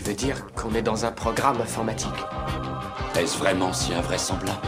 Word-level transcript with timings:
Tu 0.00 0.06
veux 0.06 0.16
dire 0.16 0.46
qu'on 0.54 0.74
est 0.74 0.80
dans 0.80 1.04
un 1.04 1.12
programme 1.12 1.60
informatique 1.60 2.08
Est-ce 3.18 3.36
vraiment 3.36 3.70
si 3.70 3.92
invraisemblable 3.92 4.66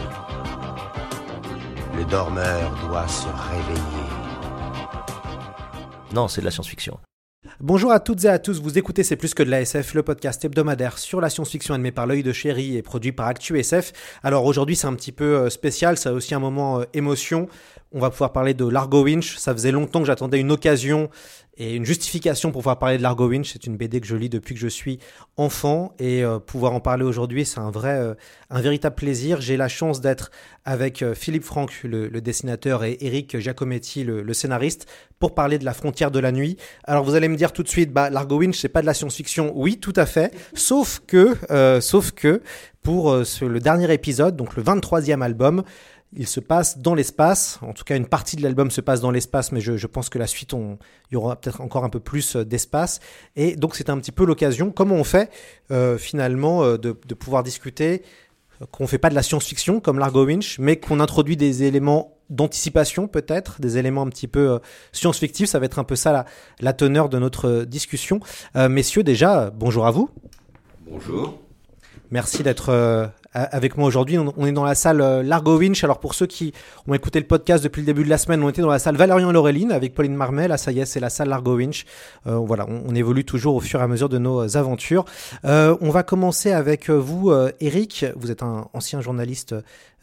Le 1.96 2.04
dormeur 2.04 2.70
doit 2.86 3.08
se 3.08 3.28
réveiller. 3.28 4.10
Non, 6.12 6.28
c'est 6.28 6.42
de 6.42 6.44
la 6.44 6.50
science-fiction. 6.50 6.98
Bonjour 7.60 7.92
à 7.92 8.00
toutes 8.00 8.24
et 8.26 8.28
à 8.28 8.38
tous, 8.38 8.60
vous 8.60 8.76
écoutez 8.76 9.04
C'est 9.04 9.16
plus 9.16 9.32
que 9.32 9.42
de 9.42 9.48
la 9.48 9.62
SF, 9.62 9.94
le 9.94 10.02
podcast 10.02 10.44
hebdomadaire 10.44 10.98
sur 10.98 11.20
la 11.20 11.30
science-fiction 11.30 11.72
animé 11.72 11.92
par 11.92 12.06
l'œil 12.06 12.22
de 12.22 12.32
chéri 12.32 12.76
et 12.76 12.82
produit 12.82 13.12
par 13.12 13.28
ActuSF. 13.28 13.92
Alors 14.22 14.44
aujourd'hui 14.44 14.76
c'est 14.76 14.86
un 14.86 14.94
petit 14.94 15.12
peu 15.12 15.36
euh, 15.36 15.48
spécial, 15.48 15.96
ça 15.96 16.10
a 16.10 16.12
aussi 16.12 16.34
un 16.34 16.40
moment 16.40 16.80
euh, 16.80 16.84
émotion. 16.92 17.48
On 17.92 18.00
va 18.00 18.10
pouvoir 18.10 18.32
parler 18.32 18.52
de 18.52 18.66
Largo 18.66 19.04
Winch, 19.04 19.36
ça 19.38 19.52
faisait 19.52 19.72
longtemps 19.72 20.00
que 20.00 20.06
j'attendais 20.06 20.40
une 20.40 20.50
occasion 20.52 21.08
et 21.58 21.74
une 21.74 21.84
justification 21.84 22.50
pour 22.50 22.62
pouvoir 22.62 22.78
parler 22.78 22.96
de 22.96 23.02
Largo 23.02 23.28
Winch. 23.28 23.52
C'est 23.52 23.66
une 23.66 23.76
BD 23.76 24.00
que 24.00 24.06
je 24.06 24.16
lis 24.16 24.30
depuis 24.30 24.54
que 24.54 24.60
je 24.60 24.68
suis 24.68 24.98
enfant 25.36 25.94
et 25.98 26.24
euh, 26.24 26.38
pouvoir 26.38 26.72
en 26.72 26.80
parler 26.80 27.04
aujourd'hui, 27.04 27.44
c'est 27.44 27.60
un 27.60 27.70
vrai, 27.70 27.98
euh, 27.98 28.14
un 28.48 28.60
véritable 28.60 28.94
plaisir. 28.94 29.40
J'ai 29.40 29.56
la 29.56 29.68
chance 29.68 30.00
d'être 30.00 30.30
avec 30.64 31.02
euh, 31.02 31.14
Philippe 31.14 31.44
Franck, 31.44 31.82
le, 31.84 32.08
le, 32.08 32.20
dessinateur, 32.20 32.84
et 32.84 32.96
Eric 33.00 33.38
Giacometti, 33.38 34.02
le, 34.02 34.22
le, 34.22 34.34
scénariste, 34.34 34.86
pour 35.18 35.34
parler 35.34 35.58
de 35.58 35.64
la 35.64 35.74
frontière 35.74 36.10
de 36.10 36.20
la 36.20 36.32
nuit. 36.32 36.56
Alors 36.84 37.04
vous 37.04 37.14
allez 37.14 37.28
me 37.28 37.36
dire 37.36 37.52
tout 37.52 37.62
de 37.62 37.68
suite, 37.68 37.92
bah 37.92 38.08
Largo 38.08 38.38
Winch, 38.38 38.58
c'est 38.58 38.68
pas 38.68 38.80
de 38.80 38.86
la 38.86 38.94
science-fiction. 38.94 39.52
Oui, 39.54 39.78
tout 39.78 39.94
à 39.96 40.06
fait. 40.06 40.32
Sauf 40.54 41.02
que, 41.06 41.36
sauf 41.80 42.12
que 42.12 42.40
pour 42.82 43.24
ce, 43.24 43.44
le 43.44 43.60
dernier 43.60 43.92
épisode, 43.92 44.36
donc 44.36 44.56
le 44.56 44.62
23e 44.62 45.20
album, 45.20 45.62
il 46.14 46.26
se 46.26 46.40
passe 46.40 46.78
dans 46.78 46.94
l'espace. 46.94 47.58
En 47.62 47.72
tout 47.72 47.84
cas, 47.84 47.96
une 47.96 48.06
partie 48.06 48.36
de 48.36 48.42
l'album 48.42 48.70
se 48.70 48.80
passe 48.80 49.00
dans 49.00 49.10
l'espace, 49.10 49.52
mais 49.52 49.60
je, 49.60 49.86
pense 49.86 50.08
que 50.08 50.18
la 50.18 50.26
suite, 50.26 50.54
on, 50.54 50.78
il 51.10 51.14
y 51.14 51.16
aura 51.16 51.36
peut-être 51.36 51.60
encore 51.60 51.84
un 51.84 51.88
peu 51.88 52.00
plus 52.00 52.36
d'espace. 52.36 53.00
Et 53.36 53.56
donc, 53.56 53.76
c'est 53.76 53.90
un 53.90 53.98
petit 53.98 54.12
peu 54.12 54.24
l'occasion, 54.24 54.70
comment 54.70 54.96
on 54.96 55.04
fait 55.04 55.30
euh, 55.70 55.98
finalement, 55.98 56.64
euh, 56.64 56.76
de, 56.76 56.92
pouvoir 57.14 57.42
discuter 57.42 58.02
qu'on 58.70 58.84
ne 58.84 58.88
fait 58.88 58.98
pas 58.98 59.10
de 59.10 59.14
la 59.14 59.22
science-fiction 59.22 59.80
comme 59.80 59.98
Largo 59.98 60.24
Winch, 60.24 60.58
mais 60.58 60.76
qu'on 60.76 61.00
introduit 61.00 61.36
des 61.36 61.64
éléments 61.64 62.16
d'anticipation 62.30 63.08
peut-être, 63.08 63.60
des 63.60 63.78
éléments 63.78 64.02
un 64.02 64.08
petit 64.08 64.28
peu 64.28 64.52
euh, 64.52 64.58
science-fictifs. 64.92 65.48
Ça 65.48 65.58
va 65.58 65.66
être 65.66 65.78
un 65.78 65.84
peu 65.84 65.96
ça 65.96 66.26
la, 66.60 66.72
teneur 66.72 67.08
de 67.08 67.18
notre 67.18 67.64
discussion. 67.64 68.20
Euh, 68.56 68.68
messieurs, 68.68 69.02
déjà, 69.02 69.50
bonjour 69.50 69.86
à 69.86 69.90
vous. 69.90 70.10
Bonjour. 70.86 71.41
Merci 72.12 72.42
d'être 72.42 72.68
euh, 72.68 73.06
avec 73.32 73.78
moi 73.78 73.88
aujourd'hui. 73.88 74.18
On 74.18 74.44
est 74.44 74.52
dans 74.52 74.66
la 74.66 74.74
salle 74.74 75.00
euh, 75.00 75.22
Largo 75.22 75.56
Winch. 75.56 75.82
Alors 75.82 75.98
pour 75.98 76.12
ceux 76.12 76.26
qui 76.26 76.52
ont 76.86 76.92
écouté 76.92 77.18
le 77.18 77.26
podcast 77.26 77.64
depuis 77.64 77.80
le 77.80 77.86
début 77.86 78.04
de 78.04 78.10
la 78.10 78.18
semaine, 78.18 78.42
on 78.44 78.50
était 78.50 78.60
dans 78.60 78.68
la 78.68 78.78
salle 78.78 78.96
Valérian 78.96 79.30
et 79.30 79.32
Laureline 79.32 79.72
avec 79.72 79.94
Pauline 79.94 80.14
Marmel. 80.14 80.50
Là, 80.50 80.58
ça 80.58 80.72
y 80.72 80.80
est, 80.80 80.84
c'est 80.84 81.00
la 81.00 81.08
salle 81.08 81.30
Largo 81.30 81.56
Winch. 81.56 81.86
Euh, 82.26 82.36
voilà, 82.36 82.66
on, 82.68 82.82
on, 82.86 82.94
évolue 82.94 83.24
toujours 83.24 83.54
au 83.54 83.60
fur 83.60 83.80
et 83.80 83.82
à 83.82 83.88
mesure 83.88 84.10
de 84.10 84.18
nos 84.18 84.58
aventures. 84.58 85.06
Euh, 85.46 85.74
on 85.80 85.88
va 85.88 86.02
commencer 86.02 86.52
avec 86.52 86.90
vous, 86.90 87.32
Eric. 87.60 88.04
Vous 88.16 88.30
êtes 88.30 88.42
un 88.42 88.68
ancien 88.74 89.00
journaliste 89.00 89.54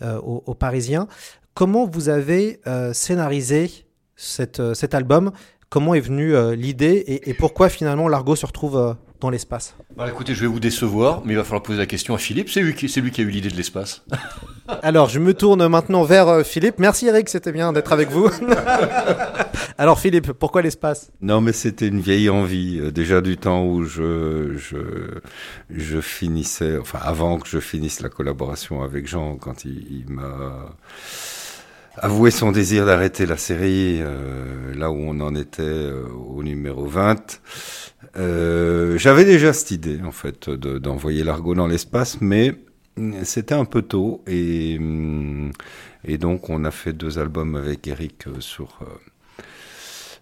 au, 0.02 0.42
au, 0.48 0.54
Parisien. 0.56 1.08
Comment 1.54 1.86
vous 1.86 2.10
avez 2.10 2.60
scénarisé 2.94 3.86
cette, 4.16 4.74
cet 4.74 4.96
album? 4.96 5.32
Comment 5.70 5.94
est 5.94 6.00
venue 6.00 6.34
l'idée? 6.56 7.04
Et, 7.06 7.30
et, 7.30 7.36
pourquoi 7.36 7.70
finalement 7.70 8.08
Largo 8.08 8.36
se 8.36 8.48
retrouve 8.48 8.96
dans 9.20 9.30
l'espace 9.30 9.76
bah, 9.96 10.08
Écoutez, 10.10 10.34
je 10.34 10.42
vais 10.42 10.48
vous 10.48 10.60
décevoir, 10.60 11.22
mais 11.26 11.34
il 11.34 11.36
va 11.36 11.44
falloir 11.44 11.64
poser 11.64 11.80
la 11.80 11.86
question 11.86 12.14
à 12.14 12.18
Philippe. 12.18 12.50
C'est 12.50 12.62
lui 12.62 12.74
qui, 12.74 12.90
c'est 12.90 13.02
lui 13.02 13.12
qui 13.12 13.22
a 13.22 13.24
eu 13.24 13.30
l'idée 13.30 13.50
de 13.50 13.56
l'espace. 13.56 14.04
Alors, 14.84 15.10
je 15.10 15.20
me 15.20 15.34
tourne 15.34 15.68
maintenant 15.68 16.04
vers 16.04 16.28
euh, 16.28 16.44
Philippe. 16.44 16.76
Merci 16.80 17.08
Eric, 17.08 17.30
c'était 17.30 17.52
bien 17.52 17.74
d'être 17.74 17.92
avec 17.92 18.10
vous. 18.10 18.30
Alors 19.78 19.98
Philippe, 19.98 20.34
pourquoi 20.34 20.62
l'espace? 20.62 21.10
Non, 21.22 21.40
mais 21.40 21.54
c'était 21.54 21.88
une 21.88 22.02
vieille 22.02 22.30
envie, 22.30 22.80
euh, 22.80 22.92
déjà 22.92 23.22
du 23.22 23.38
temps 23.38 23.66
où 23.66 23.86
je, 23.86 24.58
je, 24.58 24.78
je 25.70 26.02
finissais, 26.02 26.78
enfin 26.78 27.00
avant 27.02 27.40
que 27.40 27.48
je 27.48 27.60
finisse 27.60 28.02
la 28.02 28.10
collaboration 28.10 28.84
avec 28.84 29.08
Jean, 29.08 29.38
quand 29.38 29.64
il, 29.64 30.04
il 30.06 30.14
m'a 30.14 30.76
avoué 32.02 32.32
son 32.32 32.52
désir 32.52 32.86
d'arrêter 32.86 33.26
la 33.26 33.38
série, 33.38 34.00
euh, 34.02 34.74
là 34.76 34.92
où 34.92 34.98
on 34.98 35.20
en 35.20 35.36
était 35.36 35.62
euh, 35.62 36.08
au 36.08 36.44
numéro 36.44 36.86
20. 36.86 37.42
Euh, 38.18 38.98
J'avais 38.98 39.26
déjà 39.26 39.54
cette 39.54 39.72
idée, 39.72 40.00
en 40.04 40.12
fait, 40.12 40.50
d'envoyer 40.50 41.22
de, 41.22 41.26
l'Argo 41.26 41.56
dans 41.56 41.68
l'espace, 41.68 42.20
mais 42.22 42.56
c'était 43.24 43.56
un 43.56 43.66
peu 43.66 43.82
tôt, 43.82 44.24
et, 44.28 44.78
et 46.04 46.18
donc 46.18 46.50
on 46.50 46.66
a 46.66 46.72
fait 46.72 46.92
deux 46.92 47.18
albums 47.18 47.56
avec 47.56 47.88
Eric 47.88 48.26
sur 48.40 48.80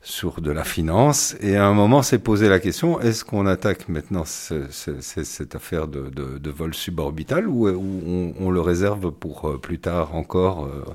sur 0.07 0.39
de 0.39 0.51
la 0.51 0.63
finance. 0.63 1.35
Et 1.41 1.57
à 1.57 1.67
un 1.67 1.73
moment, 1.73 2.01
s'est 2.01 2.17
posé 2.17 2.47
la 2.47 2.59
question 2.59 3.01
est-ce 3.01 3.25
qu'on 3.25 3.45
attaque 3.45 3.89
maintenant 3.89 4.23
ce, 4.23 4.71
ce, 4.71 5.01
cette 5.01 5.53
affaire 5.53 5.87
de, 5.89 6.49
vol 6.49 6.73
suborbital 6.73 7.47
ou, 7.47 7.67
on, 7.67 8.49
le 8.49 8.61
réserve 8.61 9.11
pour 9.11 9.49
euh, 9.49 9.57
plus 9.57 9.79
tard 9.79 10.15
encore 10.15 10.65
euh, 10.65 10.85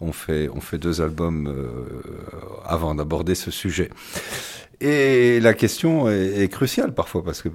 on, 0.00 0.10
fait, 0.10 0.48
on 0.52 0.60
fait 0.60 0.78
deux 0.78 1.00
albums 1.00 1.46
euh, 1.46 2.02
avant 2.64 2.96
d'aborder 2.96 3.36
ce 3.36 3.52
sujet. 3.52 3.88
Et 4.80 5.38
la 5.38 5.54
question 5.54 6.10
est, 6.10 6.50
cruciale 6.52 6.92
parfois 6.92 7.24
parce 7.24 7.42
que 7.42 7.48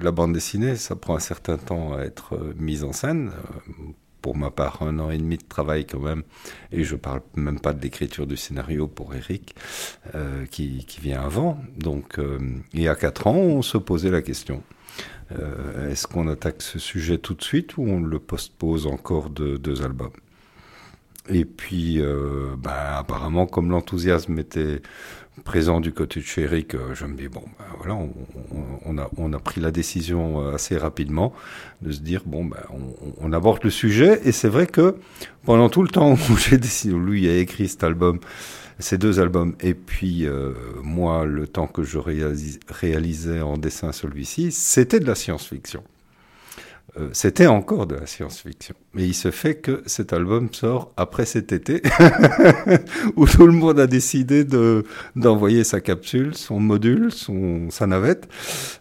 la 0.00 0.12
bande 0.12 0.32
dessinée, 0.32 0.76
ça 0.76 0.94
prend 0.94 1.16
un 1.16 1.20
certain 1.20 1.58
temps 1.58 1.94
à 1.94 2.02
être 2.02 2.38
mise 2.56 2.84
en 2.84 2.92
scène 2.92 3.32
pour 4.24 4.38
ma 4.38 4.50
part 4.50 4.80
un 4.80 4.98
an 5.00 5.10
et 5.10 5.18
demi 5.18 5.36
de 5.36 5.44
travail 5.46 5.84
quand 5.84 6.00
même, 6.00 6.22
et 6.72 6.82
je 6.82 6.96
parle 6.96 7.20
même 7.36 7.60
pas 7.60 7.74
de 7.74 7.82
l'écriture 7.82 8.26
du 8.26 8.38
scénario 8.38 8.86
pour 8.86 9.14
Eric, 9.14 9.54
euh, 10.14 10.46
qui, 10.46 10.86
qui, 10.86 11.02
vient 11.02 11.20
avant. 11.20 11.58
Donc, 11.76 12.18
euh, 12.18 12.38
il 12.72 12.80
y 12.80 12.88
a 12.88 12.94
quatre 12.94 13.26
ans, 13.26 13.36
on 13.36 13.60
se 13.60 13.76
posait 13.76 14.10
la 14.10 14.22
question. 14.22 14.62
Euh, 15.32 15.90
Est-ce 15.90 16.06
qu'on 16.06 16.26
attaque 16.28 16.62
ce 16.62 16.78
sujet 16.78 17.18
tout 17.18 17.34
de 17.34 17.42
suite 17.42 17.76
ou 17.76 17.82
on 17.82 18.00
le 18.00 18.18
postpose 18.18 18.86
encore 18.86 19.28
de 19.28 19.58
deux 19.58 19.82
albums? 19.82 20.16
Et 21.28 21.44
puis, 21.44 22.00
euh, 22.00 22.54
bah, 22.56 22.96
apparemment, 22.96 23.46
comme 23.46 23.70
l'enthousiasme 23.70 24.38
était 24.38 24.80
présent 25.42 25.80
du 25.80 25.92
côté 25.92 26.20
de 26.20 26.24
chez 26.24 26.42
Eric, 26.42 26.74
euh, 26.74 26.94
je 26.94 27.06
me 27.06 27.16
dis 27.16 27.28
bon, 27.28 27.42
ben 27.58 27.64
voilà, 27.78 27.98
on, 28.84 28.98
a, 28.98 29.10
on 29.16 29.32
a 29.32 29.38
pris 29.38 29.60
la 29.60 29.70
décision 29.70 30.40
euh, 30.40 30.54
assez 30.54 30.76
rapidement 30.76 31.32
de 31.82 31.90
se 31.90 32.00
dire 32.00 32.22
bon, 32.24 32.44
ben 32.44 32.62
on, 33.20 33.32
aborde 33.32 33.64
le 33.64 33.70
sujet. 33.70 34.20
Et 34.24 34.32
c'est 34.32 34.48
vrai 34.48 34.66
que 34.66 34.96
pendant 35.44 35.68
tout 35.68 35.82
le 35.82 35.88
temps 35.88 36.12
où 36.30 36.36
j'ai 36.36 36.58
décidé, 36.58 36.94
lui 36.94 37.28
a 37.28 37.36
écrit 37.36 37.68
cet 37.68 37.82
album, 37.82 38.20
ces 38.78 38.98
deux 38.98 39.18
albums, 39.18 39.56
et 39.60 39.74
puis 39.74 40.26
euh, 40.26 40.52
moi, 40.82 41.24
le 41.24 41.46
temps 41.48 41.66
que 41.66 41.82
je 41.82 41.98
réalis, 41.98 42.60
réalisais 42.68 43.40
en 43.40 43.56
dessin 43.56 43.92
celui-ci, 43.92 44.52
c'était 44.52 45.00
de 45.00 45.06
la 45.06 45.14
science-fiction. 45.14 45.82
Euh, 46.96 47.08
c'était 47.12 47.46
encore 47.46 47.86
de 47.86 47.96
la 47.96 48.06
science-fiction. 48.06 48.74
Mais 48.94 49.04
il 49.04 49.14
se 49.14 49.30
fait 49.30 49.56
que 49.56 49.82
cet 49.86 50.12
album 50.12 50.48
sort 50.52 50.92
après 50.96 51.24
cet 51.24 51.52
été, 51.52 51.82
où 53.16 53.26
tout 53.26 53.46
le 53.46 53.52
monde 53.52 53.80
a 53.80 53.86
décidé 53.86 54.44
de 54.44 54.84
d'envoyer 55.16 55.64
sa 55.64 55.80
capsule, 55.80 56.34
son 56.36 56.60
module, 56.60 57.10
son 57.10 57.70
sa 57.70 57.86
navette 57.86 58.28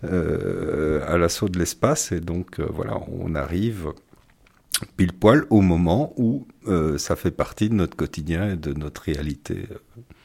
euh, 0.04 1.04
à 1.08 1.18
l'assaut 1.18 1.50
de 1.50 1.58
l'espace. 1.58 2.12
Et 2.12 2.20
donc 2.20 2.60
euh, 2.60 2.68
voilà, 2.70 3.00
on 3.12 3.34
arrive 3.34 3.94
pile 4.96 5.14
poil 5.14 5.46
au 5.50 5.62
moment 5.62 6.14
où 6.18 6.46
euh, 6.68 6.98
ça 6.98 7.16
fait 7.16 7.32
partie 7.32 7.70
de 7.70 7.74
notre 7.74 7.96
quotidien 7.96 8.52
et 8.52 8.56
de 8.56 8.74
notre 8.74 9.02
réalité. 9.02 9.68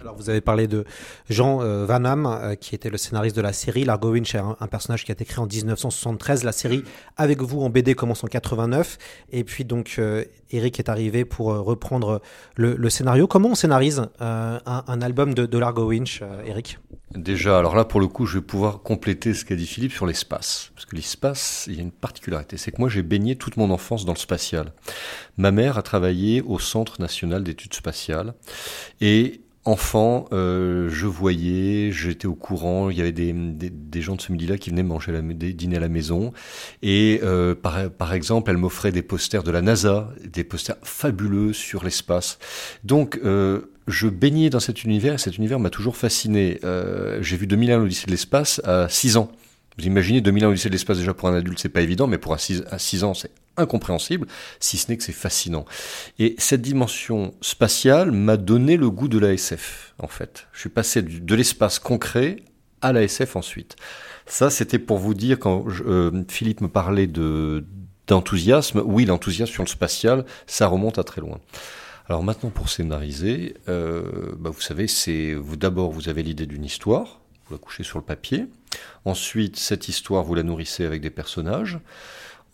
Alors 0.00 0.14
vous 0.14 0.30
avez 0.30 0.40
parlé 0.40 0.68
de 0.68 0.84
Jean 1.28 1.60
euh, 1.60 1.84
Van 1.84 2.04
Hamme, 2.04 2.26
euh, 2.26 2.54
qui 2.54 2.76
était 2.76 2.88
le 2.88 2.96
scénariste 2.96 3.34
de 3.34 3.40
la 3.42 3.52
série. 3.52 3.84
Largo 3.84 4.12
Winch 4.12 4.34
est 4.34 4.38
un, 4.38 4.56
un, 4.60 4.66
personnage 4.68 5.04
qui 5.04 5.10
a 5.10 5.14
été 5.14 5.24
créé 5.24 5.40
en 5.40 5.46
1973. 5.46 6.44
La 6.44 6.52
série 6.52 6.84
avec 7.16 7.42
vous 7.42 7.62
en 7.62 7.70
BD 7.70 7.94
commence 7.96 8.22
en 8.22 8.28
89. 8.28 8.96
Et 9.32 9.42
puis 9.42 9.64
donc 9.64 9.96
euh, 9.98 10.24
Eric 10.52 10.78
est 10.78 10.88
arrivé 10.88 11.24
pour 11.24 11.48
reprendre 11.48 12.22
le, 12.54 12.76
le, 12.76 12.90
scénario. 12.90 13.26
Comment 13.26 13.50
on 13.50 13.54
scénarise 13.56 14.06
un, 14.20 14.60
un, 14.64 15.02
album 15.02 15.34
de, 15.34 15.46
de 15.46 15.58
Largo 15.58 15.88
Winch, 15.88 16.22
Eric? 16.46 16.78
Déjà, 17.14 17.58
alors 17.58 17.74
là 17.74 17.84
pour 17.84 18.00
le 18.00 18.06
coup, 18.06 18.24
je 18.24 18.38
vais 18.38 18.44
pouvoir 18.44 18.80
compléter 18.82 19.34
ce 19.34 19.44
qu'a 19.44 19.56
dit 19.56 19.66
Philippe 19.66 19.92
sur 19.92 20.06
l'espace. 20.06 20.70
Parce 20.74 20.86
que 20.86 20.94
l'espace, 20.94 21.64
il 21.68 21.74
y 21.74 21.78
a 21.80 21.82
une 21.82 21.90
particularité, 21.90 22.56
c'est 22.56 22.70
que 22.70 22.80
moi 22.80 22.88
j'ai 22.88 23.02
baigné 23.02 23.36
toute 23.36 23.56
mon 23.56 23.70
enfance 23.70 24.04
dans 24.04 24.12
le 24.12 24.18
spatial. 24.18 24.72
Ma 25.36 25.50
mère 25.50 25.76
a 25.76 25.82
travaillé 25.82 26.27
au 26.46 26.58
Centre 26.58 27.00
national 27.00 27.44
d'études 27.44 27.74
spatiales 27.74 28.34
et 29.00 29.40
enfant, 29.68 30.26
euh, 30.32 30.88
je 30.90 31.06
voyais, 31.06 31.92
j'étais 31.92 32.26
au 32.26 32.34
courant, 32.34 32.88
il 32.88 32.96
y 32.96 33.02
avait 33.02 33.12
des, 33.12 33.34
des, 33.34 34.00
gens 34.00 34.16
de 34.16 34.20
ce 34.22 34.32
midi-là 34.32 34.56
qui 34.56 34.70
venaient 34.70 34.82
manger 34.82 35.12
la, 35.12 35.20
dîner 35.20 35.76
à 35.76 35.80
la 35.80 35.90
maison. 35.90 36.32
Et 36.82 37.20
euh, 37.22 37.54
par, 37.54 37.90
par 37.90 38.14
exemple, 38.14 38.50
elle 38.50 38.56
m'offrait 38.56 38.92
des 38.92 39.02
posters 39.02 39.42
de 39.42 39.50
la 39.50 39.60
NASA, 39.60 40.10
des 40.24 40.42
posters 40.42 40.76
fabuleux 40.82 41.52
sur 41.52 41.84
l'espace. 41.84 42.38
Donc, 42.84 43.20
euh, 43.24 43.70
je 43.86 44.08
baignais 44.08 44.48
dans 44.48 44.60
cet 44.60 44.84
univers, 44.84 45.14
et 45.14 45.18
cet 45.18 45.36
univers 45.36 45.60
m'a 45.60 45.70
toujours 45.70 45.96
fasciné. 45.96 46.60
J'ai 47.20 47.36
vu 47.36 47.46
2001 47.46 47.78
l'Odyssée 47.78 48.06
de 48.06 48.10
l'espace 48.10 48.60
à 48.64 48.88
6 48.88 49.18
ans. 49.18 49.30
Vous 49.78 49.86
imaginez 49.86 50.20
2001 50.20 50.48
l'Odyssée 50.48 50.68
de 50.68 50.74
l'espace 50.74 50.98
déjà 50.98 51.14
pour 51.14 51.28
un 51.28 51.34
adulte, 51.34 51.60
c'est 51.60 51.68
pas 51.68 51.82
évident, 51.82 52.08
mais 52.08 52.18
pour 52.18 52.34
un 52.34 52.38
6, 52.38 52.64
à 52.70 52.78
6 52.78 53.04
ans, 53.04 53.14
c'est 53.14 53.30
incompréhensible, 53.56 54.26
si 54.58 54.76
ce 54.76 54.90
n'est 54.90 54.96
que 54.96 55.04
c'est 55.04 55.12
fascinant. 55.12 55.64
Et 56.18 56.34
cette 56.38 56.62
dimension 56.62 57.34
spatiale 57.40 58.10
m'a 58.10 58.36
donné 58.36 58.76
le 58.76 58.90
goût 58.90 59.08
de 59.08 59.18
la 59.18 59.32
SF, 59.32 59.94
en 60.00 60.08
fait. 60.08 60.48
Je 60.52 60.60
suis 60.60 60.68
passé 60.68 61.02
de 61.02 61.34
l'espace 61.34 61.78
concret 61.78 62.36
à 62.80 62.92
la 62.92 63.02
SF 63.02 63.36
ensuite. 63.36 63.76
Ça, 64.26 64.50
c'était 64.50 64.78
pour 64.78 64.98
vous 64.98 65.14
dire, 65.14 65.38
quand 65.38 65.64
euh, 65.86 66.24
Philippe 66.28 66.60
me 66.60 66.68
parlait 66.68 67.06
de 67.06 67.64
d'enthousiasme, 68.08 68.82
oui, 68.86 69.04
l'enthousiasme 69.04 69.52
sur 69.52 69.62
le 69.62 69.68
spatial, 69.68 70.24
ça 70.46 70.66
remonte 70.66 70.98
à 70.98 71.04
très 71.04 71.20
loin. 71.20 71.40
Alors 72.08 72.22
maintenant, 72.22 72.48
pour 72.48 72.70
scénariser, 72.70 73.54
euh, 73.68 74.32
bah, 74.38 74.48
vous 74.48 74.62
savez, 74.62 74.88
c'est 74.88 75.36
d'abord 75.58 75.90
vous 75.90 76.08
avez 76.08 76.22
l'idée 76.22 76.46
d'une 76.46 76.64
histoire, 76.64 77.20
vous 77.46 77.54
la 77.54 77.58
couchez 77.58 77.82
sur 77.82 77.98
le 77.98 78.04
papier. 78.04 78.46
Ensuite, 79.04 79.56
cette 79.56 79.88
histoire, 79.88 80.24
vous 80.24 80.34
la 80.34 80.42
nourrissez 80.42 80.84
avec 80.84 81.00
des 81.00 81.10
personnages. 81.10 81.78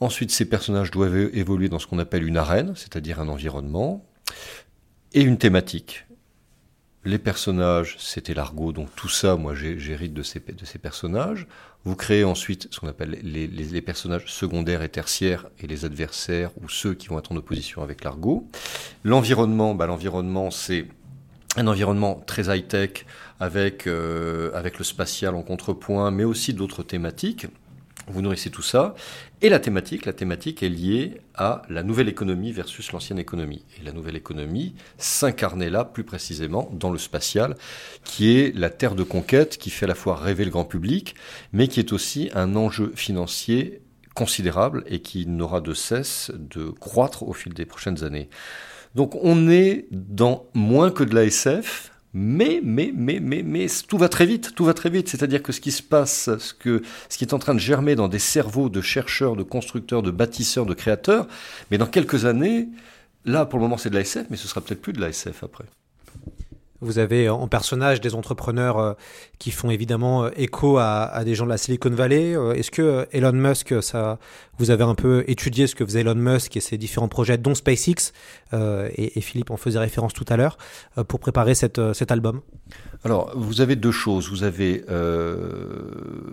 Ensuite, 0.00 0.30
ces 0.30 0.44
personnages 0.44 0.90
doivent 0.90 1.16
évoluer 1.16 1.68
dans 1.68 1.78
ce 1.78 1.86
qu'on 1.86 1.98
appelle 1.98 2.26
une 2.26 2.36
arène, 2.36 2.74
c'est-à-dire 2.76 3.20
un 3.20 3.28
environnement, 3.28 4.04
et 5.12 5.22
une 5.22 5.38
thématique. 5.38 6.06
Les 7.04 7.18
personnages, 7.18 7.96
c'était 7.98 8.34
l'argot, 8.34 8.72
donc 8.72 8.88
tout 8.96 9.08
ça, 9.08 9.36
moi, 9.36 9.54
j'hérite 9.54 10.14
de 10.14 10.22
ces, 10.22 10.40
personnages. 10.40 11.46
Vous 11.84 11.96
créez 11.96 12.24
ensuite 12.24 12.66
ce 12.70 12.80
qu'on 12.80 12.88
appelle 12.88 13.18
les 13.22 13.82
personnages 13.82 14.32
secondaires 14.32 14.82
et 14.82 14.88
tertiaires 14.88 15.46
et 15.60 15.66
les 15.66 15.84
adversaires 15.84 16.50
ou 16.62 16.68
ceux 16.68 16.94
qui 16.94 17.08
vont 17.08 17.18
être 17.18 17.30
en 17.30 17.36
opposition 17.36 17.82
avec 17.82 18.04
l'argot. 18.04 18.48
L'environnement, 19.04 19.74
bah, 19.74 19.86
l'environnement, 19.86 20.50
c'est 20.50 20.86
un 21.56 21.66
environnement 21.66 22.22
très 22.26 22.54
high-tech 22.54 23.06
avec, 23.40 23.86
euh, 23.86 24.50
avec 24.54 24.78
le 24.78 24.84
spatial 24.84 25.34
en 25.34 25.42
contrepoint, 25.42 26.10
mais 26.10 26.24
aussi 26.24 26.54
d'autres 26.54 26.82
thématiques. 26.82 27.46
Vous 28.06 28.20
nourrissez 28.20 28.50
tout 28.50 28.62
ça. 28.62 28.94
Et 29.40 29.48
la 29.48 29.58
thématique, 29.58 30.04
la 30.04 30.12
thématique 30.12 30.62
est 30.62 30.68
liée 30.68 31.20
à 31.34 31.62
la 31.70 31.82
nouvelle 31.82 32.08
économie 32.08 32.52
versus 32.52 32.92
l'ancienne 32.92 33.18
économie. 33.18 33.64
Et 33.80 33.84
la 33.84 33.92
nouvelle 33.92 34.16
économie 34.16 34.74
s'incarnait 34.98 35.70
là, 35.70 35.84
plus 35.84 36.04
précisément, 36.04 36.70
dans 36.72 36.90
le 36.90 36.98
spatial, 36.98 37.56
qui 38.04 38.38
est 38.38 38.54
la 38.54 38.68
terre 38.68 38.94
de 38.94 39.04
conquête, 39.04 39.56
qui 39.56 39.70
fait 39.70 39.86
à 39.86 39.88
la 39.88 39.94
fois 39.94 40.16
rêver 40.16 40.44
le 40.44 40.50
grand 40.50 40.66
public, 40.66 41.14
mais 41.52 41.68
qui 41.68 41.80
est 41.80 41.92
aussi 41.92 42.30
un 42.34 42.56
enjeu 42.56 42.92
financier 42.94 43.80
considérable 44.14 44.84
et 44.86 45.00
qui 45.00 45.26
n'aura 45.26 45.60
de 45.60 45.74
cesse 45.74 46.30
de 46.34 46.66
croître 46.66 47.22
au 47.22 47.32
fil 47.32 47.54
des 47.54 47.64
prochaines 47.64 48.04
années. 48.04 48.28
Donc 48.94 49.16
on 49.22 49.48
est 49.48 49.86
dans 49.90 50.46
moins 50.54 50.90
que 50.90 51.04
de 51.04 51.14
la 51.14 51.24
SF, 51.24 51.90
mais, 52.12 52.60
mais, 52.62 52.92
mais, 52.94 53.18
mais, 53.20 53.42
mais 53.42 53.66
tout 53.88 53.98
va 53.98 54.08
très 54.08 54.24
vite, 54.24 54.54
tout 54.54 54.64
va 54.64 54.72
très 54.72 54.88
vite. 54.88 55.08
C'est-à-dire 55.08 55.42
que 55.42 55.50
ce 55.50 55.60
qui 55.60 55.72
se 55.72 55.82
passe, 55.82 56.30
ce, 56.38 56.54
que, 56.54 56.82
qui 57.10 57.24
est 57.24 57.34
en 57.34 57.40
train 57.40 57.54
de 57.54 57.60
germer 57.60 57.96
dans 57.96 58.06
des 58.06 58.20
cerveaux 58.20 58.68
de 58.68 58.80
chercheurs, 58.80 59.34
de 59.34 59.42
constructeurs, 59.42 60.02
de 60.02 60.12
bâtisseurs, 60.12 60.64
de 60.64 60.74
créateurs, 60.74 61.26
mais 61.70 61.78
dans 61.78 61.86
quelques 61.86 62.24
années, 62.24 62.68
là 63.24 63.46
pour 63.46 63.58
le 63.58 63.64
moment 63.64 63.78
c'est 63.78 63.90
de 63.90 63.94
la 63.94 64.02
SF, 64.02 64.28
mais 64.30 64.36
ce 64.36 64.46
sera 64.46 64.60
peut-être 64.60 64.80
plus 64.80 64.92
de 64.92 65.00
la 65.00 65.08
SF 65.08 65.42
après. 65.42 65.64
Vous 66.84 66.98
avez 66.98 67.28
en 67.28 67.48
personnage 67.48 68.00
des 68.00 68.14
entrepreneurs 68.14 68.78
euh, 68.78 68.92
qui 69.38 69.50
font 69.50 69.70
évidemment 69.70 70.24
euh, 70.24 70.30
écho 70.36 70.76
à, 70.78 71.04
à 71.04 71.24
des 71.24 71.34
gens 71.34 71.46
de 71.46 71.50
la 71.50 71.56
Silicon 71.56 71.90
Valley. 71.90 72.36
Euh, 72.36 72.52
Est-ce 72.52 72.70
que 72.70 72.82
euh, 72.82 73.04
Elon 73.12 73.32
Musk, 73.32 73.82
ça, 73.82 74.18
vous 74.58 74.70
avez 74.70 74.84
un 74.84 74.94
peu 74.94 75.24
étudié 75.26 75.66
ce 75.66 75.74
que 75.74 75.84
faisait 75.84 76.02
Elon 76.02 76.14
Musk 76.14 76.56
et 76.56 76.60
ses 76.60 76.76
différents 76.78 77.08
projets, 77.08 77.38
dont 77.38 77.54
SpaceX, 77.54 78.12
euh, 78.52 78.88
et, 78.94 79.18
et 79.18 79.20
Philippe 79.22 79.50
en 79.50 79.56
faisait 79.56 79.78
référence 79.78 80.12
tout 80.12 80.26
à 80.28 80.36
l'heure, 80.36 80.58
euh, 80.98 81.04
pour 81.04 81.18
préparer 81.20 81.54
cette, 81.54 81.78
euh, 81.78 81.94
cet 81.94 82.12
album? 82.12 82.42
Alors, 83.04 83.32
vous 83.36 83.60
avez 83.60 83.76
deux 83.76 83.92
choses. 83.92 84.30
Vous 84.30 84.44
avez 84.44 84.82
euh, 84.88 85.90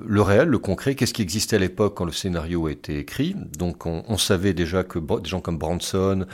le 0.07 0.21
réel, 0.21 0.47
le 0.47 0.57
concret. 0.57 0.95
Qu'est-ce 0.95 1.13
qui 1.13 1.21
existait 1.21 1.57
à 1.57 1.59
l'époque 1.59 1.95
quand 1.97 2.05
le 2.05 2.13
scénario 2.13 2.67
a 2.67 2.71
été 2.71 2.97
écrit? 2.97 3.35
Donc, 3.57 3.85
on, 3.85 4.03
on 4.07 4.17
savait 4.17 4.53
déjà 4.53 4.85
que 4.85 4.97
des 4.97 5.29
gens 5.29 5.41
comme 5.41 5.57
Branson, 5.57 6.25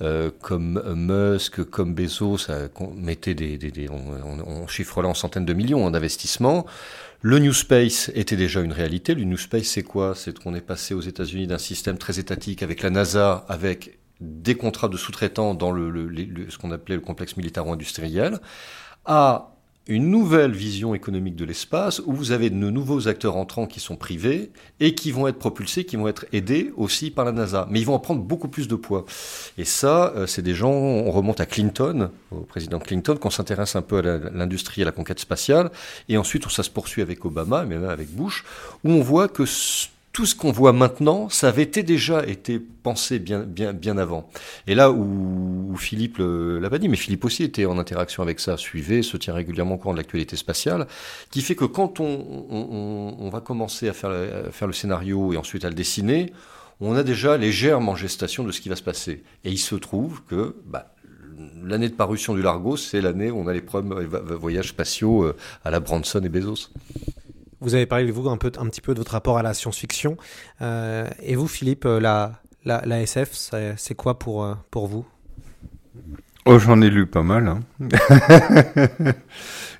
euh, 0.00 0.30
comme 0.40 0.80
Musk, 0.94 1.64
comme 1.64 1.92
Bezos, 1.94 2.38
ça 2.38 2.68
mettait 2.94 3.34
des, 3.34 3.58
des- 3.58 3.72
des- 3.72 3.88
on, 3.90 3.96
on- 4.24 4.62
on 4.62 4.66
chiffre 4.68 5.02
là 5.02 5.08
en 5.08 5.14
centaines 5.14 5.44
de 5.44 5.52
millions 5.54 5.84
en 5.84 5.92
investissement. 5.92 6.66
Le 7.22 7.40
New 7.40 7.52
Space 7.52 8.12
était 8.14 8.36
déjà 8.36 8.60
une 8.60 8.72
réalité. 8.72 9.16
Le 9.16 9.24
New 9.24 9.36
Space, 9.38 9.66
c'est 9.66 9.82
quoi? 9.82 10.14
C'est 10.14 10.38
qu'on 10.38 10.54
est 10.54 10.60
passé 10.60 10.94
aux 10.94 11.00
États-Unis 11.00 11.48
d'un 11.48 11.58
système 11.58 11.98
très 11.98 12.20
étatique 12.20 12.62
avec 12.62 12.82
la 12.82 12.90
NASA, 12.90 13.44
avec 13.48 13.98
des 14.20 14.54
contrats 14.54 14.88
de 14.88 14.96
sous-traitants 14.96 15.54
dans 15.54 15.72
le, 15.72 15.90
le- 15.90 16.06
le- 16.06 16.48
ce 16.48 16.58
qu'on 16.58 16.70
appelait 16.70 16.94
le 16.94 17.00
complexe 17.00 17.36
militaro-industriel, 17.36 18.38
à 19.04 19.49
une 19.90 20.08
nouvelle 20.08 20.52
vision 20.52 20.94
économique 20.94 21.34
de 21.34 21.44
l'espace 21.44 22.00
où 22.06 22.12
vous 22.12 22.30
avez 22.32 22.48
de 22.48 22.54
nouveaux 22.54 23.08
acteurs 23.08 23.36
entrants 23.36 23.66
qui 23.66 23.80
sont 23.80 23.96
privés 23.96 24.50
et 24.78 24.94
qui 24.94 25.10
vont 25.10 25.26
être 25.26 25.38
propulsés, 25.38 25.84
qui 25.84 25.96
vont 25.96 26.06
être 26.06 26.26
aidés 26.32 26.72
aussi 26.76 27.10
par 27.10 27.24
la 27.24 27.32
NASA. 27.32 27.66
Mais 27.70 27.80
ils 27.80 27.86
vont 27.86 27.94
en 27.94 27.98
prendre 27.98 28.22
beaucoup 28.22 28.48
plus 28.48 28.68
de 28.68 28.76
poids. 28.76 29.04
Et 29.58 29.64
ça, 29.64 30.12
euh, 30.14 30.26
c'est 30.26 30.42
des 30.42 30.54
gens, 30.54 30.70
on 30.70 31.10
remonte 31.10 31.40
à 31.40 31.46
Clinton, 31.46 32.10
au 32.30 32.40
président 32.40 32.78
Clinton, 32.78 33.16
qu'on 33.16 33.30
s'intéresse 33.30 33.74
un 33.74 33.82
peu 33.82 33.98
à 33.98 34.02
l'industrie 34.32 34.82
et 34.82 34.84
à 34.84 34.86
la 34.86 34.92
conquête 34.92 35.18
spatiale. 35.18 35.70
Et 36.08 36.16
ensuite, 36.16 36.48
ça 36.48 36.62
se 36.62 36.70
poursuit 36.70 37.02
avec 37.02 37.24
Obama, 37.24 37.64
mais 37.64 37.76
même 37.76 37.90
avec 37.90 38.10
Bush, 38.14 38.44
où 38.84 38.90
on 38.90 39.00
voit 39.00 39.28
que 39.28 39.44
tout 40.12 40.26
ce 40.26 40.34
qu'on 40.34 40.50
voit 40.50 40.72
maintenant, 40.72 41.28
ça 41.28 41.48
avait 41.48 41.66
déjà 41.66 42.26
été 42.26 42.58
pensé 42.58 43.20
bien, 43.20 43.46
avant. 43.96 44.28
Et 44.66 44.74
là 44.74 44.90
où, 44.90 45.74
Philippe 45.76 46.18
l'a 46.18 46.68
pas 46.68 46.78
dit, 46.78 46.88
mais 46.88 46.96
Philippe 46.96 47.24
aussi 47.24 47.44
était 47.44 47.64
en 47.64 47.78
interaction 47.78 48.22
avec 48.22 48.40
ça, 48.40 48.56
suivait, 48.56 49.02
se 49.02 49.16
tient 49.16 49.34
régulièrement 49.34 49.76
au 49.76 49.78
courant 49.78 49.92
de 49.94 49.98
l'actualité 49.98 50.36
spatiale, 50.36 50.88
qui 51.30 51.42
fait 51.42 51.54
que 51.54 51.64
quand 51.64 52.00
on, 52.00 53.30
va 53.32 53.40
commencer 53.40 53.88
à 53.88 53.92
faire, 53.92 54.10
le- 54.10 54.72
scénario 54.72 55.32
et 55.32 55.36
ensuite 55.36 55.64
à 55.64 55.68
le 55.68 55.74
dessiner, 55.74 56.32
on 56.80 56.96
a 56.96 57.02
déjà 57.02 57.38
en 57.76 57.94
gestation 57.94 58.42
de 58.42 58.50
ce 58.50 58.60
qui 58.60 58.68
va 58.68 58.76
se 58.76 58.82
passer. 58.82 59.22
Et 59.44 59.50
il 59.50 59.58
se 59.58 59.76
trouve 59.76 60.22
que 60.24 60.56
bah, 60.66 60.92
l'année 61.62 61.88
de 61.88 61.94
parution 61.94 62.34
du 62.34 62.42
Largo, 62.42 62.76
c'est 62.76 63.00
l'année 63.00 63.30
où 63.30 63.38
on 63.38 63.46
a 63.46 63.52
les 63.52 63.60
premiers 63.60 64.06
voyages 64.06 64.70
spatiaux 64.70 65.24
euh, 65.24 65.36
à 65.64 65.70
la 65.70 65.78
Branson 65.78 66.20
et 66.24 66.28
Bezos. 66.28 66.70
Vous 67.60 67.74
avez 67.74 67.86
parlé, 67.86 68.10
vous, 68.10 68.28
un, 68.28 68.38
peu, 68.38 68.50
un 68.58 68.66
petit 68.66 68.80
peu 68.80 68.94
de 68.94 69.00
votre 69.00 69.12
rapport 69.12 69.36
à 69.36 69.42
la 69.42 69.52
science-fiction. 69.52 70.16
Euh, 70.62 71.06
et 71.22 71.36
vous, 71.36 71.46
Philippe, 71.46 71.84
euh, 71.84 72.00
la, 72.00 72.40
la, 72.64 73.02
SF, 73.02 73.52
c'est 73.76 73.94
quoi 73.94 74.18
pour, 74.18 74.44
euh, 74.44 74.54
pour 74.70 74.86
vous? 74.86 75.04
Oh, 76.46 76.58
j'en 76.58 76.80
ai 76.80 76.88
lu 76.88 77.06
pas 77.06 77.22
mal. 77.22 77.48
Hein. 77.48 77.60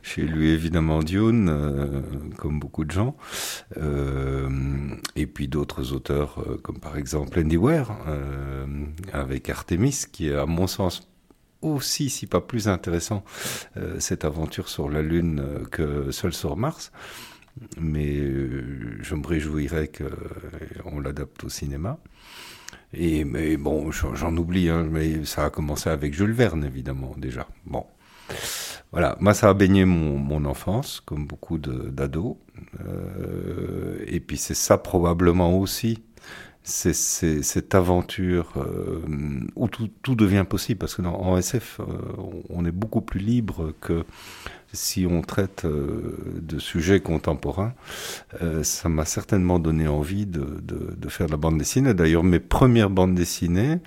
J'ai 0.03 0.23
lu 0.23 0.49
évidemment 0.49 1.03
Dune, 1.03 2.03
comme 2.39 2.59
beaucoup 2.59 2.85
de 2.85 2.91
gens, 2.91 3.17
et 5.15 5.27
puis 5.27 5.47
d'autres 5.47 5.93
auteurs, 5.93 6.43
comme 6.63 6.81
par 6.81 6.97
exemple 6.97 7.39
Andy 7.39 7.59
avec 9.13 9.51
Artemis, 9.51 10.05
qui 10.11 10.29
est 10.29 10.35
à 10.35 10.47
mon 10.47 10.67
sens 10.67 11.07
aussi, 11.61 12.09
si 12.09 12.27
pas 12.27 12.41
plus 12.41 12.67
intéressant, 12.67 13.25
cette 13.99 14.25
aventure 14.25 14.71
sur 14.71 14.89
la 14.89 15.03
Lune 15.03 15.67
que 15.71 16.11
Seul 16.11 16.33
sur 16.33 16.57
Mars. 16.57 16.93
Mais 17.81 18.17
euh, 18.17 18.99
je 19.01 19.15
me 19.15 19.27
réjouirais 19.27 19.89
qu'on 19.89 21.01
l'adapte 21.01 21.45
au 21.45 21.49
cinéma. 21.49 21.99
Et 22.93 23.25
mais 23.25 23.57
bon, 23.57 23.91
j'en 23.91 24.37
oublie, 24.37 24.69
hein, 24.69 24.89
mais 24.91 25.25
ça 25.25 25.47
a 25.47 25.51
commencé 25.51 25.91
avec 25.91 26.15
Jules 26.15 26.33
Verne, 26.33 26.65
évidemment, 26.65 27.15
déjà. 27.17 27.47
Bon. 27.67 27.85
Voilà, 28.93 29.17
moi 29.21 29.35
ça 29.35 29.49
a 29.49 29.55
baigné 29.55 29.85
mon, 29.85 30.45
enfance, 30.45 31.01
comme 31.01 31.27
beaucoup 31.27 31.59
d'ados. 31.59 32.37
Euh, 32.85 34.05
et 34.07 34.21
puis 34.21 34.37
c'est 34.37 34.55
ça 34.55 34.79
probablement 34.79 35.57
aussi, 35.59 36.03
c'est 36.63 36.93
cette 36.93 37.75
aventure 37.75 38.53
euh, 38.57 39.01
où 39.57 39.69
tout, 39.69 40.15
devient 40.15 40.45
possible, 40.49 40.79
parce 40.79 40.95
que 40.95 41.03
dans, 41.03 41.37
SF, 41.37 41.81
euh, 41.81 41.85
on 42.49 42.65
est 42.65 42.73
beaucoup 42.73 43.01
plus 43.01 43.21
libre 43.21 43.73
que 43.81 44.05
si 44.73 45.07
on 45.09 45.23
traite 45.23 45.65
euh, 45.65 46.17
de 46.41 46.59
sujets 46.59 47.01
contemporains. 47.01 47.75
Euh, 48.43 48.63
ça 48.63 48.89
m'a 48.89 49.05
certainement 49.05 49.59
donné 49.59 49.89
envie 49.89 50.27
de, 50.27 50.61
de, 50.63 51.09
faire 51.09 51.27
de 51.27 51.33
la 51.33 51.37
bande 51.37 51.59
dessinée. 51.59 51.95
D'ailleurs, 51.95 52.23
mes 52.23 52.41
premières 52.41 52.91
bandes 52.91 53.15
dessinées, 53.15 53.79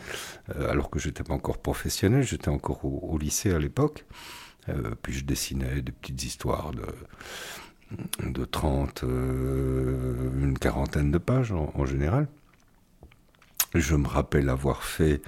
euh, 0.56 0.70
alors 0.70 0.90
que 0.90 1.00
j'étais 1.00 1.24
pas 1.24 1.34
encore 1.34 1.58
professionnel, 1.58 2.24
j'étais 2.24 2.50
encore 2.50 2.84
au, 2.84 3.18
lycée 3.18 3.54
à 3.54 3.60
l'époque, 3.60 4.06
puis 5.02 5.14
je 5.14 5.26
dessinais 5.26 5.82
des 5.82 5.92
petites 5.92 6.24
histoires 6.24 6.72
de, 6.72 6.86
de 8.30 8.46
30, 8.46 9.04
euh, 9.04 10.30
une 10.42 10.58
quarantaine 10.58 11.12
de 11.12 11.18
pages 11.18 11.52
en 11.52 11.86
général. 11.86 12.28
Je 13.76 13.96
me 13.96 14.08
rappelle 14.08 14.50
avoir 14.50 14.84
fait 14.84 15.22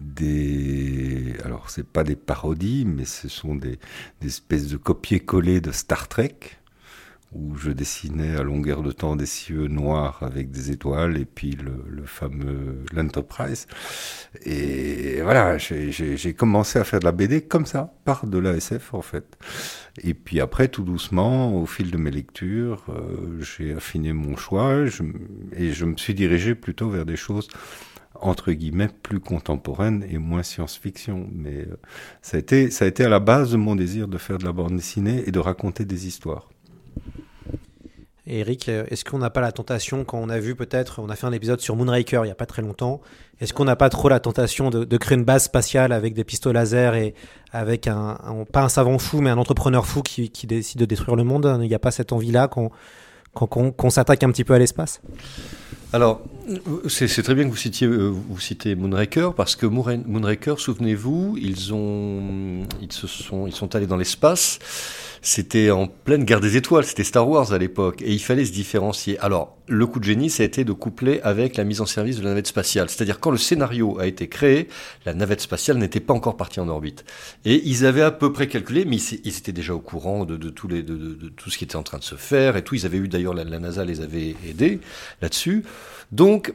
des. 0.00 1.34
Alors, 1.44 1.70
c'est 1.70 1.86
pas 1.86 2.04
des 2.04 2.16
parodies, 2.16 2.84
mais 2.86 3.04
ce 3.04 3.28
sont 3.28 3.54
des, 3.54 3.78
espèces 4.24 4.68
de 4.68 4.76
copier-coller 4.76 5.60
de 5.60 5.72
Star 5.72 6.08
Trek 6.08 6.58
où 7.34 7.56
je 7.56 7.70
dessinais 7.70 8.36
à 8.36 8.42
longueur 8.42 8.82
de 8.82 8.92
temps 8.92 9.16
des 9.16 9.26
cieux 9.26 9.66
noirs 9.66 10.18
avec 10.22 10.50
des 10.50 10.70
étoiles 10.70 11.18
et 11.18 11.24
puis 11.24 11.56
le, 11.56 12.04
fameux 12.06 12.84
l'Enterprise. 12.92 13.66
Et 14.44 15.20
voilà, 15.22 15.58
j'ai 15.58 16.34
commencé 16.34 16.78
à 16.78 16.84
faire 16.84 17.00
de 17.00 17.04
la 17.04 17.12
BD 17.12 17.42
comme 17.42 17.66
ça, 17.66 17.92
par 18.04 18.26
de 18.26 18.38
l'ASF 18.38 18.94
en 18.94 19.02
fait. 19.02 19.36
Et 20.02 20.14
puis 20.14 20.40
après, 20.40 20.68
tout 20.68 20.84
doucement, 20.84 21.56
au 21.56 21.66
fil 21.66 21.90
de 21.90 21.96
mes 21.96 22.10
lectures, 22.10 22.84
euh, 22.88 23.40
j'ai 23.40 23.74
affiné 23.74 24.12
mon 24.12 24.36
choix 24.36 24.84
et 25.56 25.72
je 25.72 25.84
me 25.84 25.96
suis 25.96 26.14
dirigé 26.14 26.54
plutôt 26.54 26.88
vers 26.88 27.04
des 27.04 27.16
choses 27.16 27.48
entre 28.20 28.52
guillemets 28.52 28.88
plus 29.02 29.20
contemporaines 29.20 30.04
et 30.08 30.18
moins 30.18 30.42
science-fiction. 30.42 31.28
Mais 31.32 31.62
euh, 31.62 31.76
ça, 32.22 32.36
a 32.36 32.40
été, 32.40 32.70
ça 32.70 32.84
a 32.84 32.88
été 32.88 33.04
à 33.04 33.08
la 33.08 33.20
base 33.20 33.52
de 33.52 33.56
mon 33.56 33.76
désir 33.76 34.08
de 34.08 34.18
faire 34.18 34.38
de 34.38 34.44
la 34.44 34.52
bande 34.52 34.76
dessinée 34.76 35.24
et 35.26 35.32
de 35.32 35.38
raconter 35.38 35.84
des 35.84 36.06
histoires. 36.06 36.48
Eric, 38.26 38.70
euh, 38.70 38.86
est-ce 38.88 39.04
qu'on 39.04 39.18
n'a 39.18 39.28
pas 39.28 39.42
la 39.42 39.52
tentation, 39.52 40.04
quand 40.04 40.18
on 40.18 40.30
a 40.30 40.38
vu 40.38 40.54
peut-être, 40.54 40.98
on 41.02 41.10
a 41.10 41.16
fait 41.16 41.26
un 41.26 41.32
épisode 41.32 41.60
sur 41.60 41.76
Moonraker 41.76 42.20
il 42.22 42.26
n'y 42.26 42.30
a 42.30 42.34
pas 42.34 42.46
très 42.46 42.62
longtemps, 42.62 43.02
est-ce 43.40 43.52
qu'on 43.52 43.66
n'a 43.66 43.76
pas 43.76 43.90
trop 43.90 44.08
la 44.08 44.18
tentation 44.18 44.70
de, 44.70 44.96
créer 44.96 45.18
une 45.18 45.24
base 45.24 45.44
spatiale 45.44 45.92
avec 45.92 46.14
des 46.14 46.24
pistolets 46.24 46.58
laser 46.58 46.94
et 46.94 47.14
avec 47.52 47.86
un, 47.86 48.16
pas 48.50 48.62
un 48.62 48.70
savant 48.70 48.98
fou, 48.98 49.20
mais 49.20 49.28
un 49.28 49.36
entrepreneur 49.36 49.84
fou 49.84 50.02
qui, 50.02 50.30
décide 50.46 50.80
de 50.80 50.86
détruire 50.86 51.16
le 51.16 51.24
monde? 51.24 51.58
Il 51.60 51.68
n'y 51.68 51.74
a 51.74 51.78
pas 51.78 51.90
cette 51.90 52.12
envie-là 52.12 52.48
qu'on 52.48 53.90
s'attaque 53.90 54.22
un 54.22 54.30
petit 54.30 54.44
peu 54.44 54.54
à 54.54 54.58
l'espace? 54.58 55.02
Alors, 55.94 56.22
c'est 56.88 57.22
très 57.22 57.36
bien 57.36 57.44
que 57.44 57.50
vous 57.50 57.56
citiez, 57.56 57.86
euh, 57.86 58.12
citez 58.40 58.74
Moonraker 58.74 59.30
parce 59.36 59.54
que 59.54 59.64
Moonraker, 59.64 60.58
souvenez-vous, 60.58 61.36
ils 61.40 61.72
ont, 61.72 62.66
ils 62.82 62.90
se 62.90 63.06
sont, 63.06 63.46
ils 63.46 63.54
sont 63.54 63.76
allés 63.76 63.86
dans 63.86 63.96
l'espace 63.96 64.58
c'était 65.24 65.70
en 65.70 65.86
pleine 65.86 66.24
guerre 66.24 66.40
des 66.40 66.56
étoiles, 66.56 66.84
c'était 66.84 67.02
Star 67.02 67.26
Wars 67.26 67.52
à 67.52 67.58
l'époque, 67.58 68.02
et 68.02 68.12
il 68.12 68.18
fallait 68.18 68.44
se 68.44 68.52
différencier. 68.52 69.18
Alors, 69.20 69.56
le 69.66 69.86
coup 69.86 69.98
de 69.98 70.04
génie, 70.04 70.30
ça 70.30 70.42
a 70.42 70.46
été 70.46 70.64
de 70.64 70.72
coupler 70.72 71.20
avec 71.22 71.56
la 71.56 71.64
mise 71.64 71.80
en 71.80 71.86
service 71.86 72.18
de 72.18 72.22
la 72.22 72.30
navette 72.30 72.46
spatiale. 72.46 72.90
C'est-à-dire, 72.90 73.20
quand 73.20 73.30
le 73.30 73.38
scénario 73.38 73.98
a 73.98 74.06
été 74.06 74.28
créé, 74.28 74.68
la 75.06 75.14
navette 75.14 75.40
spatiale 75.40 75.78
n'était 75.78 76.00
pas 76.00 76.12
encore 76.14 76.36
partie 76.36 76.60
en 76.60 76.68
orbite. 76.68 77.04
Et 77.44 77.62
ils 77.66 77.86
avaient 77.86 78.02
à 78.02 78.10
peu 78.10 78.32
près 78.32 78.46
calculé, 78.46 78.84
mais 78.84 78.96
ils, 78.96 79.38
étaient 79.38 79.52
déjà 79.52 79.74
au 79.74 79.80
courant 79.80 80.24
de, 80.24 80.36
tout 80.36 81.50
ce 81.50 81.58
qui 81.58 81.64
était 81.64 81.76
en 81.76 81.82
train 81.82 81.98
de 81.98 82.04
se 82.04 82.16
faire 82.16 82.56
et 82.56 82.62
tout. 82.62 82.74
Ils 82.74 82.86
avaient 82.86 82.98
eu 82.98 83.08
d'ailleurs, 83.08 83.34
la, 83.34 83.44
la 83.44 83.58
NASA 83.58 83.84
les 83.84 84.00
avait 84.00 84.36
aidés 84.46 84.80
là-dessus. 85.22 85.64
Donc, 86.12 86.52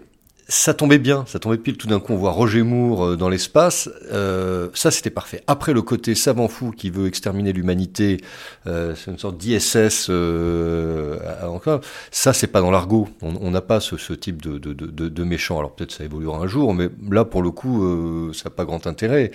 ça 0.49 0.73
tombait 0.73 0.97
bien, 0.97 1.23
ça 1.27 1.39
tombait 1.39 1.57
pile. 1.57 1.77
Tout 1.77 1.87
d'un 1.87 1.99
coup 1.99 2.13
on 2.13 2.17
voit 2.17 2.31
Roger 2.31 2.63
Moore 2.63 3.05
euh, 3.05 3.15
dans 3.15 3.29
l'espace, 3.29 3.89
euh, 4.11 4.69
ça 4.73 4.91
c'était 4.91 5.11
parfait. 5.11 5.43
Après 5.47 5.73
le 5.73 5.81
côté 5.83 6.15
savant 6.15 6.47
fou 6.47 6.71
qui 6.71 6.89
veut 6.89 7.07
exterminer 7.07 7.53
l'humanité, 7.53 8.17
euh, 8.65 8.95
c'est 8.95 9.11
une 9.11 9.19
sorte 9.19 9.37
d'ISS 9.37 10.07
euh, 10.09 11.17
encore, 11.47 11.81
ça 12.11 12.33
c'est 12.33 12.47
pas 12.47 12.61
dans 12.61 12.71
l'argot, 12.71 13.07
on 13.21 13.51
n'a 13.51 13.61
pas 13.61 13.79
ce, 13.79 14.13
type 14.13 14.41
de, 14.41 14.57
de, 14.57 15.23
méchant, 15.23 15.59
alors 15.59 15.75
peut-être 15.75 15.91
ça 15.91 16.03
évoluera 16.03 16.39
un 16.39 16.47
jour, 16.47 16.73
mais 16.73 16.89
là 17.09 17.25
pour 17.25 17.43
le 17.43 17.51
coup 17.51 17.83
euh, 17.83 18.33
ça 18.33 18.49
n'a 18.49 18.55
pas 18.55 18.65
grand 18.65 18.87
intérêt. 18.87 19.31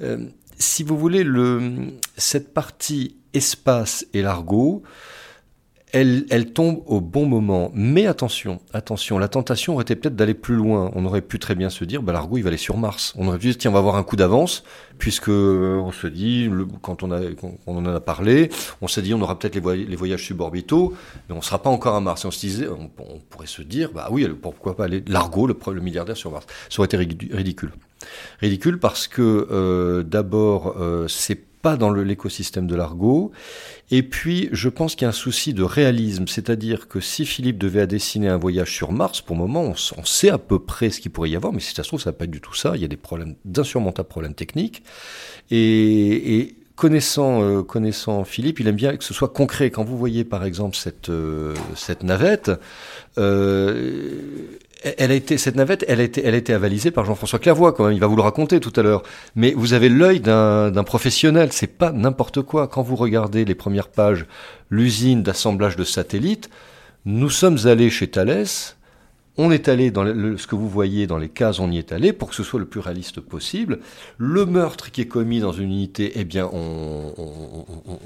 Euh, 0.00 0.26
si 0.58 0.84
vous 0.84 0.96
voulez, 0.96 1.24
le, 1.24 1.60
cette 2.16 2.54
partie 2.54 3.16
espace 3.34 4.06
et 4.14 4.22
l'argot, 4.22 4.84
elle, 5.92 6.24
elle, 6.30 6.52
tombe 6.52 6.82
au 6.86 7.00
bon 7.00 7.26
moment. 7.26 7.70
Mais 7.74 8.06
attention, 8.06 8.60
attention, 8.72 9.18
la 9.18 9.28
tentation 9.28 9.74
aurait 9.74 9.82
été 9.82 9.94
peut-être 9.94 10.16
d'aller 10.16 10.34
plus 10.34 10.54
loin. 10.54 10.90
On 10.94 11.04
aurait 11.04 11.20
pu 11.20 11.38
très 11.38 11.54
bien 11.54 11.70
se 11.70 11.84
dire, 11.84 12.02
bah, 12.02 12.12
l'argot, 12.12 12.38
il 12.38 12.42
va 12.42 12.48
aller 12.48 12.56
sur 12.56 12.78
Mars. 12.78 13.12
On 13.16 13.28
aurait 13.28 13.38
pu 13.38 13.48
dire, 13.48 13.58
tiens, 13.58 13.70
on 13.70 13.74
va 13.74 13.80
avoir 13.80 13.96
un 13.96 14.02
coup 14.02 14.16
d'avance, 14.16 14.64
puisque 14.98 15.28
euh, 15.28 15.76
on 15.76 15.92
se 15.92 16.06
dit, 16.06 16.50
quand, 16.80 17.02
on 17.02 17.12
a, 17.12 17.20
en 17.66 17.86
a 17.86 18.00
parlé, 18.00 18.50
on 18.80 18.88
s'est 18.88 19.02
dit, 19.02 19.12
on 19.12 19.20
aura 19.20 19.38
peut-être 19.38 19.54
les, 19.54 19.96
voyages 19.96 20.24
suborbitaux, 20.24 20.94
mais 21.28 21.36
on 21.36 21.42
sera 21.42 21.62
pas 21.62 21.70
encore 21.70 21.94
à 21.94 22.00
Mars. 22.00 22.24
On 22.24 22.30
se 22.30 22.40
disait, 22.40 22.68
on, 22.68 22.90
on 22.98 23.18
pourrait 23.28 23.46
se 23.46 23.62
dire, 23.62 23.90
bah 23.94 24.08
oui, 24.10 24.26
pourquoi 24.40 24.74
pas 24.74 24.84
aller, 24.84 25.04
l'argot, 25.06 25.46
le, 25.46 25.56
le, 25.72 25.80
milliardaire 25.80 26.16
sur 26.16 26.30
Mars. 26.30 26.46
Ça 26.70 26.80
aurait 26.80 26.86
été 26.86 26.96
ridicule. 26.96 27.72
Ridicule 28.40 28.78
parce 28.78 29.06
que, 29.08 29.46
euh, 29.50 30.02
d'abord, 30.02 30.76
euh, 30.80 31.06
c'est 31.08 31.51
pas 31.62 31.76
dans 31.76 31.92
l'écosystème 31.92 32.66
de 32.66 32.74
l'argot. 32.74 33.32
Et 33.90 34.02
puis, 34.02 34.48
je 34.52 34.68
pense 34.68 34.94
qu'il 34.94 35.04
y 35.04 35.06
a 35.06 35.10
un 35.10 35.12
souci 35.12 35.54
de 35.54 35.62
réalisme, 35.62 36.26
c'est-à-dire 36.26 36.88
que 36.88 37.00
si 37.00 37.24
Philippe 37.24 37.58
devait 37.58 37.86
dessiner 37.86 38.28
un 38.28 38.36
voyage 38.36 38.74
sur 38.74 38.92
Mars, 38.92 39.20
pour 39.20 39.36
le 39.36 39.42
moment, 39.42 39.72
on, 39.96 40.04
sait 40.04 40.30
à 40.30 40.38
peu 40.38 40.58
près 40.58 40.90
ce 40.90 41.00
qu'il 41.00 41.12
pourrait 41.12 41.30
y 41.30 41.36
avoir, 41.36 41.52
mais 41.52 41.60
si 41.60 41.74
ça 41.74 41.82
se 41.82 41.88
trouve, 41.88 42.00
ça 42.00 42.10
va 42.10 42.14
pas 42.14 42.24
être 42.24 42.30
du 42.30 42.40
tout 42.40 42.54
ça. 42.54 42.72
Il 42.74 42.82
y 42.82 42.84
a 42.84 42.88
des 42.88 42.96
problèmes, 42.96 43.36
d'insurmontables 43.44 44.08
problèmes 44.08 44.34
techniques. 44.34 44.82
Et, 45.50 46.56
connaissant, 46.74 47.42
euh, 47.42 47.62
connaissant 47.62 48.24
Philippe, 48.24 48.58
il 48.58 48.66
aime 48.66 48.76
bien 48.76 48.96
que 48.96 49.04
ce 49.04 49.14
soit 49.14 49.28
concret. 49.28 49.70
Quand 49.70 49.84
vous 49.84 49.96
voyez, 49.96 50.24
par 50.24 50.44
exemple, 50.44 50.76
cette, 50.76 51.10
euh, 51.10 51.54
cette 51.76 52.02
navette, 52.02 52.50
euh, 53.18 54.32
elle 54.84 55.10
a 55.10 55.14
été, 55.14 55.38
cette 55.38 55.56
navette, 55.56 55.84
elle 55.88 56.00
a 56.00 56.02
été, 56.02 56.24
elle 56.24 56.34
a 56.34 56.36
été 56.36 56.52
avalisée 56.52 56.90
par 56.90 57.04
Jean-François 57.04 57.38
Clairvoy, 57.38 57.72
quand 57.72 57.84
même. 57.84 57.94
Il 57.94 58.00
va 58.00 58.06
vous 58.06 58.16
le 58.16 58.22
raconter 58.22 58.60
tout 58.60 58.72
à 58.76 58.82
l'heure. 58.82 59.02
Mais 59.36 59.52
vous 59.56 59.74
avez 59.74 59.88
l'œil 59.88 60.20
d'un 60.20 60.84
professionnel. 60.84 61.52
C'est 61.52 61.66
pas 61.66 61.92
n'importe 61.92 62.42
quoi. 62.42 62.68
Quand 62.68 62.82
vous 62.82 62.96
regardez 62.96 63.44
les 63.44 63.54
premières 63.54 63.88
pages, 63.88 64.26
l'usine 64.70 65.22
d'assemblage 65.22 65.76
de 65.76 65.84
satellites, 65.84 66.50
nous 67.04 67.30
sommes 67.30 67.58
allés 67.64 67.90
chez 67.90 68.08
Thales 68.08 68.46
on 69.38 69.50
est 69.50 69.68
allé 69.68 69.90
dans 69.90 70.04
le, 70.04 70.36
ce 70.36 70.46
que 70.46 70.54
vous 70.54 70.68
voyez 70.68 71.06
dans 71.06 71.16
les 71.16 71.28
cases, 71.28 71.58
on 71.58 71.70
y 71.70 71.78
est 71.78 71.92
allé 71.92 72.12
pour 72.12 72.28
que 72.28 72.34
ce 72.34 72.42
soit 72.42 72.60
le 72.60 72.66
plus 72.66 72.80
réaliste 72.80 73.20
possible. 73.20 73.78
Le 74.18 74.44
meurtre 74.44 74.90
qui 74.90 75.00
est 75.00 75.06
commis 75.06 75.40
dans 75.40 75.52
une 75.52 75.70
unité, 75.70 76.12
eh 76.16 76.24
bien, 76.24 76.50
on, 76.52 77.14
on, 77.16 77.64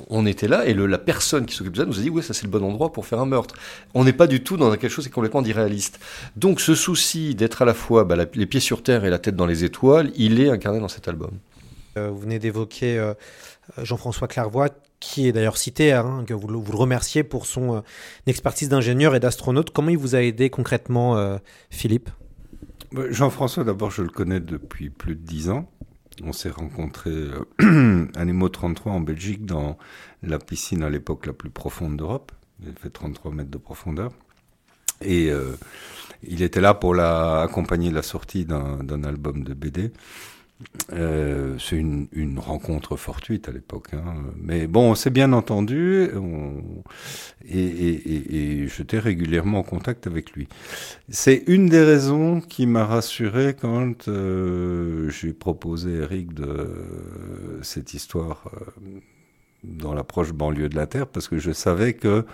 on, 0.09 0.27
était 0.27 0.47
là 0.47 0.67
et 0.67 0.75
le, 0.75 0.87
la 0.87 0.99
personne 0.99 1.47
qui 1.47 1.55
s'occupe 1.55 1.73
de 1.73 1.81
ça 1.81 1.87
nous 1.87 1.99
a 1.99 2.03
dit 2.03 2.11
oui, 2.11 2.23
ça 2.23 2.33
c'est 2.33 2.45
le 2.45 2.51
bon 2.51 2.65
endroit 2.65 2.93
pour 2.93 3.07
faire 3.07 3.21
un 3.21 3.27
meurtre. 3.27 3.57
On 3.95 4.05
n'est 4.05 4.13
pas 4.13 4.29
du 4.29 4.43
tout 4.43 4.57
dans 4.57 4.71
quelque 4.71 4.89
chose 4.89 5.05
qui 5.05 5.11
est 5.11 5.13
complètement 5.13 5.43
irréaliste. 5.43 5.99
Donc, 6.37 6.61
ce 6.61 6.75
souci 6.75 7.35
d'être 7.35 7.63
à 7.63 7.65
la 7.65 7.75
fois 7.75 8.05
bah, 8.05 8.17
les 8.33 8.47
pieds 8.47 8.61
sur 8.61 8.83
terre 8.83 9.05
et 9.05 9.11
la 9.11 9.19
tête 9.19 9.37
dans 9.37 9.47
les 9.47 9.65
étoiles, 9.65 10.13
il 10.17 10.41
est 10.41 10.49
incarné 10.49 10.79
dans 10.79 10.89
cet 10.89 11.09
album. 11.09 11.33
Euh, 11.97 12.11
vous 12.11 12.19
venez 12.19 12.39
d'évoquer 12.39 12.99
euh, 12.99 13.15
Jean-François 13.83 14.29
Clairvoy, 14.29 14.69
qui 15.01 15.29
est 15.29 15.33
d'ailleurs 15.33 15.57
cité, 15.57 15.93
hein, 15.93 16.25
que 16.27 16.35
vous, 16.35 16.49
le 16.49 16.59
remerciez 16.59 17.23
pour 17.23 17.47
son 17.47 17.77
euh, 17.77 17.81
expertise 18.27 18.69
d'ingénieur 18.69 19.15
et 19.15 19.21
d'astronaute. 19.21 19.71
Comment 19.71 19.91
il 19.91 19.99
vous 19.99 20.15
a 20.15 20.23
aidé 20.23 20.51
concrètement, 20.51 21.17
euh, 21.17 21.39
Philippe? 21.71 22.11
Bah, 22.93 23.03
Jean-François, 23.11 23.65
d'abord, 23.65 23.91
je 23.91 24.03
le 24.03 24.09
connais 24.09 24.41
depuis 24.41 24.91
plus 24.91 25.17
de 25.17 25.21
dix 25.21 25.51
ans. 25.51 25.69
On 26.25 26.33
s'est 26.33 26.51
rencontrés 26.51 27.11
euh, 27.11 28.07
à 28.15 28.25
Nemo 28.25 28.49
33 28.49 28.93
en 28.93 29.01
Belgique 29.01 29.45
dans 29.45 29.77
la 30.23 30.39
piscine 30.39 30.83
à 30.83 30.91
l'époque 30.91 31.27
la 31.27 31.33
plus 31.33 31.51
profonde 31.51 31.97
d'Europe. 31.97 32.33
Il 32.65 32.73
fait 32.79 32.91
33 32.91 33.33
mètres 33.33 33.51
de 33.51 33.59
profondeur. 33.59 34.13
Et 35.03 35.31
euh, 35.31 35.57
il 36.23 36.43
était 36.43 36.63
là 36.63 36.73
pour 36.73 36.95
la, 36.95 37.43
accompagner 37.43 37.91
la 37.91 38.03
sortie 38.03 38.47
d'un 38.47 39.05
album 39.05 39.45
de 39.45 39.53
BD. 39.53 39.93
Euh, 40.93 41.59
c'est 41.59 41.77
une, 41.77 42.09
une, 42.13 42.39
rencontre 42.39 42.97
fortuite 42.97 43.49
à 43.49 43.53
l'époque, 43.53 43.93
hein. 43.93 44.23
mais 44.41 44.67
bon, 44.67 44.93
on 44.93 44.95
s'est 44.95 45.11
bien 45.11 45.35
entendu 45.35 46.09
on, 46.15 46.63
et, 47.45 47.59
et, 47.59 48.63
et, 48.63 48.69
j'étais 48.69 48.99
régulièrement 48.99 49.59
en 49.59 49.63
contact 49.63 50.07
avec 50.07 50.33
lui. 50.33 50.49
C'est 51.11 51.45
une 51.47 51.69
des 51.69 51.83
raisons 51.83 52.41
qui 52.41 52.67
m'a 52.67 52.87
rassuré 52.87 53.55
quand 53.55 54.09
euh, 54.09 55.11
j'ai 55.11 55.35
proposé 55.35 55.91
Eric 55.97 56.33
de 56.33 56.69
cette 57.63 57.93
histoire. 57.93 58.51
Dans 59.67 59.95
l'approche 59.95 60.33
banlieue 60.33 60.69
de 60.69 60.77
la 60.77 60.87
Terre, 60.87 61.07
parce 61.07 61.29
que 61.29 61.39
je 61.39 61.51
savais 61.51 61.95
que 61.95 62.25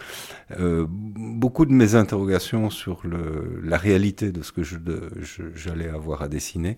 euh, 0.60 0.86
beaucoup 0.88 1.64
de 1.64 1.72
mes 1.72 1.94
interrogations 1.94 2.68
sur 2.68 3.00
le, 3.04 3.60
la 3.64 3.78
réalité 3.78 4.32
de 4.32 4.42
ce 4.42 4.52
que 4.52 4.62
j'allais 4.62 5.88
avoir 5.88 6.22
à 6.22 6.28
dessiner, 6.28 6.76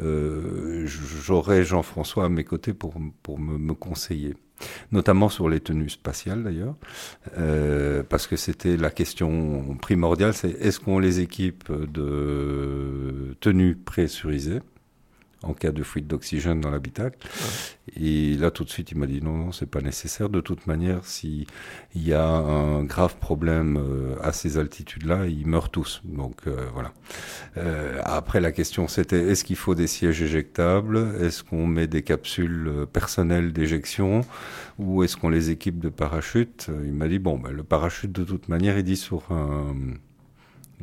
euh, 0.00 0.84
j'aurais 0.86 1.64
Jean-François 1.64 2.24
à 2.24 2.28
mes 2.28 2.44
côtés 2.44 2.74
pour, 2.74 2.94
pour 3.22 3.38
me, 3.38 3.58
me, 3.58 3.74
conseiller. 3.74 4.34
Notamment 4.92 5.28
sur 5.28 5.48
les 5.48 5.60
tenues 5.60 5.88
spatiales 5.88 6.42
d'ailleurs, 6.42 6.74
euh, 7.38 8.02
parce 8.08 8.26
que 8.26 8.36
c'était 8.36 8.76
la 8.76 8.90
question 8.90 9.76
primordiale, 9.80 10.34
c'est 10.34 10.50
est-ce 10.50 10.78
qu'on 10.78 10.98
les 10.98 11.20
équipe 11.20 11.72
de 11.72 13.36
tenues 13.40 13.76
pressurisées 13.76 14.60
en 15.42 15.54
cas 15.54 15.72
de 15.72 15.82
fuite 15.82 16.06
d'oxygène 16.06 16.60
dans 16.60 16.70
l'habitacle. 16.70 17.18
Et 17.96 18.36
là, 18.36 18.50
tout 18.50 18.64
de 18.64 18.70
suite, 18.70 18.92
il 18.92 18.98
m'a 18.98 19.06
dit 19.06 19.20
non, 19.20 19.36
non, 19.36 19.52
c'est 19.52 19.66
pas 19.66 19.80
nécessaire. 19.80 20.28
De 20.28 20.40
toute 20.40 20.66
manière, 20.66 21.04
s'il 21.04 21.46
y 21.94 22.12
a 22.12 22.26
un 22.26 22.84
grave 22.84 23.16
problème 23.16 23.76
euh, 23.76 24.16
à 24.22 24.32
ces 24.32 24.58
altitudes-là, 24.58 25.26
ils 25.26 25.46
meurent 25.46 25.70
tous. 25.70 26.02
Donc 26.04 26.36
euh, 26.46 26.68
voilà. 26.72 26.92
Euh, 27.56 28.00
après, 28.04 28.40
la 28.40 28.52
question, 28.52 28.88
c'était 28.88 29.28
est-ce 29.28 29.44
qu'il 29.44 29.56
faut 29.56 29.74
des 29.74 29.86
sièges 29.86 30.22
éjectables? 30.22 31.16
Est-ce 31.20 31.42
qu'on 31.42 31.66
met 31.66 31.86
des 31.86 32.02
capsules 32.02 32.86
personnelles 32.92 33.52
d'éjection? 33.52 34.22
Ou 34.78 35.02
est-ce 35.02 35.16
qu'on 35.16 35.28
les 35.28 35.50
équipe 35.50 35.78
de 35.78 35.88
parachutes? 35.88 36.70
Il 36.84 36.92
m'a 36.92 37.08
dit 37.08 37.18
bon, 37.18 37.38
ben, 37.38 37.50
le 37.50 37.62
parachute, 37.62 38.12
de 38.12 38.24
toute 38.24 38.48
manière, 38.48 38.78
il 38.78 38.84
dit 38.84 38.96
sur 38.96 39.32
un 39.32 39.74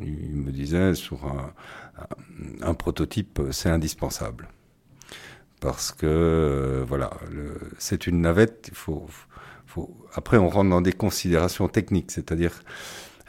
il 0.02 0.36
me 0.36 0.50
disait 0.50 0.94
sur 0.94 1.26
un, 1.26 1.52
un 2.62 2.74
prototype, 2.74 3.40
c'est 3.50 3.70
indispensable. 3.70 4.48
parce 5.60 5.92
que 5.92 6.06
euh, 6.06 6.84
voilà, 6.86 7.10
c'est 7.78 8.06
une 8.06 8.22
navette. 8.22 8.70
Faut, 8.72 9.06
après, 10.14 10.36
on 10.38 10.48
rentre 10.48 10.70
dans 10.70 10.80
des 10.80 10.92
considérations 10.92 11.68
techniques, 11.68 12.10
c'est-à-dire 12.10 12.62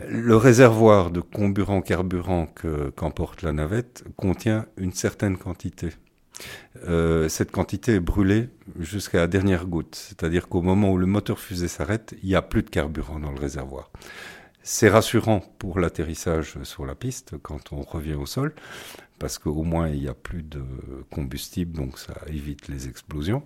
le 0.08 0.36
réservoir 0.36 1.12
de 1.12 1.22
comburant-carburant 1.22 2.48
qu'emporte 2.96 3.44
la 3.44 3.52
navette 3.52 4.04
contient 4.16 4.66
une 4.78 4.94
certaine 4.94 5.38
quantité. 5.38 5.90
Euh, 6.88 7.30
cette 7.30 7.52
quantité 7.52 7.96
est 7.96 8.00
brûlée 8.00 8.50
jusqu'à 8.80 9.20
la 9.20 9.28
dernière 9.28 9.68
goutte, 9.68 9.96
c'est-à-dire 9.96 10.48
qu'au 10.48 10.62
moment 10.62 10.92
où 10.92 10.98
le 10.98 11.06
moteur 11.06 11.38
fusée 11.38 11.68
s'arrête, 11.68 12.16
il 12.24 12.30
n'y 12.30 12.36
a 12.36 12.42
plus 12.42 12.64
de 12.64 12.70
carburant 12.70 13.20
dans 13.20 13.32
le 13.32 13.40
réservoir. 13.40 13.92
C'est 14.64 14.90
rassurant 14.90 15.40
pour 15.58 15.80
l'atterrissage 15.80 16.62
sur 16.64 16.86
la 16.86 16.94
piste 16.94 17.36
quand 17.42 17.74
on 17.74 17.82
revient 17.82 18.14
au 18.14 18.28
sol, 18.28 18.54
parce 19.18 19.40
qu'au 19.40 19.64
moins 19.64 19.90
il 19.90 20.02
n'y 20.02 20.08
a 20.08 20.14
plus 20.14 20.44
de 20.44 20.64
combustible, 21.10 21.76
donc 21.76 21.98
ça 21.98 22.14
évite 22.28 22.68
les 22.68 22.88
explosions 22.88 23.44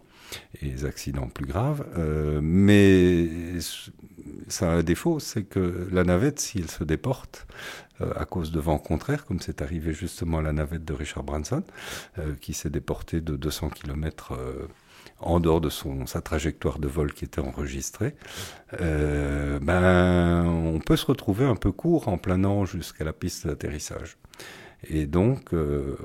et 0.61 0.65
les 0.65 0.85
accidents 0.85 1.29
plus 1.29 1.45
graves. 1.45 1.85
Euh, 1.97 2.39
mais 2.41 3.59
ça 4.47 4.71
a 4.71 4.75
un 4.75 4.83
défaut, 4.83 5.19
c'est 5.19 5.43
que 5.43 5.87
la 5.91 6.03
navette, 6.03 6.39
s'il 6.39 6.69
se 6.69 6.83
déporte 6.83 7.47
euh, 8.01 8.11
à 8.17 8.25
cause 8.25 8.51
de 8.51 8.59
vents 8.59 8.77
contraires, 8.77 9.25
comme 9.25 9.39
c'est 9.39 9.61
arrivé 9.61 9.93
justement 9.93 10.39
à 10.39 10.41
la 10.41 10.51
navette 10.51 10.83
de 10.83 10.93
Richard 10.93 11.23
Branson, 11.23 11.63
euh, 12.19 12.35
qui 12.41 12.53
s'est 12.53 12.69
déporté 12.69 13.21
de 13.21 13.37
200 13.37 13.69
km 13.69 14.37
en 15.19 15.39
dehors 15.39 15.61
de 15.61 15.69
sa 15.69 16.21
trajectoire 16.21 16.79
de 16.79 16.87
vol 16.87 17.13
qui 17.13 17.25
était 17.25 17.41
enregistrée, 17.41 18.15
ben, 18.79 20.45
on 20.45 20.79
peut 20.79 20.97
se 20.97 21.05
retrouver 21.05 21.45
un 21.45 21.55
peu 21.55 21.71
court 21.71 22.07
en 22.07 22.17
planant 22.17 22.65
jusqu'à 22.65 23.05
la 23.05 23.13
piste 23.13 23.47
d'atterrissage. 23.47 24.17
Et 24.89 25.05
donc, 25.05 25.53
euh, 25.53 25.95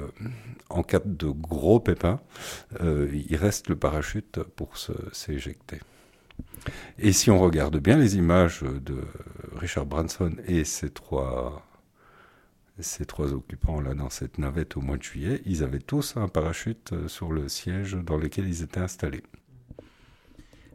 en 0.69 0.83
cas 0.83 1.01
de 1.05 1.29
gros 1.29 1.81
pépins, 1.81 2.21
euh, 2.81 3.09
il 3.29 3.37
reste 3.37 3.69
le 3.69 3.77
parachute 3.77 4.41
pour 4.57 4.77
s'éjecter. 5.13 5.81
Et 6.99 7.13
si 7.13 7.31
on 7.31 7.39
regarde 7.39 7.79
bien 7.79 7.97
les 7.97 8.17
images 8.17 8.63
de 8.63 8.99
Richard 9.57 9.87
Branson 9.87 10.33
et 10.47 10.65
ses 10.65 10.91
trois, 10.91 11.67
ces 12.83 13.05
trois 13.05 13.33
occupants 13.33 13.81
là 13.81 13.95
dans 13.95 14.11
cette 14.11 14.39
navette 14.39 14.77
au 14.77 14.81
mois 14.81 14.97
de 14.97 15.03
juillet, 15.03 15.43
ils 15.47 15.63
avaient 15.63 15.79
tous 15.79 16.17
un 16.17 16.29
parachute 16.29 16.93
sur 17.07 17.33
le 17.33 17.49
siège 17.49 17.95
dans 17.95 18.17
lequel 18.17 18.49
ils 18.49 18.63
étaient 18.63 18.81
installés. 18.81 19.23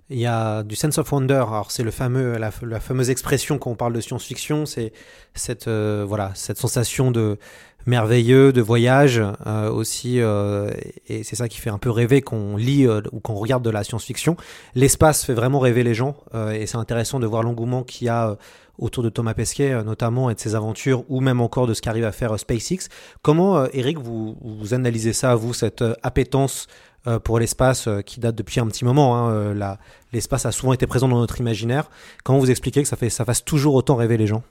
Il 0.10 0.20
y 0.20 0.28
a 0.28 0.62
du 0.62 0.76
sense 0.76 1.00
of 1.00 1.12
wonder. 1.12 1.34
Alors 1.48 1.72
c'est 1.72 1.82
le 1.82 1.90
fameux, 1.90 2.38
la, 2.38 2.52
fameuse 2.52 3.10
expression 3.10 3.58
quand 3.58 3.72
on 3.72 3.76
parle 3.76 3.94
de 3.94 4.02
science-fiction, 4.02 4.68
c'est 4.68 4.94
cette 5.34 5.68
euh, 5.68 6.06
voilà 6.08 6.32
cette 6.36 6.60
sensation 6.60 7.10
de 7.10 7.40
merveilleux, 7.88 8.54
de 8.54 8.62
voyage 8.62 9.22
euh, 9.48 9.70
aussi, 9.72 10.20
euh, 10.20 10.72
et 11.08 11.24
c'est 11.24 11.36
ça 11.36 11.48
qui 11.48 11.60
fait 11.60 11.70
un 11.72 11.78
peu 11.78 11.90
rêver 11.90 12.22
qu'on 12.22 12.56
lit 12.56 12.88
ou 12.88 13.20
qu'on 13.20 13.36
regarde 13.36 13.64
de 13.64 13.70
la 13.72 13.84
science-fiction. 13.84 14.38
L'espace 14.76 15.24
fait 15.26 15.34
vraiment 15.34 15.60
rêver 15.60 15.84
les 15.84 15.94
gens, 15.94 16.16
et 16.52 16.66
c'est 16.66 16.78
intéressant 16.78 17.20
de 17.20 17.28
voir 17.28 17.44
l'engouement 17.44 17.84
qu'il 17.84 18.08
y 18.08 18.10
a 18.10 18.38
autour 18.78 19.04
de 19.04 19.10
Thomas 19.10 19.34
Pesquet 19.34 19.84
notamment 19.84 20.30
et 20.30 20.36
de 20.36 20.40
ses 20.40 20.56
aventures, 20.56 21.04
ou 21.10 21.22
même 21.22 21.42
encore 21.42 21.68
de 21.68 21.74
ce 21.74 21.82
qu'arrive 21.82 22.06
à 22.06 22.12
faire 22.12 22.38
SpaceX. 22.40 22.90
Comment, 23.22 23.66
Eric, 23.72 24.00
vous, 24.00 24.36
analysez 24.72 25.14
ça, 25.14 25.36
vous, 25.36 25.54
cette 25.54 25.84
appétence 26.04 26.68
euh, 27.08 27.20
pour 27.20 27.38
l'espace 27.38 27.88
euh, 27.88 28.02
qui 28.02 28.20
date 28.20 28.34
depuis 28.34 28.60
un 28.60 28.66
petit 28.66 28.84
moment. 28.84 29.16
Hein, 29.16 29.30
euh, 29.30 29.76
l'espace 30.14 30.46
a 30.46 30.52
souvent 30.52 30.74
été 30.74 30.88
présent 30.88 31.08
dans 31.08 31.20
notre 31.20 31.40
imaginaire. 31.40 31.90
Comment 32.24 32.40
vous 32.40 32.52
expliquez 32.52 32.82
que 32.82 32.88
ça, 32.88 32.96
fait, 32.96 33.10
ça 33.10 33.26
fasse 33.26 33.44
toujours 33.44 33.76
autant 33.76 33.96
rêver 33.96 34.18
les 34.18 34.28
gens? 34.28 34.44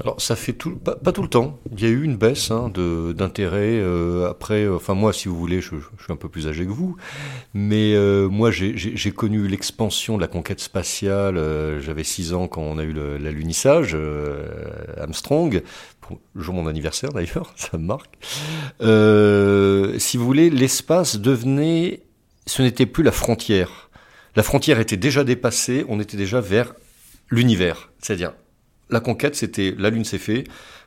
Alors, 0.00 0.20
ça 0.20 0.36
fait 0.36 0.52
tout, 0.52 0.76
pas, 0.76 0.94
tout 1.12 1.22
le 1.22 1.28
temps. 1.28 1.58
Il 1.76 1.82
y 1.82 1.86
a 1.86 1.88
eu 1.88 2.02
une 2.02 2.16
baisse 2.16 2.50
hein, 2.50 2.70
d'intérêt. 3.14 3.82
après, 4.28 4.68
enfin, 4.68 4.94
moi, 4.94 5.12
si 5.12 5.28
vous 5.28 5.36
voulez, 5.36 5.60
je, 5.60 5.68
suis 5.68 6.12
un 6.12 6.16
peu 6.16 6.28
plus 6.28 6.46
âgé 6.46 6.64
que 6.64 6.70
vous. 6.70 6.96
Mais 7.52 7.94
moi, 8.28 8.50
j'ai 8.50 9.12
connu 9.12 9.48
l'expansion 9.48 10.16
de 10.16 10.22
la 10.22 10.28
conquête 10.28 10.60
spatiale. 10.60 11.36
J'avais 11.80 12.04
6 12.04 12.32
ans 12.32 12.48
quand 12.48 12.62
on 12.62 12.78
a 12.78 12.84
eu 12.84 12.92
l'alunissage, 12.92 13.96
Armstrong 14.98 15.62
le 16.34 16.42
jour 16.42 16.54
mon 16.54 16.66
anniversaire 16.66 17.12
d'ailleurs, 17.12 17.52
ça 17.56 17.78
me 17.78 17.84
marque. 17.84 18.14
Euh, 18.80 19.98
si 19.98 20.16
vous 20.16 20.24
voulez, 20.24 20.50
l'espace 20.50 21.16
devenait, 21.16 22.00
ce 22.46 22.62
n'était 22.62 22.86
plus 22.86 23.04
la 23.04 23.12
frontière. 23.12 23.90
La 24.34 24.42
frontière 24.42 24.80
était 24.80 24.96
déjà 24.96 25.24
dépassée, 25.24 25.84
on 25.88 26.00
était 26.00 26.16
déjà 26.16 26.40
vers 26.40 26.74
l'univers. 27.30 27.90
C'est-à-dire, 28.00 28.34
la 28.90 29.00
conquête, 29.00 29.34
c'était 29.34 29.74
la 29.78 29.90
Lune 29.90 30.04
s'est 30.04 30.18
fait, 30.18 30.44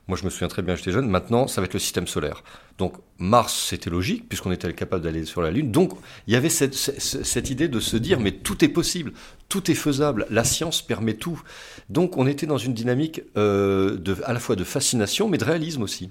moi, 0.07 0.17
je 0.17 0.25
me 0.25 0.29
souviens 0.29 0.47
très 0.47 0.61
bien, 0.61 0.75
j'étais 0.75 0.91
jeune. 0.91 1.09
Maintenant, 1.09 1.47
ça 1.47 1.61
va 1.61 1.65
être 1.65 1.73
le 1.73 1.79
système 1.79 2.07
solaire. 2.07 2.43
Donc, 2.77 2.95
Mars, 3.17 3.67
c'était 3.69 3.89
logique, 3.89 4.27
puisqu'on 4.27 4.51
était 4.51 4.73
capable 4.73 5.03
d'aller 5.03 5.23
sur 5.23 5.41
la 5.41 5.49
Lune. 5.49 5.71
Donc, 5.71 5.93
il 6.27 6.33
y 6.33 6.35
avait 6.35 6.49
cette, 6.49 7.49
idée 7.49 7.69
de 7.69 7.79
se 7.79 7.95
dire, 7.95 8.19
mais 8.19 8.31
tout 8.31 8.65
est 8.65 8.69
possible, 8.69 9.13
tout 9.47 9.71
est 9.71 9.75
faisable, 9.75 10.27
la 10.29 10.43
science 10.43 10.81
permet 10.81 11.13
tout. 11.13 11.41
Donc, 11.89 12.17
on 12.17 12.27
était 12.27 12.45
dans 12.45 12.57
une 12.57 12.73
dynamique 12.73 13.21
euh, 13.37 13.97
à 14.25 14.33
la 14.33 14.39
fois 14.39 14.57
de 14.57 14.65
fascination, 14.65 15.29
mais 15.29 15.37
de 15.37 15.45
réalisme 15.45 15.83
aussi. 15.83 16.09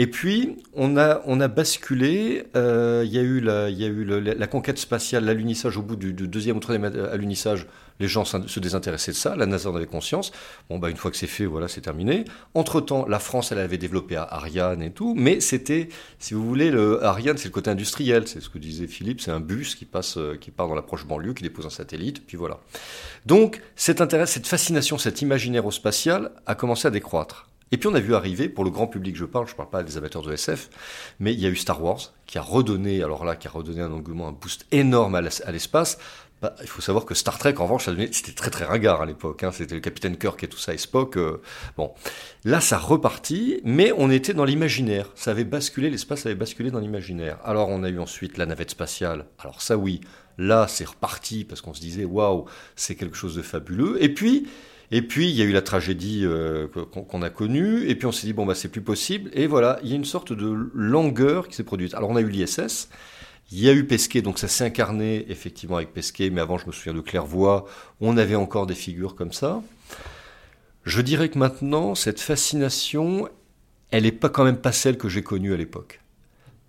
Et 0.00 0.06
puis, 0.06 0.58
on 0.74 0.96
a, 0.96 1.48
basculé, 1.48 2.44
euh, 2.54 3.02
il 3.04 3.12
y 3.12 3.18
a 3.18 3.22
eu, 3.22 3.40
la, 3.40 4.46
conquête 4.46 4.78
spatiale, 4.78 5.24
l'alunissage 5.24 5.76
au 5.76 5.82
bout 5.82 5.96
du, 5.96 6.12
deuxième 6.12 6.58
ou 6.58 6.60
troisième 6.60 6.84
alunissage, 6.84 7.66
les 7.98 8.06
gens 8.06 8.24
se 8.24 8.60
désintéressaient 8.60 9.10
de 9.10 9.16
ça, 9.16 9.34
la 9.34 9.46
NASA 9.46 9.70
en 9.70 9.74
avait 9.74 9.86
conscience. 9.86 10.30
Bon, 10.70 10.78
bah, 10.78 10.88
une 10.88 10.96
fois 10.96 11.10
que 11.10 11.16
c'est 11.16 11.26
fait, 11.26 11.46
voilà, 11.46 11.66
c'est 11.66 11.80
terminé. 11.80 12.24
Entre-temps, 12.54 13.06
la 13.08 13.18
France, 13.18 13.50
elle 13.50 13.58
avait 13.58 13.76
développé 13.76 14.14
Ariane 14.16 14.82
et 14.82 14.92
tout, 14.92 15.14
mais 15.16 15.40
c'était, 15.40 15.87
si 16.18 16.34
vous 16.34 16.46
voulez, 16.46 16.70
le, 16.70 17.02
Ariane, 17.04 17.38
c'est 17.38 17.48
le 17.48 17.52
côté 17.52 17.70
industriel, 17.70 18.26
c'est 18.26 18.40
ce 18.40 18.48
que 18.48 18.58
disait 18.58 18.86
Philippe, 18.86 19.20
c'est 19.20 19.30
un 19.30 19.40
bus 19.40 19.74
qui 19.74 19.84
passe, 19.84 20.16
euh, 20.16 20.36
qui 20.40 20.50
part 20.50 20.68
dans 20.68 20.74
l'approche 20.74 21.06
banlieue, 21.06 21.34
qui 21.34 21.42
dépose 21.42 21.66
un 21.66 21.70
satellite, 21.70 22.26
puis 22.26 22.36
voilà. 22.36 22.60
Donc, 23.26 23.60
cet 23.76 24.00
intérêt, 24.00 24.26
cette 24.26 24.46
fascination, 24.46 24.98
cet 24.98 25.22
imaginaire 25.22 25.70
spatial 25.72 26.32
a 26.46 26.54
commencé 26.54 26.88
à 26.88 26.90
décroître. 26.90 27.48
Et 27.70 27.76
puis 27.76 27.88
on 27.88 27.94
a 27.94 28.00
vu 28.00 28.14
arriver, 28.14 28.48
pour 28.48 28.64
le 28.64 28.70
grand 28.70 28.86
public 28.86 29.14
je 29.16 29.26
parle, 29.26 29.46
je 29.46 29.54
parle 29.54 29.68
pas 29.68 29.82
des 29.82 29.98
amateurs 29.98 30.22
de 30.22 30.32
SF, 30.32 30.70
mais 31.20 31.34
il 31.34 31.40
y 31.40 31.46
a 31.46 31.50
eu 31.50 31.56
Star 31.56 31.82
Wars 31.82 32.12
qui 32.26 32.38
a 32.38 32.42
redonné, 32.42 33.02
alors 33.02 33.24
là, 33.24 33.36
qui 33.36 33.46
a 33.46 33.50
redonné 33.50 33.82
un 33.82 33.92
engouement, 33.92 34.28
un 34.28 34.32
boost 34.32 34.66
énorme 34.72 35.14
à 35.14 35.20
l'espace. 35.20 35.98
Bah, 36.40 36.54
il 36.62 36.68
faut 36.68 36.80
savoir 36.80 37.04
que 37.04 37.14
Star 37.14 37.36
Trek, 37.38 37.54
en 37.58 37.64
revanche, 37.64 37.88
c'était 38.12 38.32
très 38.32 38.50
très 38.50 38.64
ringard 38.64 39.02
à 39.02 39.06
l'époque. 39.06 39.42
Hein. 39.42 39.50
C'était 39.52 39.74
le 39.74 39.80
capitaine 39.80 40.16
Kirk 40.16 40.42
et 40.44 40.48
tout 40.48 40.58
ça, 40.58 40.72
et 40.72 40.78
Spock. 40.78 41.16
Euh, 41.16 41.40
bon, 41.76 41.92
là, 42.44 42.60
ça 42.60 42.78
repartit, 42.78 43.60
mais 43.64 43.92
on 43.96 44.10
était 44.10 44.34
dans 44.34 44.44
l'imaginaire. 44.44 45.10
Ça 45.16 45.32
avait 45.32 45.44
basculé, 45.44 45.90
l'espace 45.90 46.26
avait 46.26 46.36
basculé 46.36 46.70
dans 46.70 46.78
l'imaginaire. 46.78 47.38
Alors, 47.44 47.68
on 47.70 47.82
a 47.82 47.88
eu 47.88 47.98
ensuite 47.98 48.38
la 48.38 48.46
navette 48.46 48.70
spatiale. 48.70 49.26
Alors 49.40 49.62
ça, 49.62 49.76
oui, 49.76 50.00
là, 50.38 50.66
c'est 50.68 50.86
reparti 50.86 51.44
parce 51.44 51.60
qu'on 51.60 51.74
se 51.74 51.80
disait, 51.80 52.04
waouh, 52.04 52.44
c'est 52.76 52.94
quelque 52.94 53.16
chose 53.16 53.34
de 53.34 53.42
fabuleux. 53.42 54.00
Et 54.00 54.08
puis, 54.08 54.46
et 54.90 55.02
puis, 55.02 55.28
il 55.28 55.36
y 55.36 55.42
a 55.42 55.44
eu 55.44 55.52
la 55.52 55.60
tragédie 55.60 56.22
euh, 56.24 56.66
qu'on 56.68 57.22
a 57.22 57.30
connue, 57.30 57.88
et 57.88 57.94
puis 57.94 58.06
on 58.06 58.12
s'est 58.12 58.26
dit, 58.26 58.32
bon, 58.32 58.46
bah, 58.46 58.54
c'est 58.54 58.68
plus 58.68 58.80
possible. 58.80 59.30
Et 59.34 59.46
voilà, 59.46 59.78
il 59.82 59.90
y 59.90 59.92
a 59.92 59.96
une 59.96 60.04
sorte 60.04 60.32
de 60.32 60.70
langueur 60.72 61.48
qui 61.48 61.56
s'est 61.56 61.64
produite. 61.64 61.94
Alors, 61.94 62.10
on 62.10 62.16
a 62.16 62.20
eu 62.20 62.28
l'ISS, 62.28 62.88
il 63.50 63.60
y 63.60 63.68
a 63.68 63.72
eu 63.72 63.86
Pesquet, 63.86 64.22
donc 64.22 64.38
ça 64.38 64.48
s'est 64.48 64.64
incarné 64.64 65.24
effectivement 65.30 65.76
avec 65.76 65.92
Pesquet, 65.92 66.30
mais 66.30 66.40
avant, 66.40 66.58
je 66.58 66.66
me 66.66 66.72
souviens 66.72 66.94
de 66.94 67.00
Clairvoix, 67.00 67.66
on 68.00 68.16
avait 68.16 68.34
encore 68.34 68.66
des 68.66 68.74
figures 68.74 69.14
comme 69.14 69.32
ça. 69.32 69.62
Je 70.84 71.00
dirais 71.00 71.28
que 71.28 71.38
maintenant, 71.38 71.94
cette 71.94 72.20
fascination, 72.20 73.28
elle 73.90 74.02
n'est 74.02 74.12
pas 74.12 74.28
quand 74.28 74.44
même 74.44 74.58
pas 74.58 74.72
celle 74.72 74.98
que 74.98 75.08
j'ai 75.08 75.22
connue 75.22 75.54
à 75.54 75.56
l'époque. 75.56 76.00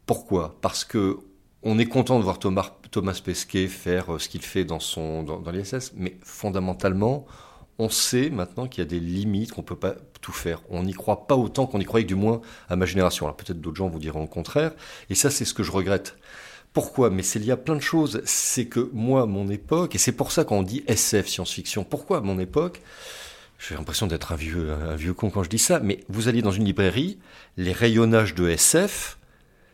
Pourquoi? 0.05 0.57
Parce 0.61 0.85
que 0.85 1.19
on 1.63 1.77
est 1.77 1.85
content 1.85 2.17
de 2.17 2.23
voir 2.23 2.39
Thomas, 2.39 2.77
Thomas 2.91 3.19
Pesquet 3.23 3.67
faire 3.67 4.15
euh, 4.15 4.19
ce 4.19 4.29
qu'il 4.29 4.41
fait 4.41 4.63
dans, 4.63 4.79
son, 4.79 5.23
dans, 5.23 5.39
dans 5.39 5.51
l'ISS, 5.51 5.91
mais 5.95 6.17
fondamentalement, 6.23 7.25
on 7.79 7.89
sait 7.89 8.29
maintenant 8.29 8.67
qu'il 8.67 8.83
y 8.83 8.87
a 8.87 8.89
des 8.89 8.99
limites, 8.99 9.51
qu'on 9.53 9.61
ne 9.61 9.65
peut 9.65 9.75
pas 9.75 9.95
tout 10.21 10.33
faire. 10.33 10.61
On 10.69 10.83
n'y 10.83 10.93
croit 10.93 11.27
pas 11.27 11.35
autant 11.35 11.65
qu'on 11.65 11.79
y 11.79 11.85
croyait, 11.85 12.05
du 12.05 12.15
moins 12.15 12.41
à 12.67 12.75
ma 12.75 12.85
génération. 12.85 13.25
Alors 13.25 13.37
peut-être 13.37 13.61
d'autres 13.61 13.77
gens 13.77 13.87
vous 13.87 13.99
diront 13.99 14.21
le 14.21 14.27
contraire. 14.27 14.73
Et 15.09 15.15
ça, 15.15 15.29
c'est 15.29 15.45
ce 15.45 15.53
que 15.53 15.63
je 15.63 15.71
regrette. 15.71 16.17
Pourquoi? 16.73 17.10
Mais 17.10 17.23
c'est 17.23 17.39
lié 17.39 17.51
à 17.51 17.58
plein 17.58 17.75
de 17.75 17.82
choses. 17.82 18.21
C'est 18.25 18.65
que 18.65 18.89
moi, 18.93 19.25
mon 19.25 19.49
époque, 19.49 19.95
et 19.95 19.97
c'est 19.97 20.12
pour 20.12 20.32
ça 20.32 20.43
qu'on 20.43 20.63
dit 20.63 20.84
SF, 20.88 21.27
science-fiction. 21.27 21.84
Pourquoi 21.84 22.21
mon 22.21 22.39
époque? 22.39 22.82
J'ai 23.58 23.75
l'impression 23.75 24.08
d'être 24.08 24.32
un 24.32 24.36
vieux, 24.36 24.71
un 24.71 24.95
vieux 24.95 25.13
con 25.13 25.29
quand 25.29 25.43
je 25.43 25.49
dis 25.49 25.60
ça, 25.60 25.79
mais 25.79 25.99
vous 26.08 26.29
alliez 26.29 26.41
dans 26.41 26.51
une 26.51 26.63
librairie, 26.63 27.19
les 27.58 27.73
rayonnages 27.73 28.34
de 28.34 28.47
SF, 28.47 29.19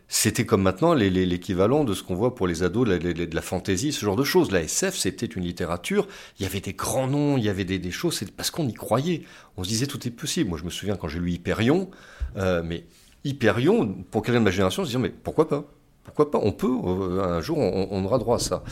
c'était 0.08 0.45
comme 0.45 0.62
maintenant 0.62 0.93
l'équivalent 0.93 1.84
de 1.84 1.93
ce 1.93 2.03
qu'on 2.03 2.15
voit 2.15 2.36
pour 2.36 2.47
les 2.47 2.63
ados, 2.63 2.88
de 2.88 2.95
la, 2.95 3.13
de 3.13 3.36
la, 3.36 3.41
fantaisie, 3.41 3.91
ce 3.91 4.05
genre 4.05 4.15
de 4.15 4.23
choses. 4.23 4.51
La 4.51 4.62
SF, 4.62 4.95
c'était 4.95 5.25
une 5.25 5.43
littérature, 5.43 6.08
il 6.39 6.43
y 6.43 6.45
avait 6.45 6.62
des 6.62 6.73
grands 6.73 7.08
noms, 7.08 7.38
il 7.38 7.43
y 7.43 7.49
avait 7.49 7.65
des, 7.65 7.91
choses, 7.91 8.17
c'est 8.17 8.31
parce 8.31 8.51
qu'on 8.51 8.67
y 8.67 8.73
croyait. 8.73 9.23
On 9.58 9.63
se 9.63 9.69
disait 9.69 9.88
tout 9.88 10.08
est 10.08 10.12
possible. 10.12 10.49
Moi, 10.49 10.60
je 10.60 10.63
me 10.63 10.69
souviens 10.69 10.95
quand 10.95 11.08
j'ai 11.08 11.19
lu 11.19 11.31
Hyperion, 11.31 11.89
euh, 12.38 12.62
mais 12.63 12.86
Hyperion, 13.23 14.03
pour 14.12 14.21
quelqu'un 14.21 14.39
de 14.39 14.45
ma 14.45 14.51
génération, 14.51 14.84
on 14.84 14.86
se 14.86 14.89
disait, 14.89 14.99
mais 14.99 15.10
pourquoi 15.10 15.47
pas? 15.47 15.65
Pourquoi 16.05 16.31
pas 16.31 16.39
On 16.41 16.51
peut, 16.51 16.71
euh, 16.85 17.23
un 17.23 17.41
jour, 17.41 17.57
on, 17.57 18.05
aura 18.05 18.19
droit 18.19 18.37
à 18.37 18.39
ça. 18.39 18.63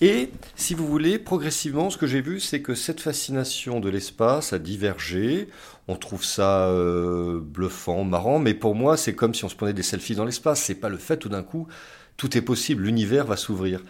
Et, 0.00 0.30
si 0.56 0.74
vous 0.74 0.86
voulez, 0.86 1.18
progressivement, 1.18 1.88
ce 1.88 1.96
que 1.96 2.06
j'ai 2.06 2.20
vu, 2.20 2.40
c'est 2.40 2.60
que 2.60 2.74
cette 2.74 3.00
fascination 3.00 3.80
de 3.80 3.88
l'espace 3.88 4.52
a 4.52 4.58
divergé. 4.58 5.48
On 5.86 5.96
trouve 5.96 6.24
ça 6.24 6.66
euh, 6.66 7.40
bluffant, 7.40 8.04
marrant, 8.04 8.38
mais 8.40 8.54
pour 8.54 8.74
moi, 8.74 8.96
c'est 8.96 9.14
comme 9.14 9.34
si 9.34 9.44
on 9.44 9.48
se 9.48 9.54
prenait 9.54 9.72
des 9.72 9.82
selfies 9.82 10.16
dans 10.16 10.24
l'espace. 10.24 10.62
C'est 10.62 10.74
pas 10.74 10.88
le 10.88 10.98
fait 10.98 11.16
tout 11.16 11.28
d'un 11.28 11.44
coup, 11.44 11.68
tout 12.16 12.36
est 12.36 12.42
possible, 12.42 12.82
l'univers 12.82 13.24
va 13.24 13.36
s'ouvrir. 13.36 13.80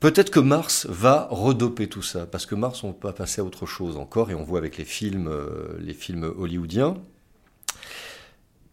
Peut-être 0.00 0.30
que 0.30 0.40
Mars 0.40 0.86
va 0.88 1.26
redoper 1.30 1.88
tout 1.88 2.02
ça, 2.02 2.26
parce 2.26 2.46
que 2.46 2.54
Mars, 2.54 2.84
on 2.84 2.92
peut 2.92 3.10
passer 3.12 3.40
à 3.40 3.44
autre 3.44 3.66
chose 3.66 3.96
encore, 3.96 4.30
et 4.30 4.34
on 4.34 4.44
voit 4.44 4.58
avec 4.58 4.76
les 4.76 4.84
films, 4.84 5.26
euh, 5.26 5.76
les 5.80 5.94
films 5.94 6.32
hollywoodiens. 6.38 6.96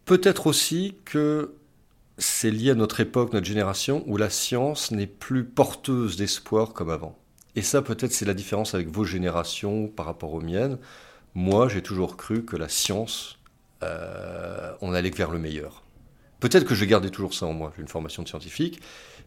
Peut-être 0.04 0.46
aussi 0.46 0.94
que 1.04 1.54
c'est 2.18 2.50
lié 2.50 2.70
à 2.70 2.74
notre 2.74 3.00
époque, 3.00 3.32
notre 3.32 3.46
génération, 3.46 4.02
où 4.06 4.16
la 4.16 4.30
science 4.30 4.90
n'est 4.90 5.06
plus 5.06 5.44
porteuse 5.44 6.16
d'espoir 6.16 6.72
comme 6.72 6.90
avant. 6.90 7.18
Et 7.56 7.62
ça, 7.62 7.82
peut-être, 7.82 8.12
c'est 8.12 8.24
la 8.24 8.34
différence 8.34 8.74
avec 8.74 8.88
vos 8.88 9.04
générations 9.04 9.88
par 9.88 10.06
rapport 10.06 10.32
aux 10.34 10.40
miennes. 10.40 10.78
Moi, 11.34 11.68
j'ai 11.68 11.82
toujours 11.82 12.16
cru 12.16 12.44
que 12.44 12.56
la 12.56 12.68
science, 12.68 13.38
euh, 13.82 14.72
on 14.80 14.94
allait 14.94 15.10
vers 15.10 15.30
le 15.30 15.38
meilleur. 15.38 15.82
Peut-être 16.40 16.64
que 16.64 16.74
j'ai 16.74 16.86
gardé 16.86 17.10
toujours 17.10 17.34
ça 17.34 17.46
en 17.46 17.52
moi. 17.52 17.72
J'ai 17.76 17.82
une 17.82 17.88
formation 17.88 18.22
de 18.22 18.28
scientifique 18.28 18.80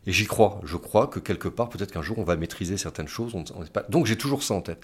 et 0.05 0.11
j'y 0.11 0.25
crois. 0.25 0.61
Je 0.63 0.77
crois 0.77 1.07
que 1.07 1.19
quelque 1.19 1.47
part, 1.47 1.69
peut-être 1.69 1.91
qu'un 1.91 2.03
jour, 2.03 2.19
on 2.19 2.23
va 2.23 2.35
maîtriser 2.35 2.77
certaines 2.77 3.07
choses. 3.07 3.35
Donc, 3.89 4.05
j'ai 4.05 4.17
toujours 4.17 4.43
ça 4.43 4.53
en 4.53 4.61
tête. 4.61 4.83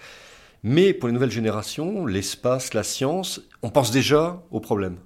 Mais 0.64 0.94
pour 0.94 1.08
les 1.08 1.14
nouvelles 1.14 1.32
générations, 1.32 2.06
l'espace, 2.08 2.74
la 2.74 2.84
science, 2.84 3.42
on 3.62 3.70
pense 3.70 3.92
déjà 3.92 4.44
aux 4.50 4.60
problèmes. 4.60 4.98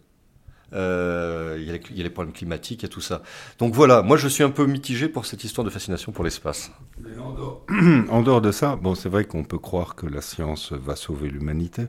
Euh, 0.74 1.58
il, 1.60 1.66
y 1.66 1.70
a 1.70 1.74
les, 1.74 1.82
il, 1.90 1.98
y 1.98 2.02
a 2.02 2.04
les, 2.04 2.10
problèmes 2.10 2.34
climatiques, 2.34 2.82
il 2.82 2.86
y 2.86 2.86
a 2.86 2.90
tout 2.90 3.02
ça. 3.02 3.22
Donc 3.58 3.74
voilà, 3.74 4.02
moi 4.02 4.18
je 4.18 4.28
suis 4.28 4.44
un 4.44 4.50
peu 4.50 4.66
mitigé 4.66 5.10
pour 5.10 5.26
cette 5.26 5.44
histoire 5.44 5.66
de 5.66 5.70
fascination 5.70 6.12
pour 6.12 6.24
l'espace. 6.24 6.72
En 7.20 7.34
dehors, 7.34 7.66
en 8.10 8.22
dehors 8.22 8.42
de 8.42 8.52
ça, 8.52 8.76
bon, 8.76 8.96
c'est 8.96 9.10
vrai 9.10 9.26
qu'on 9.26 9.44
peut 9.44 9.58
croire 9.58 9.96
que 9.96 10.06
la 10.06 10.22
science 10.22 10.74
va 10.74 10.96
sauver 10.96 11.30
l'humanité. 11.30 11.84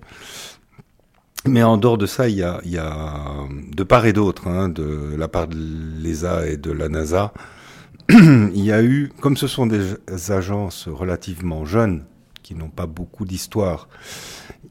Mais 1.47 1.63
en 1.63 1.79
dehors 1.79 1.97
de 1.97 2.07
ça, 2.07 2.29
il 2.29 2.37
y 2.37 2.43
a, 2.43 2.61
il 2.65 2.71
y 2.71 2.79
a 2.79 3.47
de 3.75 3.83
part 3.83 4.05
et 4.05 4.13
d'autre, 4.13 4.47
hein, 4.49 4.69
de 4.69 5.15
la 5.17 5.29
part 5.29 5.49
de 5.49 5.57
l'ESA 5.57 6.47
et 6.47 6.57
de 6.59 6.71
la 6.71 6.89
NASA, 6.89 7.33
il 8.11 8.65
y 8.65 8.73
a 8.73 8.83
eu, 8.83 9.11
comme 9.21 9.37
ce 9.37 9.47
sont 9.47 9.67
des 9.67 9.95
agences 10.31 10.89
relativement 10.89 11.65
jeunes, 11.65 12.05
qui 12.43 12.55
n'ont 12.55 12.69
pas 12.69 12.87
beaucoup 12.87 13.25
d'histoire, 13.25 13.89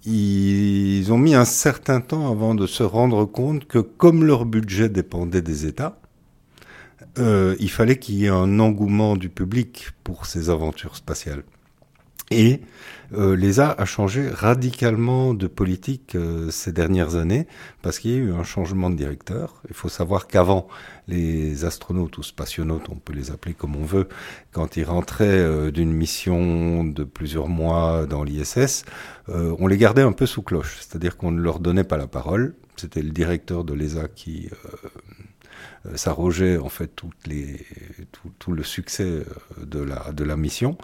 ils 0.05 1.11
ont 1.11 1.17
mis 1.17 1.35
un 1.35 1.45
certain 1.45 2.01
temps 2.01 2.31
avant 2.31 2.55
de 2.55 2.67
se 2.67 2.83
rendre 2.83 3.25
compte 3.25 3.65
que 3.65 3.79
comme 3.79 4.23
leur 4.23 4.45
budget 4.45 4.89
dépendait 4.89 5.41
des 5.41 5.65
États, 5.65 5.99
euh, 7.17 7.55
il 7.59 7.69
fallait 7.69 7.97
qu'il 7.97 8.15
y 8.15 8.25
ait 8.25 8.29
un 8.29 8.59
engouement 8.59 9.17
du 9.17 9.29
public 9.29 9.89
pour 10.03 10.25
ces 10.25 10.49
aventures 10.49 10.95
spatiales. 10.95 11.43
Et 12.31 12.61
euh, 13.13 13.35
l'ESA 13.35 13.71
a 13.77 13.85
changé 13.85 14.29
radicalement 14.29 15.33
de 15.33 15.47
politique 15.47 16.15
euh, 16.15 16.51
ces 16.51 16.71
dernières 16.71 17.15
années 17.15 17.47
parce 17.81 17.99
qu'il 17.99 18.11
y 18.11 18.15
a 18.15 18.17
eu 18.17 18.33
un 18.33 18.43
changement 18.43 18.89
de 18.89 18.95
directeur. 18.95 19.61
Il 19.67 19.75
faut 19.75 19.89
savoir 19.89 20.27
qu'avant, 20.27 20.67
les 21.09 21.65
astronautes 21.65 22.17
ou 22.17 22.23
spationautes, 22.23 22.89
on 22.89 22.95
peut 22.95 23.13
les 23.13 23.31
appeler 23.31 23.53
comme 23.53 23.75
on 23.75 23.83
veut, 23.83 24.07
quand 24.51 24.77
ils 24.77 24.83
rentraient 24.83 25.25
euh, 25.25 25.71
d'une 25.71 25.91
mission 25.91 26.83
de 26.83 27.03
plusieurs 27.03 27.47
mois 27.47 28.05
dans 28.05 28.23
l'ISS, 28.23 28.85
euh, 29.29 29.55
on 29.59 29.67
les 29.67 29.77
gardait 29.77 30.03
un 30.03 30.11
peu 30.11 30.25
sous 30.25 30.43
cloche, 30.43 30.77
c'est-à-dire 30.79 31.17
qu'on 31.17 31.31
ne 31.31 31.41
leur 31.41 31.59
donnait 31.59 31.83
pas 31.83 31.97
la 31.97 32.07
parole. 32.07 32.55
C'était 32.77 33.01
le 33.01 33.09
directeur 33.09 33.63
de 33.63 33.73
l'ESA 33.73 34.07
qui 34.07 34.49
euh, 34.65 34.87
s'arrogeait 35.95 36.57
en 36.57 36.69
fait 36.69 36.91
tout, 36.95 37.11
le 38.51 38.63
succès 38.63 39.23
de 39.61 39.79
la, 39.79 40.11
de 40.11 40.23
la 40.23 40.35
mission. 40.35 40.77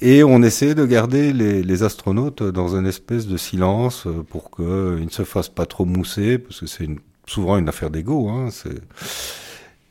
Et 0.00 0.22
on 0.22 0.42
essayait 0.42 0.74
de 0.74 0.86
garder 0.86 1.32
les, 1.32 1.82
astronautes 1.82 2.42
dans 2.42 2.76
une 2.76 2.86
espèce 2.86 3.26
de 3.26 3.36
silence 3.36 4.06
pour 4.30 4.50
qu'ils 4.50 5.04
ne 5.04 5.10
se 5.10 5.24
fassent 5.24 5.48
pas 5.48 5.66
trop 5.66 5.84
mousser, 5.84 6.38
parce 6.38 6.60
que 6.60 6.66
c'est 6.66 6.88
souvent 7.26 7.58
une 7.58 7.68
affaire 7.68 7.90
d'ego. 7.90 8.28
Hein, 8.28 8.50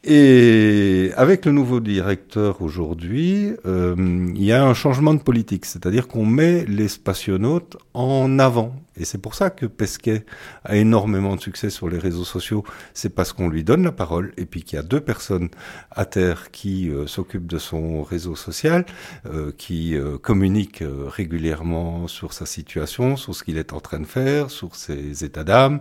et 0.05 1.11
avec 1.15 1.45
le 1.45 1.53
nouveau 1.53 1.79
directeur 1.79 2.61
aujourd'hui, 2.61 3.53
euh, 3.65 3.95
il 4.35 4.43
y 4.43 4.51
a 4.51 4.65
un 4.65 4.73
changement 4.73 5.13
de 5.13 5.21
politique, 5.21 5.65
c'est-à-dire 5.65 6.09
qu'on 6.09 6.25
met 6.25 6.65
les 6.65 6.89
spationautes 6.89 7.77
en 7.93 8.37
avant. 8.37 8.75
Et 8.97 9.05
c'est 9.05 9.17
pour 9.17 9.33
ça 9.33 9.49
que 9.49 9.65
Pesquet 9.65 10.25
a 10.63 10.75
énormément 10.75 11.35
de 11.35 11.41
succès 11.41 11.69
sur 11.69 11.89
les 11.89 11.97
réseaux 11.97 12.25
sociaux. 12.25 12.63
C'est 12.93 13.09
parce 13.09 13.33
qu'on 13.33 13.49
lui 13.49 13.63
donne 13.63 13.83
la 13.83 13.91
parole 13.91 14.33
et 14.37 14.45
puis 14.45 14.63
qu'il 14.63 14.75
y 14.75 14.79
a 14.79 14.83
deux 14.83 15.01
personnes 15.01 15.49
à 15.91 16.05
terre 16.05 16.51
qui 16.51 16.89
euh, 16.89 17.07
s'occupent 17.07 17.47
de 17.47 17.57
son 17.57 18.03
réseau 18.03 18.35
social, 18.35 18.85
euh, 19.25 19.51
qui 19.57 19.95
euh, 19.95 20.17
communiquent 20.17 20.83
régulièrement 21.07 22.07
sur 22.07 22.33
sa 22.33 22.45
situation, 22.45 23.15
sur 23.17 23.33
ce 23.33 23.43
qu'il 23.43 23.57
est 23.57 23.73
en 23.73 23.79
train 23.79 23.99
de 23.99 24.05
faire, 24.05 24.51
sur 24.51 24.75
ses 24.75 25.23
états 25.23 25.43
d'âme. 25.43 25.79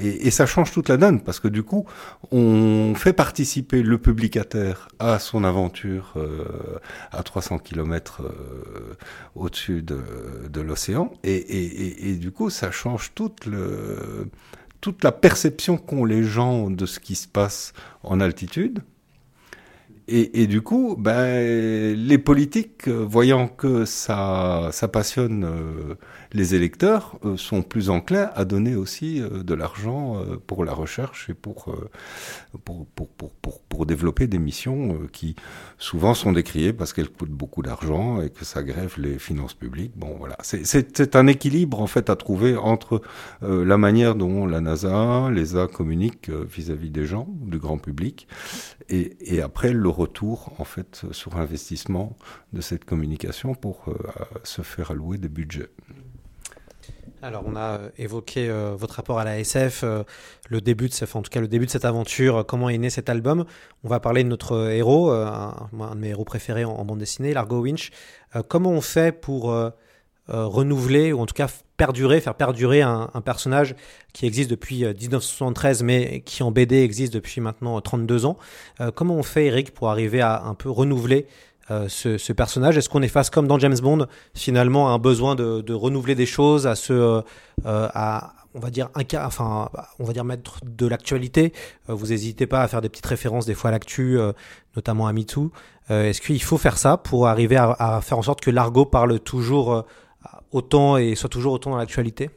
Et, 0.00 0.30
ça 0.32 0.46
change 0.46 0.72
toute 0.72 0.88
la 0.88 0.96
donne 0.96 1.20
parce 1.20 1.40
que 1.40 1.48
du 1.48 1.62
coup, 1.62 1.84
on 2.30 2.94
fait 2.96 3.12
participer 3.12 3.82
le 3.82 3.98
public 3.98 4.38
à 4.38 4.44
terre 4.44 4.88
à 4.98 5.18
son 5.18 5.44
aventure 5.44 6.14
à 7.10 7.22
300 7.22 7.58
km 7.58 8.22
au-dessus 9.34 9.82
de, 9.82 10.60
l'océan. 10.62 11.12
Du 12.22 12.30
coup, 12.30 12.50
ça 12.50 12.70
change 12.70 13.10
toute, 13.16 13.46
la 15.02 15.10
perception 15.12 15.76
qu'ont 15.76 16.04
les 16.04 16.22
gens 16.22 16.70
de 16.70 16.86
ce 16.86 17.00
qui 17.00 17.16
se 17.16 17.26
passe 17.26 17.72
en 18.04 18.20
altitude. 18.20 18.78
Et, 20.06 20.46
du 20.46 20.62
coup, 20.62 20.94
ben, 20.96 21.96
les 21.96 22.18
politiques, 22.18 22.86
voyant 22.86 23.48
que 23.48 23.84
ça, 23.84 24.68
ça 24.70 24.86
passionne 24.86 25.44
euh, 25.44 25.94
les 26.32 26.54
électeurs, 26.54 27.18
euh, 27.24 27.36
sont 27.36 27.62
plus 27.62 27.90
enclins 27.90 28.30
à 28.34 28.44
donner 28.44 28.74
aussi 28.74 29.20
euh, 29.20 29.42
de 29.42 29.54
l'argent 29.54 30.16
euh, 30.16 30.36
pour 30.46 30.64
la 30.64 30.72
recherche 30.72 31.28
et 31.28 31.34
pour, 31.34 31.74
pour, 32.64 32.86
pour, 32.86 33.08
pour, 33.08 33.60
pour, 33.60 33.86
développer 33.86 34.26
des 34.26 34.38
missions 34.38 35.08
qui 35.12 35.34
souvent 35.78 36.14
sont 36.14 36.32
décriées 36.32 36.72
parce 36.72 36.92
qu'elles 36.92 37.08
coûtent 37.08 37.30
beaucoup 37.30 37.62
d'argent 37.62 38.22
et 38.22 38.30
que 38.30 38.44
ça 38.44 38.62
grève 38.62 38.94
les 38.98 39.18
finances 39.18 39.54
publiques. 39.54 39.92
Bon, 39.96 40.16
voilà. 40.18 40.36
C'est 40.42 41.16
un 41.16 41.26
équilibre, 41.26 41.80
en 41.80 41.88
fait, 41.88 42.08
à 42.10 42.16
trouver 42.16 42.56
entre 42.56 43.02
la 43.40 43.76
manière 43.76 44.14
dont 44.14 44.46
la 44.46 44.60
NASA, 44.60 45.30
l'ESA 45.30 45.66
communiquent 45.66 46.30
vis-à-vis 46.30 46.90
-vis 46.90 46.92
des 46.92 47.06
gens, 47.06 47.26
du 47.28 47.58
grand 47.58 47.78
public, 47.78 48.28
et, 48.88 49.16
et 49.34 49.42
après 49.42 49.72
le 49.72 49.88
retour, 49.88 50.52
en 50.58 50.64
fait, 50.64 51.02
sur 51.10 51.36
investissement 51.36 52.16
de 52.52 52.60
cette 52.60 52.84
communication 52.84 53.54
pour 53.54 53.86
se 54.44 54.62
faire 54.62 54.92
allouer 54.92 55.18
des 55.18 55.28
budgets. 55.28 55.70
Alors, 57.24 57.44
on 57.46 57.54
a 57.54 57.78
évoqué 57.98 58.48
euh, 58.48 58.74
votre 58.76 58.96
rapport 58.96 59.20
à 59.20 59.24
la 59.24 59.38
SF, 59.38 59.84
euh, 59.84 60.02
le 60.50 60.60
début 60.60 60.88
de 60.88 60.92
cette, 60.92 61.14
en 61.14 61.22
tout 61.22 61.30
cas 61.30 61.40
le 61.40 61.46
début 61.46 61.66
de 61.66 61.70
cette 61.70 61.84
aventure, 61.84 62.38
euh, 62.38 62.42
comment 62.42 62.68
est 62.68 62.78
né 62.78 62.90
cet 62.90 63.08
album. 63.08 63.44
On 63.84 63.88
va 63.88 64.00
parler 64.00 64.24
de 64.24 64.28
notre 64.28 64.72
héros, 64.72 65.12
euh, 65.12 65.24
un, 65.26 65.94
de 65.94 66.00
mes 66.00 66.08
héros 66.08 66.24
préférés 66.24 66.64
en, 66.64 66.84
bande 66.84 66.98
dessinée, 66.98 67.32
Largo 67.32 67.60
Winch. 67.60 67.92
Euh, 68.34 68.42
comment 68.42 68.70
on 68.70 68.80
fait 68.80 69.12
pour 69.12 69.52
euh, 69.52 69.70
renouveler 70.26 71.12
ou 71.12 71.20
en 71.20 71.26
tout 71.26 71.34
cas 71.34 71.46
perdurer, 71.76 72.20
faire 72.20 72.34
perdurer 72.34 72.82
un, 72.82 73.08
un 73.14 73.20
personnage 73.20 73.76
qui 74.12 74.26
existe 74.26 74.50
depuis 74.50 74.84
1973, 74.84 75.84
mais 75.84 76.22
qui 76.22 76.42
en 76.42 76.50
BD 76.50 76.82
existe 76.82 77.14
depuis 77.14 77.40
maintenant 77.40 77.80
32 77.80 78.24
ans? 78.26 78.36
Comment 78.94 79.16
on 79.16 79.24
fait, 79.24 79.46
Eric, 79.46 79.74
pour 79.74 79.90
arriver 79.90 80.20
à 80.20 80.44
un 80.44 80.54
peu 80.54 80.70
renouveler 80.70 81.26
euh, 81.72 81.88
ce, 81.88 82.32
personnage 82.32 82.76
Est-ce 82.76 82.88
qu'on 82.88 83.02
est 83.02 83.08
face 83.08 83.30
comme 83.30 83.46
dans 83.46 83.58
James 83.58 83.78
Bond 83.80 84.06
finalement 84.34 84.92
un 84.92 84.98
besoin 84.98 85.34
de, 85.34 85.72
renouveler 85.72 86.14
des 86.14 86.26
choses, 86.26 86.66
à 86.66 86.74
se, 86.74 86.92
euh, 86.92 87.22
à 87.64 88.34
on 88.54 88.60
va 88.60 88.70
dire 88.70 88.88
un 88.94 89.04
cas, 89.04 89.26
enfin 89.26 89.68
on 89.98 90.04
va 90.04 90.12
dire 90.12 90.24
mettre 90.24 90.58
de 90.64 90.86
l'actualité? 90.86 91.52
Euh, 91.88 91.94
vous 91.94 92.08
n'hésitez 92.08 92.46
pas 92.46 92.62
à 92.62 92.68
faire 92.68 92.80
des 92.80 92.88
petites 92.88 93.06
références 93.06 93.46
des 93.46 93.54
fois 93.54 93.68
à 93.68 93.72
l'actu, 93.72 94.18
euh, 94.18 94.32
notamment 94.76 95.06
à 95.06 95.12
MeToo. 95.12 95.50
Euh, 95.90 96.08
Est-ce 96.08 96.20
qu'il 96.20 96.42
faut 96.42 96.58
faire 96.58 96.78
ça 96.78 96.96
pour 96.96 97.26
arriver 97.28 97.56
à, 97.56 98.00
faire 98.02 98.18
en 98.18 98.22
sorte 98.22 98.40
que 98.40 98.50
l'argot 98.50 98.84
parle 98.84 99.18
toujours 99.20 99.84
autant 100.52 100.96
et 100.96 101.14
soit 101.14 101.28
toujours 101.28 101.52
autant 101.54 101.70
dans 101.70 101.76
l'actualité? 101.76 102.30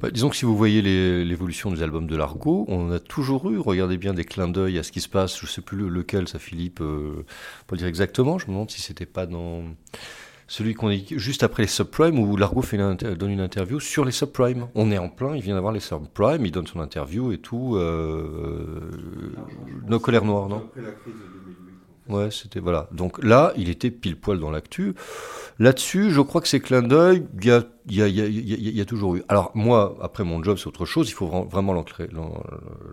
Bah, 0.00 0.10
disons 0.10 0.28
que 0.28 0.36
si 0.36 0.44
vous 0.44 0.56
voyez 0.56 0.82
l'évolution 1.24 1.70
des 1.70 1.82
albums 1.82 2.06
de 2.06 2.16
Largo, 2.16 2.64
on 2.68 2.90
a 2.90 2.98
toujours 2.98 3.50
eu, 3.50 3.58
regardez 3.58 3.96
bien, 3.96 4.14
des 4.14 4.24
clins 4.24 4.48
d'œil 4.48 4.78
à 4.78 4.82
ce 4.82 4.92
qui 4.92 5.00
se 5.00 5.08
passe. 5.08 5.38
Je 5.38 5.46
ne 5.46 5.50
sais 5.50 5.62
plus 5.62 5.88
lequel, 5.88 6.28
ça 6.28 6.38
Philippe, 6.38 6.80
euh, 6.80 7.24
pas 7.66 7.76
dire 7.76 7.86
exactement. 7.86 8.38
Je 8.38 8.46
me 8.46 8.52
demande 8.52 8.70
si 8.70 8.80
c'était 8.80 9.06
pas 9.06 9.26
dans 9.26 9.62
celui 10.46 10.74
qu'on 10.74 10.90
est 10.90 11.16
juste 11.18 11.42
après 11.42 11.62
les 11.62 11.68
subprimes 11.68 12.18
où 12.18 12.36
Largo 12.36 12.60
fait 12.60 12.76
une 12.76 12.94
donne 12.94 13.30
une 13.30 13.40
interview 13.40 13.80
sur 13.80 14.04
les 14.04 14.12
subprimes. 14.12 14.66
On 14.74 14.90
est 14.90 14.98
en 14.98 15.08
plein, 15.08 15.36
il 15.36 15.42
vient 15.42 15.54
d'avoir 15.54 15.72
les 15.72 15.80
subprimes, 15.80 16.44
il 16.44 16.52
donne 16.52 16.66
son 16.66 16.80
interview 16.80 17.32
et 17.32 17.38
tout. 17.38 17.76
Euh, 17.76 18.80
nos 19.86 20.00
colères 20.00 20.24
noires, 20.24 20.48
non? 20.48 20.68
Ouais, 22.08 22.30
c'était 22.30 22.60
voilà. 22.60 22.88
Donc 22.92 23.22
là, 23.24 23.54
il 23.56 23.70
était 23.70 23.90
pile 23.90 24.16
poil 24.16 24.38
dans 24.38 24.50
l'actu. 24.50 24.94
Là-dessus, 25.58 26.10
je 26.10 26.20
crois 26.20 26.42
que 26.42 26.48
ces 26.48 26.60
clins 26.60 26.82
d'œil, 26.82 27.26
il 27.40 27.46
y 27.46 27.50
a 27.50 27.62
y 27.88 28.02
a, 28.02 28.08
y 28.08 28.20
a- 28.20 28.26
y 28.28 28.80
a- 28.80 28.84
toujours 28.84 29.16
eu. 29.16 29.22
Alors 29.28 29.50
moi, 29.54 29.96
après 30.02 30.24
mon 30.24 30.42
job, 30.42 30.56
c'est 30.58 30.66
autre 30.66 30.84
chose. 30.84 31.08
Il 31.08 31.12
faut 31.12 31.26
vra- 31.28 31.48
vraiment 31.48 31.72
l'ancrer, 31.72 32.08
l'an- 32.12 32.42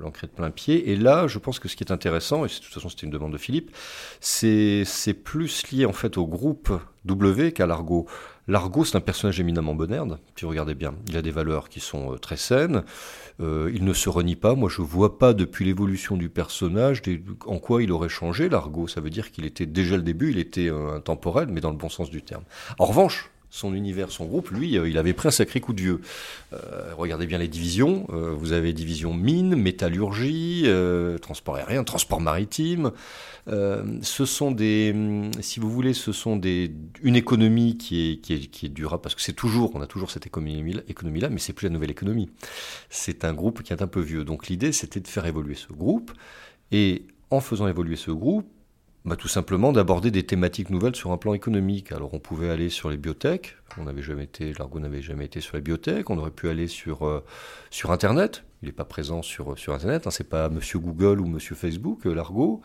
l'ancrer 0.01 0.27
de 0.27 0.31
plein 0.31 0.49
pied. 0.51 0.91
Et 0.91 0.95
là, 0.95 1.27
je 1.27 1.39
pense 1.39 1.59
que 1.59 1.67
ce 1.67 1.75
qui 1.75 1.83
est 1.83 1.91
intéressant, 1.91 2.45
et 2.45 2.47
de 2.47 2.53
toute 2.53 2.73
façon 2.73 2.87
c'était 2.89 3.05
une 3.05 3.11
demande 3.11 3.33
de 3.33 3.37
Philippe, 3.37 3.71
c'est 4.19 5.13
plus 5.23 5.63
lié 5.71 5.85
en 5.85 5.93
fait 5.93 6.17
au 6.17 6.25
groupe 6.27 6.71
W 7.05 7.51
qu'à 7.51 7.65
Largo. 7.67 8.07
Largo, 8.47 8.83
c'est 8.83 8.97
un 8.97 9.01
personnage 9.01 9.39
éminemment 9.39 9.75
bonerde, 9.75 10.19
si 10.35 10.45
vous 10.45 10.49
regardez 10.49 10.75
bien. 10.75 10.95
Il 11.07 11.15
a 11.15 11.21
des 11.21 11.31
valeurs 11.31 11.69
qui 11.69 11.79
sont 11.79 12.13
euh, 12.13 12.17
très 12.17 12.37
saines. 12.37 12.83
Euh, 13.39 13.71
il 13.73 13.83
ne 13.85 13.93
se 13.93 14.09
renie 14.09 14.35
pas. 14.35 14.55
Moi, 14.55 14.69
je 14.69 14.81
vois 14.81 15.17
pas 15.19 15.33
depuis 15.33 15.65
l'évolution 15.65 16.17
du 16.17 16.29
personnage 16.29 17.01
en 17.45 17.59
quoi 17.59 17.83
il 17.83 17.91
aurait 17.91 18.09
changé. 18.09 18.49
Largo, 18.49 18.87
ça 18.87 19.01
veut 19.01 19.09
dire 19.09 19.31
qu'il 19.31 19.45
était 19.45 19.65
déjà 19.65 19.95
le 19.95 20.03
début, 20.03 20.31
il 20.31 20.39
était 20.39 20.69
euh, 20.69 20.95
intemporel, 20.95 21.47
mais 21.49 21.61
dans 21.61 21.71
le 21.71 21.77
bon 21.77 21.89
sens 21.89 22.09
du 22.09 22.21
terme. 22.23 22.43
En 22.79 22.85
revanche, 22.85 23.30
son 23.51 23.73
univers, 23.75 24.11
son 24.11 24.25
groupe, 24.25 24.49
lui, 24.49 24.77
euh, 24.77 24.87
il 24.87 24.97
avait 24.97 25.13
pris 25.13 25.27
un 25.27 25.31
sacré 25.31 25.59
coup 25.59 25.73
de 25.73 25.81
vieux. 25.81 26.01
Euh, 26.53 26.93
regardez 26.97 27.27
bien 27.27 27.37
les 27.37 27.49
divisions. 27.49 28.07
Euh, 28.09 28.31
vous 28.33 28.53
avez 28.53 28.71
division 28.71 29.13
mine, 29.13 29.55
métallurgie, 29.55 30.65
transport 31.21 31.57
aérien, 31.57 31.83
transport 31.83 32.21
maritime. 32.21 32.91
Ce 33.47 34.25
sont 34.25 34.51
des, 34.51 34.91
hum, 34.95 35.31
si 35.41 35.59
vous 35.59 35.69
voulez, 35.69 35.93
ce 35.93 36.13
sont 36.13 36.37
des, 36.37 36.71
une 37.03 37.17
économie 37.17 37.77
qui 37.77 38.13
est, 38.13 38.47
qui 38.47 38.69
durable 38.69 39.01
parce 39.01 39.15
que 39.15 39.21
c'est 39.21 39.33
toujours, 39.33 39.71
on 39.75 39.81
a 39.81 39.87
toujours 39.87 40.11
cette 40.11 40.25
économie, 40.25 40.77
économie-là, 40.87 41.29
mais 41.29 41.39
c'est 41.39 41.53
plus 41.53 41.65
la 41.65 41.73
nouvelle 41.73 41.91
économie. 41.91 42.29
C'est 42.89 43.25
un 43.25 43.33
groupe 43.33 43.63
qui 43.63 43.73
est 43.73 43.81
un 43.81 43.87
peu 43.87 43.99
vieux. 43.99 44.23
Donc 44.23 44.47
l'idée, 44.47 44.71
c'était 44.71 45.01
de 45.01 45.07
faire 45.07 45.25
évoluer 45.25 45.55
ce 45.55 45.73
groupe 45.73 46.13
et 46.71 47.03
en 47.31 47.41
faisant 47.41 47.67
évoluer 47.67 47.97
ce 47.97 48.11
groupe, 48.11 48.47
bah, 49.03 49.15
tout 49.15 49.27
simplement 49.27 49.71
d'aborder 49.71 50.11
des 50.11 50.23
thématiques 50.23 50.69
nouvelles 50.69 50.95
sur 50.95 51.11
un 51.11 51.17
plan 51.17 51.33
économique. 51.33 51.91
Alors 51.91 52.13
on 52.13 52.19
pouvait 52.19 52.49
aller 52.49 52.69
sur 52.69 52.89
les 52.89 52.97
biotech, 52.97 53.55
on 53.77 53.83
n'avait 53.83 54.03
jamais 54.03 54.25
été, 54.25 54.53
Largo 54.57 54.79
n'avait 54.79 55.01
jamais 55.01 55.25
été 55.25 55.41
sur 55.41 55.55
les 55.55 55.61
biotech, 55.61 56.09
on 56.09 56.17
aurait 56.17 56.31
pu 56.31 56.49
aller 56.49 56.67
sur, 56.67 57.07
euh, 57.07 57.23
sur 57.71 57.91
Internet, 57.91 58.43
il 58.61 58.67
n'est 58.67 58.73
pas 58.73 58.85
présent 58.85 59.21
sur, 59.21 59.57
sur 59.57 59.73
Internet, 59.73 60.05
hein, 60.05 60.11
c'est 60.11 60.29
pas 60.29 60.49
Monsieur 60.49 60.79
Google 60.79 61.19
ou 61.19 61.25
Monsieur 61.25 61.55
Facebook, 61.55 62.05
euh, 62.05 62.13
Largo, 62.13 62.61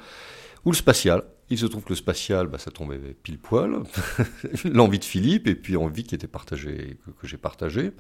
ou 0.65 0.71
le 0.73 0.77
spatial. 0.77 1.23
Il 1.49 1.59
se 1.59 1.67
trouve 1.67 1.85
que 1.85 1.91
le 1.91 1.97
spatial, 1.97 2.49
bah, 2.49 2.59
ça 2.59 2.71
tombait 2.71 2.99
pile 3.23 3.39
poil, 3.39 3.83
l'envie 4.65 4.99
de 4.99 5.05
Philippe 5.05 5.47
et 5.47 5.55
puis 5.55 5.77
envie 5.77 6.05
qui 6.05 6.15
était 6.15 6.27
partagée, 6.27 6.99
que, 7.21 7.27
j'ai 7.27 7.37
partagée. 7.37 7.93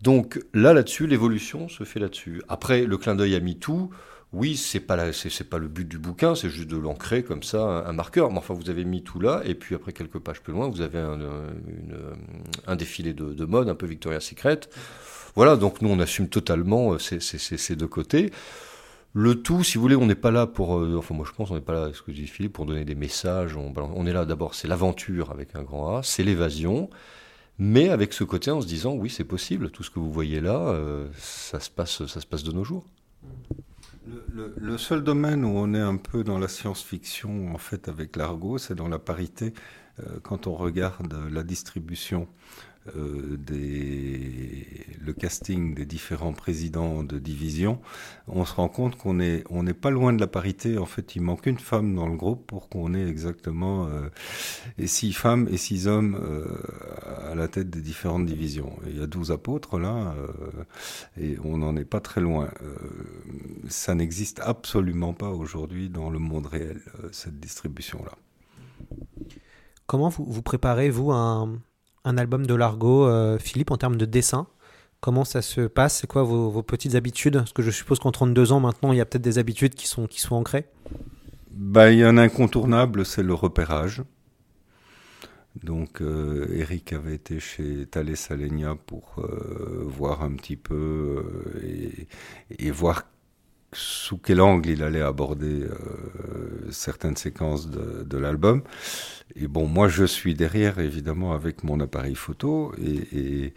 Donc 0.00 0.40
là, 0.54 0.72
là-dessus, 0.72 1.06
l'évolution 1.06 1.68
se 1.68 1.84
fait 1.84 2.00
là-dessus. 2.00 2.42
Après, 2.48 2.84
le 2.84 2.96
clin 2.96 3.16
d'œil 3.16 3.34
à 3.34 3.40
MeToo, 3.40 3.90
oui, 4.32 4.56
c'est 4.56 4.80
pas 4.80 4.96
pas 4.96 5.58
le 5.58 5.66
but 5.66 5.88
du 5.88 5.98
bouquin, 5.98 6.36
c'est 6.36 6.50
juste 6.50 6.68
de 6.68 6.76
l'ancrer 6.76 7.24
comme 7.24 7.42
ça, 7.42 7.84
un, 7.84 7.92
marqueur. 7.92 8.30
Mais 8.30 8.38
enfin, 8.38 8.54
vous 8.54 8.70
avez 8.70 8.84
mis 8.84 9.02
tout 9.02 9.18
là, 9.18 9.42
et 9.44 9.54
puis 9.56 9.74
après 9.74 9.92
quelques 9.92 10.20
pages 10.20 10.40
plus 10.40 10.52
loin, 10.52 10.68
vous 10.68 10.82
avez 10.82 11.00
un, 11.00 11.20
euh, 11.20 11.50
euh, 12.68 12.76
défilé 12.76 13.12
de, 13.12 13.32
de 13.32 13.44
mode, 13.44 13.68
un 13.68 13.74
peu 13.74 13.86
Victoria's 13.86 14.24
Secret. 14.24 14.60
Voilà, 15.34 15.56
donc 15.56 15.82
nous 15.82 15.88
on 15.88 15.98
assume 15.98 16.28
totalement 16.28 16.92
euh, 16.92 16.98
ces, 16.98 17.76
deux 17.76 17.88
côtés. 17.88 18.30
Le 19.14 19.42
tout, 19.42 19.64
si 19.64 19.78
vous 19.78 19.82
voulez, 19.82 19.96
on 19.96 20.06
n'est 20.06 20.14
pas 20.14 20.30
là 20.30 20.46
pour. 20.46 20.70
enfin, 20.70 21.14
moi 21.14 21.26
je 21.28 21.32
pense, 21.34 21.50
on 21.50 21.54
n'est 21.54 21.60
pas 21.60 21.72
là, 21.72 21.90
ce 21.92 22.00
que 22.00 22.12
dit 22.12 22.28
Philippe, 22.28 22.52
pour 22.52 22.66
donner 22.66 22.84
des 22.84 22.94
messages. 22.94 23.56
On, 23.56 24.06
est 24.06 24.12
là 24.12 24.24
d'abord, 24.24 24.54
c'est 24.54 24.68
l'aventure 24.68 25.32
avec 25.32 25.56
un 25.56 25.62
grand 25.64 25.96
A, 25.96 26.02
c'est 26.04 26.22
l'évasion. 26.22 26.88
Mais 27.58 27.88
avec 27.90 28.12
ce 28.12 28.24
côté 28.24 28.50
en 28.52 28.60
se 28.60 28.66
disant, 28.66 28.94
oui, 28.94 29.10
c'est 29.10 29.24
possible, 29.24 29.70
tout 29.70 29.82
ce 29.82 29.90
que 29.90 29.98
vous 29.98 30.10
voyez 30.10 30.40
là, 30.40 30.74
ça, 31.18 31.60
se 31.60 31.68
passe, 31.68 32.06
ça 32.06 32.20
se 32.20 32.26
passe 32.26 32.44
de 32.44 32.52
nos 32.52 32.64
jours. 32.64 32.84
Le, 34.56 34.78
seul 34.78 35.02
domaine 35.02 35.44
où 35.44 35.48
on 35.48 35.74
est 35.74 35.80
un 35.80 35.96
peu 35.96 36.24
dans 36.24 36.38
la 36.38 36.48
science-fiction, 36.48 37.54
en 37.54 37.58
fait, 37.58 37.88
avec 37.88 38.16
l'argot, 38.16 38.58
c'est 38.58 38.74
dans 38.74 38.88
la 38.88 38.98
parité. 38.98 39.52
Euh, 40.00 40.18
quand 40.22 40.46
on 40.46 40.54
regarde 40.54 41.12
la 41.30 41.42
distribution 41.42 42.28
euh, 42.96 43.36
le 45.00 45.12
casting 45.12 45.74
des 45.74 45.84
différents 45.84 46.32
présidents 46.32 47.02
de 47.02 47.18
division, 47.18 47.78
on 48.26 48.44
se 48.44 48.54
rend 48.54 48.68
compte 48.68 48.96
qu'on 48.96 49.20
est, 49.20 49.44
on 49.50 49.62
n'est 49.62 49.74
pas 49.74 49.90
loin 49.90 50.12
de 50.12 50.20
la 50.20 50.26
parité. 50.26 50.78
En 50.78 50.86
fait, 50.86 51.14
il 51.16 51.22
manque 51.22 51.46
une 51.46 51.58
femme 51.58 51.94
dans 51.94 52.06
le 52.06 52.16
groupe 52.16 52.46
pour 52.46 52.68
qu'on 52.68 52.94
ait 52.94 53.06
exactement 53.06 53.86
euh, 53.86 54.08
six 54.86 55.12
femmes 55.12 55.48
et 55.50 55.56
six 55.56 55.86
hommes 55.86 56.18
euh, 56.22 56.46
à 57.30 57.34
la 57.34 57.48
tête 57.48 57.70
des 57.70 57.80
différentes 57.80 58.26
divisions. 58.26 58.72
Il 58.86 58.98
y 58.98 59.02
a 59.02 59.06
12 59.06 59.30
apôtres 59.30 59.78
là, 59.78 60.14
euh, 60.16 60.64
et 61.20 61.36
on 61.44 61.58
n'en 61.58 61.76
est 61.76 61.84
pas 61.84 62.00
très 62.00 62.20
loin. 62.20 62.50
Ça 63.68 63.94
n'existe 63.94 64.40
absolument 64.40 65.12
pas 65.12 65.30
aujourd'hui 65.30 65.88
dans 65.90 66.10
le 66.10 66.18
monde 66.18 66.46
réel, 66.46 66.80
cette 67.12 67.38
distribution-là. 67.40 68.12
Comment 69.86 70.08
vous, 70.08 70.24
vous 70.24 70.42
préparez, 70.42 70.88
vous, 70.88 71.10
un, 71.10 71.60
un 72.04 72.18
album 72.18 72.46
de 72.46 72.54
Largo, 72.54 73.06
euh, 73.06 73.38
Philippe, 73.38 73.70
en 73.70 73.76
termes 73.76 73.96
de 73.96 74.04
dessin 74.04 74.46
Comment 75.00 75.24
ça 75.24 75.40
se 75.40 75.62
passe? 75.62 76.00
C'est 76.00 76.06
quoi 76.06 76.22
vos, 76.24 76.62
petites 76.62 76.94
habitudes? 76.94 77.38
Parce 77.38 77.54
que 77.54 77.62
je 77.62 77.70
suppose 77.70 77.98
qu'en 77.98 78.12
32 78.12 78.52
ans 78.52 78.60
maintenant, 78.60 78.92
il 78.92 78.98
y 78.98 79.00
a 79.00 79.06
peut-être 79.06 79.22
des 79.22 79.38
habitudes 79.38 79.74
qui 79.74 79.86
sont, 79.86 80.06
qui 80.06 80.20
sont 80.20 80.34
ancrées. 80.34 80.66
Bah, 81.52 81.90
il 81.90 81.98
y 81.98 82.02
a 82.02 82.08
un 82.08 82.18
incontournable, 82.18 83.06
c'est 83.06 83.22
le 83.22 83.32
repérage. 83.32 84.02
Donc, 85.64 86.02
euh, 86.02 86.46
Eric 86.52 86.92
avait 86.92 87.14
été 87.14 87.40
chez 87.40 87.86
Thales 87.86 88.14
Alenia 88.28 88.76
pour 88.86 89.16
euh, 89.18 89.82
voir 89.86 90.22
un 90.22 90.32
petit 90.32 90.56
peu 90.56 91.24
euh, 91.64 92.06
et 92.58 92.70
voir 92.70 93.06
sous 93.72 94.18
quel 94.18 94.40
angle 94.40 94.70
il 94.70 94.82
allait 94.82 95.02
aborder 95.02 95.62
euh, 95.62 96.70
certaines 96.70 97.16
séquences 97.16 97.68
de, 97.70 98.18
l'album. 98.18 98.62
Et 99.36 99.46
bon, 99.46 99.66
moi, 99.66 99.88
je 99.88 100.04
suis 100.04 100.34
derrière, 100.34 100.78
évidemment, 100.78 101.32
avec 101.32 101.62
mon 101.62 101.78
appareil 101.80 102.14
photo. 102.14 102.72
Et, 102.78 103.54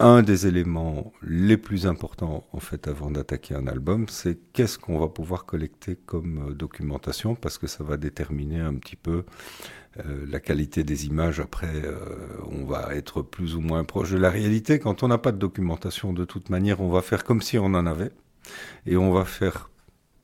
un 0.00 0.22
des 0.22 0.46
éléments 0.46 1.12
les 1.22 1.56
plus 1.56 1.88
importants, 1.88 2.46
en 2.52 2.60
fait, 2.60 2.86
avant 2.86 3.10
d'attaquer 3.10 3.56
un 3.56 3.66
album, 3.66 4.06
c'est 4.08 4.38
qu'est-ce 4.52 4.78
qu'on 4.78 5.00
va 5.00 5.08
pouvoir 5.08 5.44
collecter 5.44 5.96
comme 5.96 6.50
euh, 6.50 6.54
documentation, 6.54 7.34
parce 7.34 7.58
que 7.58 7.66
ça 7.66 7.82
va 7.82 7.96
déterminer 7.96 8.60
un 8.60 8.74
petit 8.74 8.94
peu 8.94 9.24
euh, 9.98 10.24
la 10.30 10.38
qualité 10.38 10.84
des 10.84 11.06
images. 11.06 11.40
Après, 11.40 11.82
on 12.48 12.64
va 12.64 12.94
être 12.94 13.22
plus 13.22 13.56
ou 13.56 13.60
moins 13.60 13.82
proche 13.82 14.12
de 14.12 14.18
la 14.18 14.30
réalité. 14.30 14.78
Quand 14.78 15.02
on 15.02 15.08
n'a 15.08 15.18
pas 15.18 15.32
de 15.32 15.38
documentation, 15.38 16.12
de 16.12 16.24
toute 16.24 16.48
manière, 16.48 16.80
on 16.80 16.90
va 16.90 17.02
faire 17.02 17.24
comme 17.24 17.42
si 17.42 17.58
on 17.58 17.64
en 17.64 17.84
avait 17.84 18.12
et 18.86 18.96
on 18.96 19.12
va 19.12 19.24
faire 19.24 19.70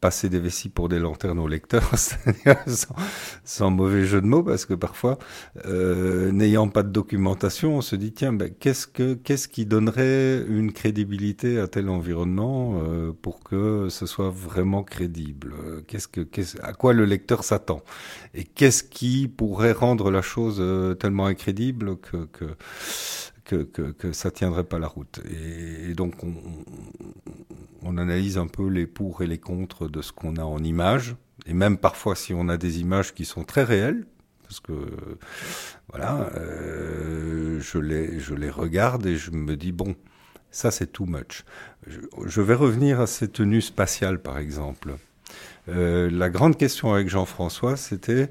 passer 0.04 0.28
des 0.28 0.38
vessies 0.38 0.68
pour 0.68 0.90
des 0.90 0.98
lanternes 0.98 1.38
aux 1.38 1.48
lecteurs, 1.48 1.90
sans, 1.96 2.94
sans 3.42 3.70
mauvais 3.70 4.04
jeu 4.04 4.20
de 4.20 4.26
mots, 4.26 4.42
parce 4.42 4.66
que 4.66 4.74
parfois, 4.74 5.18
euh, 5.64 6.30
n'ayant 6.30 6.68
pas 6.68 6.82
de 6.82 6.90
documentation, 6.90 7.78
on 7.78 7.80
se 7.80 7.96
dit 7.96 8.12
tiens, 8.12 8.34
ben, 8.34 8.50
qu'est-ce 8.50 8.86
que 8.86 9.14
qu'est-ce 9.14 9.48
qui 9.48 9.64
donnerait 9.64 10.44
une 10.46 10.74
crédibilité 10.74 11.58
à 11.58 11.68
tel 11.68 11.88
environnement 11.88 12.82
euh, 12.84 13.12
pour 13.22 13.42
que 13.42 13.88
ce 13.88 14.04
soit 14.04 14.28
vraiment 14.28 14.82
crédible? 14.82 15.54
Qu'est-ce 15.88 16.08
que 16.08 16.20
qu'est-ce, 16.20 16.58
à 16.60 16.74
quoi 16.74 16.92
le 16.92 17.06
lecteur 17.06 17.42
s'attend? 17.42 17.80
Et 18.34 18.44
qu'est-ce 18.44 18.84
qui 18.84 19.26
pourrait 19.26 19.72
rendre 19.72 20.10
la 20.10 20.20
chose 20.20 20.58
euh, 20.60 20.92
tellement 20.92 21.24
incrédible 21.24 21.96
que 21.96 22.28
que, 23.44 23.56
que, 23.56 23.92
que 23.92 24.12
ça 24.12 24.30
tiendrait 24.30 24.64
pas 24.64 24.78
la 24.78 24.86
route. 24.86 25.20
Et, 25.30 25.94
donc 25.94 26.22
on, 26.24 26.34
on 27.82 27.98
analyse 27.98 28.38
un 28.38 28.46
peu 28.46 28.68
les 28.68 28.86
pour 28.86 29.22
et 29.22 29.26
les 29.26 29.38
contre 29.38 29.88
de 29.88 30.02
ce 30.02 30.12
qu'on 30.12 30.36
a 30.36 30.44
en 30.44 30.62
images, 30.62 31.16
et 31.46 31.54
même 31.54 31.78
parfois 31.78 32.16
si 32.16 32.34
on 32.34 32.48
a 32.48 32.56
des 32.56 32.80
images 32.80 33.14
qui 33.14 33.24
sont 33.24 33.44
très 33.44 33.64
réelles, 33.64 34.06
parce 34.42 34.60
que 34.60 34.72
voilà, 35.88 36.30
euh, 36.36 37.60
je, 37.60 37.78
les, 37.78 38.20
je 38.20 38.34
les 38.34 38.50
regarde 38.50 39.06
et 39.06 39.16
je 39.16 39.30
me 39.30 39.56
dis, 39.56 39.72
bon, 39.72 39.94
ça 40.50 40.70
c'est 40.70 40.92
too 40.92 41.06
much. 41.06 41.44
Je, 41.86 42.00
je 42.24 42.40
vais 42.40 42.54
revenir 42.54 43.00
à 43.00 43.06
ces 43.06 43.28
tenues 43.28 43.62
spatiales 43.62 44.20
par 44.20 44.38
exemple. 44.38 44.96
Euh, 45.68 46.10
la 46.10 46.28
grande 46.28 46.56
question 46.58 46.92
avec 46.92 47.08
Jean-François, 47.08 47.76
c'était 47.76 48.28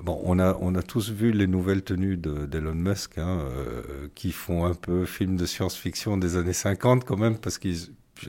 bon, 0.00 0.20
on 0.24 0.38
a 0.38 0.56
on 0.60 0.74
a 0.76 0.82
tous 0.82 1.10
vu 1.10 1.32
les 1.32 1.48
nouvelles 1.48 1.82
tenues 1.82 2.16
de- 2.16 2.46
d'Elon 2.46 2.74
Musk, 2.74 3.18
hein, 3.18 3.40
euh, 3.40 4.08
qui 4.14 4.30
font 4.30 4.64
un 4.64 4.74
peu 4.74 5.04
film 5.04 5.36
de 5.36 5.46
science-fiction 5.46 6.16
des 6.16 6.36
années 6.36 6.52
50 6.52 7.04
quand 7.04 7.16
même, 7.16 7.38
parce 7.38 7.58
qu'ils 7.58 7.88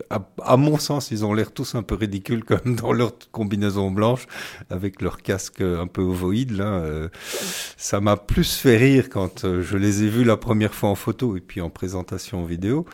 à, 0.09 0.27
à 0.43 0.57
mon 0.57 0.77
sens, 0.79 1.11
ils 1.11 1.23
ont 1.23 1.33
l'air 1.33 1.53
tous 1.53 1.75
un 1.75 1.83
peu 1.83 1.95
ridicules 1.95 2.43
comme 2.43 2.75
dans 2.75 2.91
leur 2.91 3.13
combinaison 3.31 3.89
blanche 3.91 4.25
avec 4.69 5.01
leur 5.01 5.21
casque 5.21 5.61
un 5.61 5.87
peu 5.87 6.01
ovoïde 6.01 6.51
là. 6.51 6.65
Euh, 6.65 7.09
ça 7.77 8.01
m'a 8.01 8.17
plus 8.17 8.55
fait 8.57 8.77
rire 8.77 9.09
quand 9.09 9.45
euh, 9.45 9.61
je 9.61 9.77
les 9.77 10.03
ai 10.03 10.09
vus 10.09 10.23
la 10.23 10.37
première 10.37 10.73
fois 10.73 10.89
en 10.89 10.95
photo 10.95 11.37
et 11.37 11.41
puis 11.41 11.61
en 11.61 11.69
présentation 11.69 12.43
vidéo. 12.43 12.85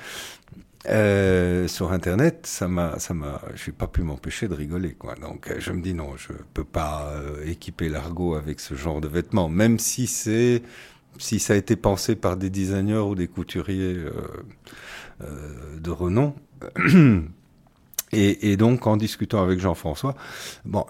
Euh, 0.87 1.67
sur 1.69 1.93
internet, 1.93 2.45
ça 2.45 2.67
m'a, 2.67 2.99
ça 2.99 3.13
m'a, 3.13 3.41
j'ai 3.55 3.71
pas 3.71 3.87
pu 3.87 4.01
m'empêcher 4.01 4.49
de 4.49 4.53
rigoler, 4.53 4.93
quoi. 4.93 5.15
Donc, 5.15 5.49
euh, 5.49 5.55
je 5.59 5.71
me 5.71 5.81
dis 5.81 5.93
non, 5.93 6.17
je 6.17 6.33
peux 6.53 6.65
pas 6.65 7.09
euh, 7.13 7.45
équiper 7.45 7.87
l'argot 7.87 8.35
avec 8.35 8.59
ce 8.59 8.75
genre 8.75 8.99
de 8.99 9.07
vêtements, 9.07 9.47
même 9.47 9.79
si 9.79 10.07
c'est, 10.07 10.61
si 11.17 11.39
ça 11.39 11.53
a 11.53 11.55
été 11.55 11.77
pensé 11.77 12.15
par 12.15 12.35
des 12.35 12.49
designers 12.49 12.97
ou 12.97 13.15
des 13.15 13.27
couturiers 13.27 13.95
euh, 13.95 14.11
euh, 15.21 15.79
de 15.79 15.91
renom. 15.91 16.35
Et, 18.15 18.51
et 18.51 18.57
donc, 18.57 18.85
en 18.85 18.95
discutant 18.95 19.41
avec 19.41 19.59
Jean-François, 19.59 20.15
bon, 20.65 20.85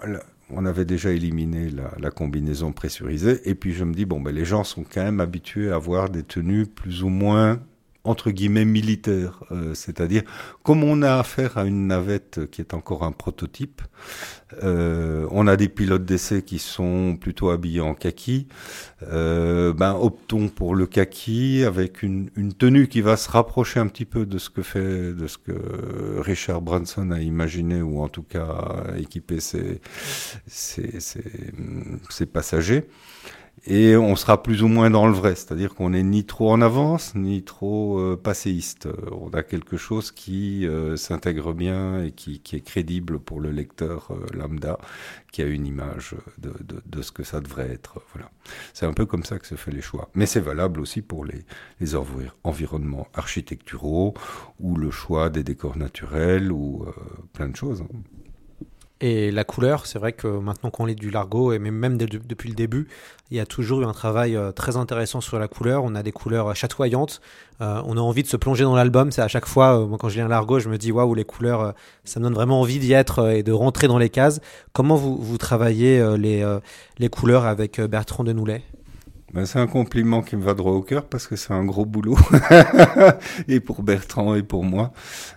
on 0.50 0.66
avait 0.66 0.84
déjà 0.84 1.10
éliminé 1.10 1.70
la, 1.70 1.90
la, 1.98 2.10
combinaison 2.10 2.72
pressurisée. 2.72 3.40
Et 3.48 3.54
puis 3.54 3.72
je 3.72 3.82
me 3.84 3.94
dis, 3.94 4.04
bon, 4.04 4.20
ben, 4.20 4.34
les 4.34 4.44
gens 4.44 4.62
sont 4.62 4.84
quand 4.84 5.02
même 5.02 5.20
habitués 5.20 5.70
à 5.70 5.76
avoir 5.76 6.10
des 6.10 6.22
tenues 6.22 6.66
plus 6.66 7.02
ou 7.02 7.08
moins 7.08 7.60
entre 8.04 8.30
guillemets 8.30 8.66
militaire, 8.66 9.42
euh, 9.50 9.74
c'est-à-dire 9.74 10.22
comme 10.62 10.84
on 10.84 11.00
a 11.02 11.18
affaire 11.18 11.56
à 11.56 11.64
une 11.64 11.86
navette 11.86 12.50
qui 12.50 12.60
est 12.60 12.74
encore 12.74 13.02
un 13.02 13.12
prototype, 13.12 13.80
euh, 14.62 15.26
on 15.30 15.46
a 15.46 15.56
des 15.56 15.68
pilotes 15.68 16.04
d'essai 16.04 16.42
qui 16.42 16.58
sont 16.58 17.16
plutôt 17.18 17.48
habillés 17.48 17.80
en 17.80 17.94
kaki, 17.94 18.46
euh, 19.02 19.72
ben 19.72 19.96
optons 19.98 20.48
pour 20.48 20.74
le 20.74 20.86
kaki 20.86 21.64
avec 21.64 22.02
une, 22.02 22.30
une, 22.36 22.52
tenue 22.52 22.88
qui 22.88 23.00
va 23.00 23.16
se 23.16 23.30
rapprocher 23.30 23.80
un 23.80 23.86
petit 23.86 24.04
peu 24.04 24.26
de 24.26 24.38
ce 24.38 24.50
que 24.50 24.62
fait, 24.62 25.14
de 25.14 25.26
ce 25.26 25.38
que 25.38 26.20
Richard 26.20 26.60
Branson 26.60 27.10
a 27.10 27.20
imaginé 27.20 27.80
ou 27.80 28.02
en 28.02 28.08
tout 28.08 28.22
cas 28.22 28.84
équipé 28.98 29.40
ses, 29.40 29.80
ses, 30.46 31.00
ses, 31.00 31.24
ses 32.10 32.26
passagers 32.26 32.86
et 33.66 33.96
on 33.96 34.14
sera 34.14 34.42
plus 34.42 34.62
ou 34.62 34.68
moins 34.68 34.90
dans 34.90 35.06
le 35.06 35.14
vrai, 35.14 35.34
c'est-à-dire 35.34 35.74
qu'on 35.74 35.90
n'est 35.90 36.02
ni 36.02 36.24
trop 36.24 36.50
en 36.50 36.60
avance, 36.60 37.14
ni 37.14 37.42
trop 37.42 37.98
euh, 37.98 38.20
passéiste. 38.22 38.88
On 39.10 39.30
a 39.30 39.42
quelque 39.42 39.78
chose 39.78 40.10
qui 40.10 40.66
euh, 40.66 40.96
s'intègre 40.96 41.54
bien 41.54 42.02
et 42.02 42.10
qui, 42.12 42.42
est 42.52 42.60
crédible 42.60 43.18
pour 43.18 43.40
le 43.40 43.50
lecteur 43.50 44.10
euh, 44.10 44.26
lambda, 44.36 44.76
qui 45.32 45.40
a 45.40 45.46
une 45.46 45.66
image 45.66 46.14
de, 46.36 47.02
ce 47.02 47.10
que 47.10 47.22
ça 47.22 47.40
devrait 47.40 47.70
être. 47.70 48.02
Voilà. 48.12 48.30
C'est 48.74 48.84
un 48.84 48.92
peu 48.92 49.06
comme 49.06 49.24
ça 49.24 49.38
que 49.38 49.46
se 49.46 49.54
fait 49.54 49.72
les 49.72 49.82
choix. 49.82 50.10
Mais 50.14 50.26
c'est 50.26 50.40
valable 50.40 50.78
aussi 50.78 51.00
pour 51.00 51.24
les, 51.24 51.44
les 51.80 51.94
environnements 52.44 53.08
architecturaux 53.14 54.12
ou 54.60 54.76
le 54.76 54.90
choix 54.90 55.30
des 55.30 55.42
décors 55.42 55.78
naturels 55.78 56.52
ou 56.52 56.86
plein 57.32 57.48
de 57.48 57.56
choses. 57.56 57.82
Et 59.06 59.30
la 59.30 59.44
couleur, 59.44 59.84
c'est 59.84 59.98
vrai 59.98 60.14
que 60.14 60.26
maintenant 60.26 60.70
qu'on 60.70 60.86
lit 60.86 60.94
du 60.94 61.10
Largo, 61.10 61.52
et 61.52 61.58
même 61.58 61.98
depuis 61.98 62.48
le 62.48 62.54
début, 62.54 62.88
il 63.30 63.36
y 63.36 63.40
a 63.40 63.44
toujours 63.44 63.82
eu 63.82 63.84
un 63.84 63.92
travail 63.92 64.34
euh, 64.34 64.50
très 64.50 64.78
intéressant 64.78 65.20
sur 65.20 65.38
la 65.38 65.46
couleur. 65.46 65.84
On 65.84 65.94
a 65.94 66.02
des 66.02 66.10
couleurs 66.10 66.56
chatoyantes. 66.56 67.20
Euh, 67.60 67.82
on 67.84 67.98
a 67.98 68.00
envie 68.00 68.22
de 68.22 68.28
se 68.28 68.38
plonger 68.38 68.64
dans 68.64 68.74
l'album. 68.74 69.12
C'est 69.12 69.20
à 69.20 69.28
chaque 69.28 69.44
fois, 69.44 69.78
euh, 69.78 69.86
moi, 69.86 69.98
quand 69.98 70.08
je 70.08 70.14
lis 70.14 70.22
un 70.22 70.28
Largo, 70.28 70.58
je 70.58 70.70
me 70.70 70.78
dis 70.78 70.90
waouh, 70.90 71.14
les 71.14 71.26
couleurs, 71.26 71.60
euh, 71.60 71.72
ça 72.04 72.18
me 72.18 72.24
donne 72.24 72.32
vraiment 72.32 72.62
envie 72.62 72.78
d'y 72.78 72.94
être 72.94 73.18
euh, 73.18 73.32
et 73.32 73.42
de 73.42 73.52
rentrer 73.52 73.88
dans 73.88 73.98
les 73.98 74.08
cases. 74.08 74.40
Comment 74.72 74.96
vous, 74.96 75.36
travaillez 75.36 76.00
euh, 76.00 76.16
les, 76.16 76.42
les 76.96 77.08
couleurs 77.10 77.44
avec 77.44 77.82
Bertrand 77.82 78.24
Denoulet 78.24 78.62
ben, 79.34 79.46
c'est 79.46 79.58
un 79.58 79.66
compliment 79.66 80.22
qui 80.22 80.36
me 80.36 80.42
va 80.44 80.54
droit 80.54 80.70
au 80.70 80.82
cœur 80.82 81.06
parce 81.06 81.26
que 81.26 81.34
c'est 81.34 81.52
un 81.52 81.64
gros 81.64 81.84
boulot 81.84 82.16
et 83.48 83.58
pour 83.58 83.82
Bertrand 83.82 84.36
et 84.36 84.44
pour 84.44 84.62
moi. 84.62 84.92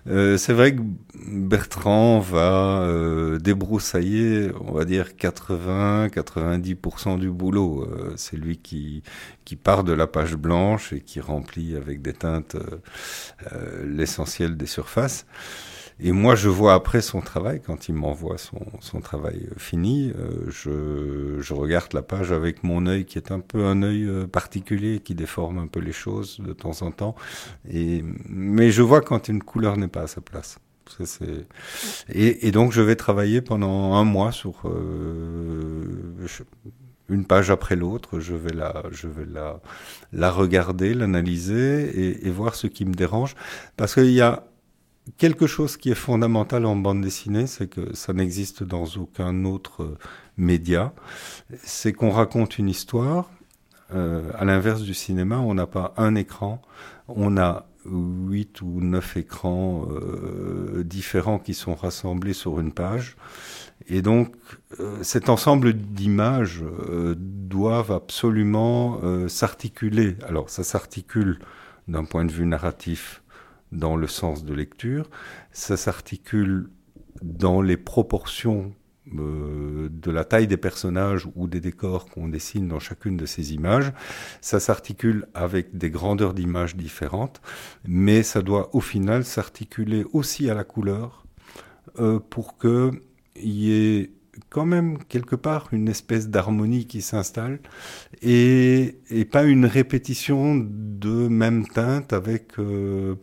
Euh, 0.05 0.37
c'est 0.37 0.53
vrai 0.53 0.75
que 0.75 0.81
Bertrand 1.15 2.19
va 2.19 2.81
euh, 2.81 3.39
débroussailler, 3.39 4.51
on 4.61 4.71
va 4.71 4.85
dire 4.85 5.13
80-90% 5.19 7.17
du 7.17 7.31
boulot. 7.31 7.87
Euh, 7.89 8.13
c'est 8.17 8.37
lui 8.37 8.57
qui 8.57 9.01
qui 9.45 9.55
part 9.55 9.83
de 9.83 9.93
la 9.93 10.05
page 10.05 10.35
blanche 10.35 10.93
et 10.93 11.01
qui 11.01 11.19
remplit 11.19 11.75
avec 11.75 12.03
des 12.03 12.13
teintes 12.13 12.55
euh, 12.55 13.83
l'essentiel 13.83 14.57
des 14.57 14.67
surfaces. 14.67 15.25
Et 15.99 16.11
moi, 16.11 16.35
je 16.35 16.47
vois 16.47 16.75
après 16.75 17.01
son 17.01 17.21
travail, 17.21 17.59
quand 17.65 17.89
il 17.89 17.95
m'envoie 17.95 18.37
son, 18.37 18.59
son 18.81 18.99
travail 19.01 19.49
fini, 19.57 20.11
euh, 20.15 20.45
je, 20.49 21.41
je 21.41 21.53
regarde 21.55 21.93
la 21.93 22.03
page 22.03 22.31
avec 22.31 22.63
mon 22.63 22.85
œil 22.85 23.05
qui 23.05 23.17
est 23.17 23.31
un 23.31 23.39
peu 23.39 23.65
un 23.65 23.81
œil 23.81 24.03
euh, 24.05 24.27
particulier, 24.27 24.99
qui 24.99 25.15
déforme 25.15 25.57
un 25.57 25.65
peu 25.67 25.79
les 25.79 25.91
choses 25.91 26.39
de 26.39 26.53
temps 26.53 26.83
en 26.83 26.91
temps. 26.91 27.15
Et, 27.67 28.03
mais 28.29 28.69
je 28.69 28.83
vois 28.83 29.01
quand 29.01 29.27
une 29.27 29.41
couleur 29.41 29.77
n'est 29.77 29.87
pas 29.87 30.01
à 30.01 30.07
sa 30.07 30.21
place. 30.21 30.59
Ça, 30.99 31.25
et, 32.09 32.47
et, 32.47 32.51
donc, 32.51 32.71
je 32.71 32.81
vais 32.81 32.95
travailler 32.95 33.41
pendant 33.41 33.95
un 33.95 34.03
mois 34.03 34.31
sur 34.31 34.61
euh, 34.65 35.83
une 37.09 37.25
page 37.25 37.49
après 37.49 37.75
l'autre. 37.75 38.19
Je 38.19 38.35
vais 38.35 38.53
la, 38.53 38.83
je 38.91 39.07
vais 39.07 39.25
la, 39.25 39.59
la 40.13 40.31
regarder, 40.31 40.93
l'analyser 40.93 41.89
et, 41.89 42.27
et 42.27 42.29
voir 42.29 42.55
ce 42.55 42.67
qui 42.67 42.85
me 42.85 42.93
dérange, 42.93 43.35
parce 43.75 43.95
qu'il 43.95 44.11
y 44.11 44.21
a 44.21 44.43
quelque 45.17 45.47
chose 45.47 45.77
qui 45.77 45.89
est 45.91 45.95
fondamental 45.95 46.65
en 46.65 46.75
bande 46.75 47.01
dessinée, 47.01 47.47
c'est 47.47 47.67
que 47.67 47.95
ça 47.95 48.13
n'existe 48.13 48.63
dans 48.63 48.85
aucun 48.85 49.45
autre 49.45 49.97
média, 50.37 50.93
c'est 51.63 51.93
qu'on 51.93 52.09
raconte 52.09 52.57
une 52.57 52.69
histoire. 52.69 53.29
Euh, 53.93 54.31
à 54.37 54.43
l'inverse 54.43 54.81
du 54.81 54.93
cinéma, 54.93 55.39
on 55.39 55.53
n'a 55.53 55.67
pas 55.67 55.93
un 55.97 56.15
écran, 56.15 56.61
on 57.07 57.37
a 57.37 57.67
huit 57.85 58.61
ou 58.61 58.81
neuf 58.81 59.15
écrans 59.15 59.87
euh, 59.89 60.83
différents 60.83 61.39
qui 61.39 61.53
sont 61.53 61.73
rassemblés 61.73 62.33
sur 62.33 62.59
une 62.59 62.73
page. 62.73 63.15
Et 63.87 64.01
donc, 64.01 64.35
euh, 64.79 64.97
cet 65.03 65.29
ensemble 65.29 65.73
d'images 65.73 66.63
euh, 66.63 67.15
doivent 67.17 67.91
absolument 67.91 68.99
euh, 69.03 69.27
s'articuler. 69.27 70.17
Alors, 70.27 70.49
ça 70.49 70.63
s'articule 70.63 71.39
d'un 71.87 72.03
point 72.03 72.25
de 72.25 72.31
vue 72.31 72.45
narratif 72.45 73.21
dans 73.71 73.95
le 73.95 74.07
sens 74.07 74.43
de 74.43 74.53
lecture, 74.53 75.09
ça 75.51 75.77
s'articule 75.77 76.69
dans 77.21 77.61
les 77.61 77.77
proportions 77.77 78.73
euh, 79.15 79.87
de 79.89 80.11
la 80.11 80.25
taille 80.25 80.47
des 80.47 80.57
personnages 80.57 81.27
ou 81.35 81.47
des 81.47 81.61
décors 81.61 82.05
qu'on 82.07 82.27
dessine 82.27 82.67
dans 82.67 82.79
chacune 82.79 83.15
de 83.15 83.25
ces 83.25 83.53
images. 83.53 83.93
Ça 84.41 84.59
s'articule 84.59 85.27
avec 85.33 85.77
des 85.77 85.89
grandeurs 85.89 86.33
d'images 86.33 86.75
différentes, 86.75 87.41
mais 87.87 88.21
ça 88.21 88.41
doit 88.41 88.75
au 88.75 88.81
final 88.81 89.23
s'articuler 89.23 90.05
aussi 90.11 90.49
à 90.49 90.53
la 90.53 90.65
couleur 90.65 91.25
euh, 91.99 92.19
pour 92.19 92.57
qu'il 92.57 92.99
y 93.35 93.71
ait 93.71 94.11
quand 94.49 94.65
même 94.65 94.97
quelque 95.09 95.35
part 95.35 95.67
une 95.71 95.87
espèce 95.87 96.29
d'harmonie 96.29 96.85
qui 96.85 97.01
s'installe 97.01 97.59
et, 98.21 98.99
et, 99.09 99.25
pas 99.25 99.43
une 99.43 99.65
répétition 99.65 100.55
de 100.55 101.27
même 101.27 101.67
teinte 101.67 102.13
avec 102.13 102.59
euh, 102.59 103.15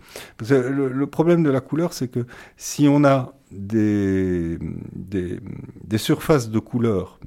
le, 0.50 0.88
le, 0.88 1.06
problème 1.06 1.42
de 1.42 1.50
la 1.50 1.60
couleur 1.60 1.92
c'est 1.92 2.08
que 2.08 2.26
si 2.56 2.88
on 2.88 3.04
a 3.04 3.34
des, 3.50 4.58
des, 4.92 5.40
des 5.84 5.98
surfaces 5.98 6.50
de 6.50 6.58
couleur 6.58 7.18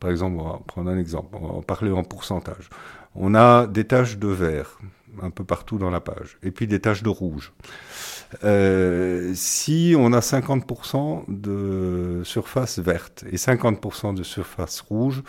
par 0.00 0.10
exemple 0.10 0.38
on 0.40 0.44
va 0.44 0.60
prendre 0.66 0.90
un 0.90 0.98
exemple 0.98 1.36
on 1.40 1.56
va 1.56 1.62
parler 1.62 1.90
en 1.90 2.04
pourcentage 2.04 2.70
on 3.14 3.34
a 3.34 3.66
des 3.66 3.84
taches 3.84 4.18
de 4.18 4.28
vert 4.28 4.78
un 5.22 5.30
peu 5.30 5.44
partout 5.44 5.78
dans 5.78 5.90
la 5.90 6.00
page 6.00 6.38
et 6.42 6.50
puis 6.50 6.66
des 6.66 6.80
taches 6.80 7.02
de 7.02 7.08
rouge 7.08 7.52
euh, 8.44 9.32
si 9.34 9.94
on 9.96 10.12
a 10.12 10.20
50% 10.20 11.24
de 11.28 12.22
surface 12.24 12.78
verte 12.78 13.24
et 13.30 13.36
50% 13.36 14.14
de 14.14 14.22
surface 14.22 14.80
rouge, 14.80 15.22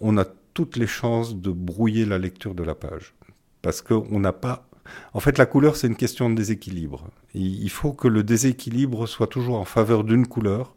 on 0.00 0.16
a 0.16 0.24
toutes 0.54 0.76
les 0.76 0.86
chances 0.86 1.36
de 1.36 1.50
brouiller 1.50 2.04
la 2.04 2.18
lecture 2.18 2.54
de 2.54 2.62
la 2.62 2.74
page. 2.74 3.14
Parce 3.62 3.82
qu'on 3.82 4.20
n'a 4.20 4.32
pas... 4.32 4.66
En 5.12 5.20
fait, 5.20 5.36
la 5.36 5.44
couleur, 5.44 5.76
c'est 5.76 5.86
une 5.86 5.96
question 5.96 6.30
de 6.30 6.34
déséquilibre. 6.34 7.08
Il 7.34 7.68
faut 7.68 7.92
que 7.92 8.08
le 8.08 8.22
déséquilibre 8.22 9.06
soit 9.06 9.26
toujours 9.26 9.58
en 9.58 9.66
faveur 9.66 10.02
d'une 10.02 10.26
couleur 10.26 10.74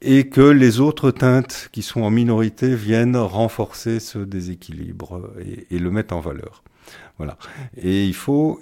et 0.00 0.28
que 0.28 0.40
les 0.40 0.80
autres 0.80 1.12
teintes 1.12 1.68
qui 1.70 1.82
sont 1.82 2.02
en 2.02 2.10
minorité 2.10 2.74
viennent 2.74 3.16
renforcer 3.16 4.00
ce 4.00 4.18
déséquilibre 4.18 5.30
et, 5.40 5.76
et 5.76 5.78
le 5.78 5.90
mettre 5.92 6.14
en 6.14 6.20
valeur. 6.20 6.64
Voilà. 7.18 7.36
Et 7.76 8.06
il 8.06 8.14
faut, 8.14 8.60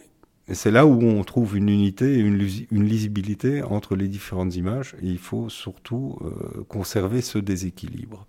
c'est 0.49 0.71
là 0.71 0.87
où 0.87 1.03
on 1.03 1.23
trouve 1.25 1.57
une 1.57 1.69
unité 1.69 2.15
et 2.15 2.19
une, 2.19 2.39
lisibilité 2.39 3.63
entre 3.63 3.95
les 3.95 4.09
différentes 4.09 4.55
images. 4.57 4.95
Et 5.03 5.07
il 5.07 5.19
faut 5.19 5.49
surtout 5.49 6.19
euh, 6.23 6.65
conserver 6.69 7.23
ce 7.23 7.39
déséquilibre. 7.39 8.27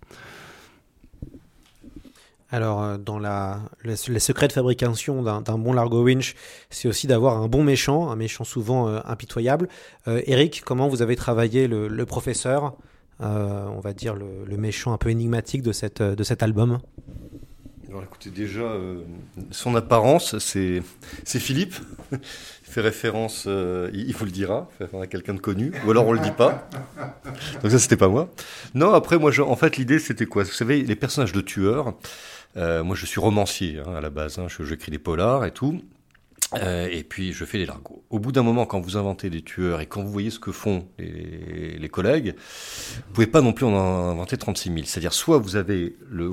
Alors, 2.50 2.82
euh, 2.82 2.98
dans 2.98 3.18
la, 3.18 3.60
les, 3.82 3.96
secrets 3.96 4.46
de 4.46 4.52
fabrication 4.52 5.22
d'un 5.22 5.58
bon 5.58 5.72
Largo 5.72 6.04
Winch, 6.04 6.34
c'est 6.70 6.88
aussi 6.88 7.06
d'avoir 7.06 7.38
un 7.38 7.48
bon 7.48 7.64
méchant, 7.64 8.10
un 8.10 8.16
méchant 8.16 8.44
souvent 8.44 8.88
euh, 8.88 9.00
impitoyable. 9.04 9.68
Eric, 10.06 10.62
comment 10.64 10.88
vous 10.88 11.02
avez 11.02 11.16
travaillé 11.16 11.66
le, 11.66 12.06
professeur, 12.06 12.74
on 13.18 13.80
va 13.80 13.92
dire 13.92 14.14
le, 14.14 14.56
méchant 14.56 14.92
un 14.92 14.98
peu 14.98 15.10
énigmatique 15.10 15.62
de 15.62 15.72
cet 15.72 16.42
album? 16.42 16.78
Alors 17.94 18.02
écoutez, 18.02 18.30
déjà, 18.30 18.62
euh, 18.62 19.04
son 19.52 19.76
apparence, 19.76 20.36
c'est 20.40 20.82
Philippe. 21.24 21.76
Il 22.10 22.18
fait 22.64 22.80
référence, 22.80 23.44
euh, 23.46 23.88
il, 23.92 24.12
vous 24.16 24.24
le 24.24 24.32
dira, 24.32 24.68
à 25.00 25.06
quelqu'un 25.06 25.34
de 25.34 25.38
connu, 25.38 25.70
ou 25.86 25.92
alors 25.92 26.08
on 26.08 26.12
le 26.12 26.18
dit 26.18 26.32
pas. 26.32 26.68
Donc 27.62 27.70
ça, 27.70 27.78
c'était 27.78 27.96
pas 27.96 28.08
moi. 28.08 28.30
Non, 28.74 28.92
après, 28.94 29.16
moi, 29.16 29.30
je, 29.30 29.42
en 29.42 29.54
fait, 29.54 29.76
l'idée, 29.76 30.00
c'était 30.00 30.26
quoi? 30.26 30.42
Vous 30.42 30.50
savez, 30.50 30.82
les 30.82 30.96
personnages 30.96 31.32
de 31.32 31.40
tueurs, 31.40 31.94
euh, 32.56 32.82
moi, 32.82 32.96
je 32.96 33.06
suis 33.06 33.20
romancier 33.20 33.78
hein, 33.78 33.94
à 33.94 34.00
la 34.00 34.10
base, 34.10 34.40
hein, 34.40 34.48
j'écris 34.48 34.90
des 34.90 34.98
polars 34.98 35.44
et 35.44 35.52
tout. 35.52 35.80
Euh, 36.62 36.88
et 36.90 37.02
puis 37.02 37.32
je 37.32 37.44
fais 37.44 37.58
les 37.58 37.66
largos. 37.66 38.04
Au 38.10 38.18
bout 38.18 38.32
d'un 38.32 38.42
moment, 38.42 38.66
quand 38.66 38.80
vous 38.80 38.96
inventez 38.96 39.30
des 39.30 39.42
tueurs 39.42 39.80
et 39.80 39.86
quand 39.86 40.02
vous 40.02 40.10
voyez 40.10 40.30
ce 40.30 40.38
que 40.38 40.52
font 40.52 40.88
les, 40.98 41.88
collègues, 41.88 42.34
vous 43.06 43.12
pouvez 43.12 43.26
pas 43.26 43.40
non 43.40 43.52
plus 43.52 43.66
en 43.66 43.74
inventer 43.74 44.36
36 44.36 44.72
000. 44.72 44.80
C'est-à-dire 44.84 45.12
soit 45.12 45.38
vous 45.38 45.56
avez 45.56 45.96
le, 46.08 46.30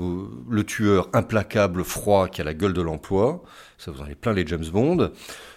le, 0.48 0.64
tueur 0.64 1.08
implacable, 1.12 1.84
froid, 1.84 2.28
qui 2.28 2.40
a 2.40 2.44
la 2.44 2.54
gueule 2.54 2.72
de 2.72 2.82
l'emploi, 2.82 3.42
ça 3.78 3.90
vous 3.90 4.00
en 4.00 4.04
avez 4.04 4.14
plein 4.14 4.32
les 4.32 4.46
James 4.46 4.64
Bond, 4.72 5.10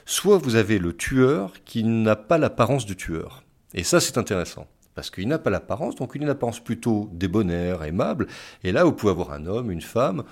soit 0.06 0.38
vous 0.38 0.56
avez 0.56 0.78
le 0.80 0.96
tueur 0.96 1.54
qui 1.66 1.84
n'a 1.84 2.16
pas 2.16 2.38
l'apparence 2.38 2.86
du 2.86 2.96
tueur. 2.96 3.44
Et 3.74 3.84
ça 3.84 4.00
c'est 4.00 4.18
intéressant. 4.18 4.68
parce 4.94 5.10
qu'il 5.10 5.28
n'a 5.28 5.40
pas 5.40 5.50
l'apparence, 5.50 5.96
donc 5.96 6.12
il 6.16 6.22
a 6.22 6.26
une 6.26 6.30
apparence 6.30 6.64
plutôt 6.64 7.10
débonnaire, 7.14 7.84
aimable. 7.84 8.28
Et 8.64 8.72
là, 8.72 8.84
vous 8.84 8.94
pouvez 8.94 9.12
avoir 9.12 9.32
un 9.34 9.46
homme, 9.46 9.72
une 9.72 9.82
femme. 9.82 10.24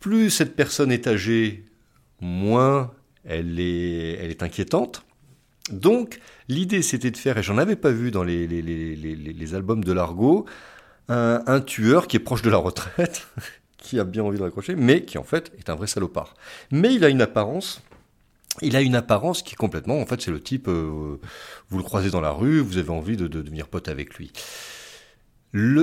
Plus 0.00 0.30
cette 0.30 0.56
personne 0.56 0.90
est 0.90 1.06
âgée, 1.06 1.64
moins 2.20 2.90
elle 3.24 3.58
est, 3.60 4.12
elle 4.14 4.30
est 4.30 4.42
inquiétante. 4.42 5.04
Donc, 5.70 6.20
l'idée, 6.48 6.82
c'était 6.82 7.10
de 7.10 7.16
faire, 7.16 7.38
et 7.38 7.42
j'en 7.42 7.56
avais 7.56 7.76
pas 7.76 7.90
vu 7.90 8.10
dans 8.10 8.22
les, 8.22 8.46
les, 8.46 8.62
les, 8.62 9.54
albums 9.54 9.82
de 9.82 9.92
Largo, 9.92 10.44
un, 11.08 11.60
tueur 11.60 12.06
qui 12.06 12.16
est 12.16 12.20
proche 12.20 12.42
de 12.42 12.50
la 12.50 12.58
retraite, 12.58 13.26
qui 13.78 13.98
a 13.98 14.04
bien 14.04 14.22
envie 14.24 14.38
de 14.38 14.42
raccrocher, 14.42 14.74
mais 14.76 15.04
qui 15.04 15.16
en 15.16 15.24
fait 15.24 15.52
est 15.58 15.70
un 15.70 15.74
vrai 15.74 15.86
salopard. 15.86 16.34
Mais 16.70 16.94
il 16.94 17.04
a 17.04 17.08
une 17.08 17.22
apparence 17.22 17.82
il 18.62 18.76
a 18.76 18.80
une 18.80 18.94
apparence 18.94 19.42
qui 19.42 19.54
est 19.54 19.56
complètement, 19.56 20.00
en 20.00 20.06
fait, 20.06 20.20
c'est 20.20 20.30
le 20.30 20.40
type, 20.40 20.68
euh, 20.68 21.18
vous 21.70 21.78
le 21.78 21.82
croisez 21.82 22.10
dans 22.10 22.20
la 22.20 22.30
rue, 22.30 22.60
vous 22.60 22.78
avez 22.78 22.90
envie 22.90 23.16
de 23.16 23.26
devenir 23.26 23.66
pote 23.66 23.88
avec 23.88 24.14
lui. 24.14 24.32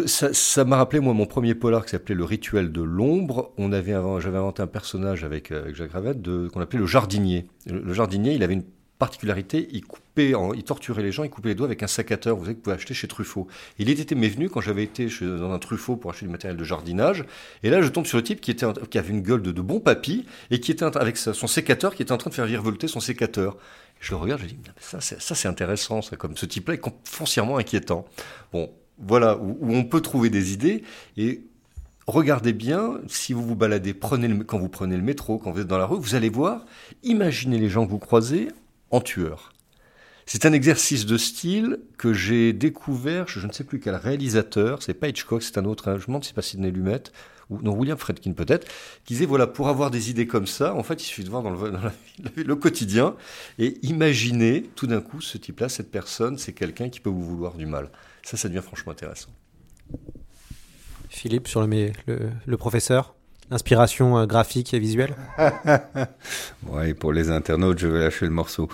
Ça, 0.05 0.65
m'a 0.65 0.75
rappelé 0.75 0.99
moi 0.99 1.13
mon 1.13 1.25
premier 1.25 1.55
polar 1.55 1.85
qui 1.85 1.91
s'appelait 1.91 2.15
Le 2.15 2.25
Rituel 2.25 2.73
de 2.73 2.81
l'ombre. 2.81 3.53
J'avais 3.57 3.93
inventé 3.93 4.61
un 4.61 4.67
personnage 4.67 5.23
avec, 5.23 5.51
euh, 5.51 5.61
avec 5.61 5.75
Jacques 5.75 5.93
Ravette 5.93 6.21
qu'on 6.49 6.59
appelait 6.59 6.79
le 6.79 6.85
jardinier. 6.85 7.47
Le, 7.67 7.93
jardinier, 7.93 8.33
il 8.33 8.43
avait 8.43 8.55
une 8.55 8.65
particularité, 8.99 9.69
il 9.71 9.85
coupait, 9.85 10.33
il 10.55 10.63
torturait 10.63 11.01
les 11.01 11.13
gens, 11.13 11.23
il 11.23 11.29
coupait 11.29 11.49
les 11.49 11.55
doigts 11.55 11.67
avec 11.67 11.81
un 11.83 11.87
sécateur, 11.87 12.35
vous 12.35 12.43
savez, 12.43 12.53
que 12.53 12.59
vous 12.59 12.63
pouvez 12.63 12.75
acheter 12.75 12.93
chez 12.93 13.07
Truffaut. 13.07 13.47
Il 13.79 13.89
était 13.89 14.13
mes 14.13 14.27
venu 14.27 14.49
quand 14.49 14.59
j'avais 14.59 14.83
été 14.83 15.07
dans 15.21 15.51
un 15.51 15.57
Truffaut 15.57 15.95
pour 15.95 16.11
acheter 16.11 16.25
du 16.25 16.31
matériel 16.31 16.55
de 16.55 16.63
jardinage, 16.63 17.25
et 17.63 17.71
là 17.71 17.81
je 17.81 17.87
tombe 17.87 18.05
sur 18.05 18.17
le 18.17 18.23
type 18.23 18.41
qui, 18.41 18.51
était, 18.51 18.67
qui 18.91 18.99
avait 18.99 19.09
une 19.09 19.21
gueule 19.21 19.41
de, 19.41 19.59
bon 19.61 19.79
papy, 19.79 20.27
et 20.51 20.59
qui 20.59 20.71
était 20.71 20.85
avec 20.97 21.17
son 21.17 21.47
sécateur, 21.47 21.95
qui 21.95 22.03
était 22.03 22.11
en 22.11 22.17
train 22.17 22.29
de 22.29 22.35
faire 22.35 22.45
virevolter 22.45 22.87
son 22.87 22.99
sécateur. 22.99 23.57
Je 23.99 24.11
le 24.11 24.17
regarde, 24.17 24.41
je 24.41 24.47
dis, 24.47 24.57
ça 24.79 24.99
c'est 25.01 25.47
intéressant, 25.47 26.03
ça, 26.03 26.15
comme 26.15 26.37
ce 26.37 26.45
type-là 26.45 26.75
est 26.75 26.81
foncièrement 27.03 27.57
inquiétant. 27.57 28.05
Bon, 28.53 28.69
voilà, 29.05 29.37
où, 29.37 29.57
on 29.61 29.83
peut 29.83 30.01
trouver 30.01 30.29
des 30.29 30.53
idées, 30.53 30.83
et 31.17 31.41
regardez 32.07 32.53
bien, 32.53 32.99
si 33.07 33.33
vous 33.33 33.45
vous 33.45 33.55
baladez, 33.55 33.93
prenez 33.93 34.43
quand 34.45 34.59
vous 34.59 34.69
prenez 34.69 34.95
le 34.95 35.03
métro, 35.03 35.37
quand 35.37 35.51
vous 35.51 35.61
êtes 35.61 35.67
dans 35.67 35.77
la 35.77 35.85
rue, 35.85 35.99
vous 35.99 36.15
allez 36.15 36.29
voir, 36.29 36.65
imaginez 37.03 37.57
les 37.57 37.69
gens 37.69 37.85
que 37.85 37.91
vous 37.91 37.99
croisez 37.99 38.49
en 38.91 39.01
tueur. 39.01 39.53
C'est 40.25 40.45
un 40.45 40.53
exercice 40.53 41.05
de 41.05 41.17
style 41.17 41.79
que 41.97 42.13
j'ai 42.13 42.53
découvert, 42.53 43.27
je 43.27 43.45
ne 43.45 43.51
sais 43.51 43.63
plus 43.63 43.79
quel 43.79 43.95
réalisateur, 43.95 44.81
c'est 44.81 44.93
pas 44.93 45.09
Hitchcock, 45.09 45.43
c'est 45.43 45.57
un 45.57 45.65
autre, 45.65 45.89
hein, 45.89 45.95
je 45.95 46.03
me 46.03 46.07
demande 46.07 46.23
si 46.23 46.29
c'est 46.29 46.35
pas 46.35 46.41
Sidney 46.41 46.71
Lumet, 46.71 47.03
ou 47.49 47.59
non, 47.61 47.73
William 47.73 47.97
Fredkin 47.97 48.31
peut-être, 48.31 48.67
qui 49.03 49.13
disait 49.13 49.25
voilà, 49.25 49.45
pour 49.45 49.67
avoir 49.67 49.91
des 49.91 50.09
idées 50.09 50.27
comme 50.27 50.47
ça, 50.47 50.73
en 50.73 50.83
fait, 50.83 51.01
il 51.01 51.05
suffit 51.05 51.23
de 51.23 51.29
voir 51.29 51.43
dans 51.43 51.49
le, 51.49 51.73
le 52.37 52.55
quotidien 52.55 53.15
et 53.59 53.77
imaginer 53.85 54.69
tout 54.75 54.87
d'un 54.87 55.01
coup 55.01 55.21
ce 55.21 55.37
type-là, 55.37 55.67
cette 55.67 55.91
personne, 55.91 56.37
c'est 56.37 56.53
quelqu'un 56.53 56.89
qui 56.89 57.01
peut 57.01 57.09
vous 57.09 57.25
vouloir 57.25 57.55
du 57.55 57.65
mal. 57.65 57.89
Ça, 58.23 58.37
ça 58.37 58.47
devient 58.49 58.61
franchement 58.61 58.91
intéressant. 58.91 59.29
Philippe, 61.09 61.47
sur 61.47 61.65
le, 61.65 61.91
le, 62.07 62.31
le 62.45 62.57
professeur 62.57 63.15
Inspiration 63.53 64.17
euh, 64.17 64.25
graphique 64.25 64.73
et 64.73 64.79
visuelle? 64.79 65.13
Ouais, 66.67 66.93
pour 66.93 67.11
les 67.11 67.29
internautes, 67.29 67.79
je 67.79 67.87
vais 67.87 67.99
lâcher 67.99 68.25
le 68.25 68.31
morceau. 68.31 68.69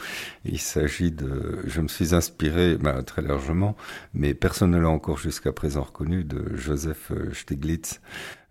Il 0.49 0.59
s'agit 0.59 1.11
de. 1.11 1.59
Je 1.65 1.81
me 1.81 1.87
suis 1.87 2.15
inspiré, 2.15 2.77
bah, 2.77 3.03
très 3.03 3.21
largement, 3.21 3.75
mais 4.13 4.33
personne 4.33 4.71
ne 4.71 4.79
l'a 4.79 4.89
encore 4.89 5.17
jusqu'à 5.17 5.51
présent 5.51 5.83
reconnu, 5.83 6.23
de 6.23 6.55
Joseph 6.55 7.11
Stiglitz, 7.33 7.99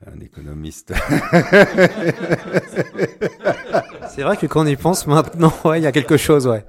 un 0.06 0.20
économiste. 0.20 0.92
C'est 4.14 4.22
vrai 4.22 4.36
que 4.36 4.46
quand 4.46 4.62
on 4.62 4.66
y 4.66 4.76
pense 4.76 5.06
maintenant, 5.06 5.52
ouais, 5.64 5.80
il 5.80 5.82
y 5.82 5.86
a 5.86 5.92
quelque 5.92 6.16
chose, 6.16 6.46
ouais. 6.46 6.64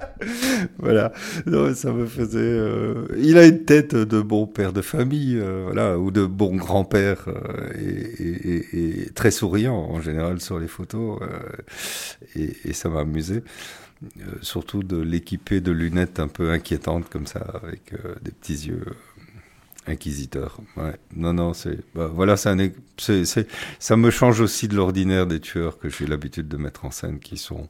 Voilà, 0.80 1.14
non, 1.46 1.74
ça 1.74 1.92
me 1.92 2.06
faisait. 2.06 2.40
Euh... 2.40 3.08
Il 3.18 3.38
a 3.38 3.46
une 3.46 3.64
tête 3.64 3.96
de 3.96 4.22
bon 4.22 4.48
père 4.48 4.74
de 4.74 4.82
famille, 4.82 5.38
euh, 5.38 5.64
voilà, 5.66 5.98
ou 5.98 6.12
de 6.12 6.26
bon 6.26 6.56
grand-père, 6.56 7.26
euh, 7.28 7.70
et, 7.80 8.24
et, 8.28 9.04
et, 9.04 9.10
très 9.12 9.32
souriant 9.32 9.76
en 9.76 10.02
général 10.02 10.42
sur 10.42 10.60
les 10.60 10.68
photos, 10.68 11.20
euh, 11.22 11.40
et, 12.66 12.74
ça 12.74 12.90
m'a 12.90 13.02
amusé. 13.02 13.44
Surtout 14.41 14.84
de 14.84 14.98
l'équiper 14.98 15.62
de 15.62 15.72
lunettes 15.72 16.20
un 16.20 16.28
peu 16.28 16.52
inquiétantes 16.52 17.10
comme 17.10 17.28
ça, 17.28 17.39
avec 17.64 17.93
des 18.22 18.32
petits 18.32 18.68
yeux 18.68 18.86
inquisiteur. 19.88 20.60
Ouais. 20.76 20.95
Non, 21.16 21.34
non, 21.34 21.54
c'est 21.54 21.80
bah, 21.95 22.10
voilà, 22.14 22.38
ça 22.38 22.56
me 22.56 24.10
change 24.12 24.41
aussi 24.41 24.68
de 24.68 24.76
l'ordinaire 24.76 25.28
des 25.28 25.39
tueurs 25.39 25.78
que 25.80 25.89
j'ai 25.89 26.06
l'habitude 26.06 26.48
de 26.48 26.58
mettre 26.58 26.86
en 26.86 26.91
scène, 26.91 27.20
qui 27.20 27.38
sont, 27.38 27.68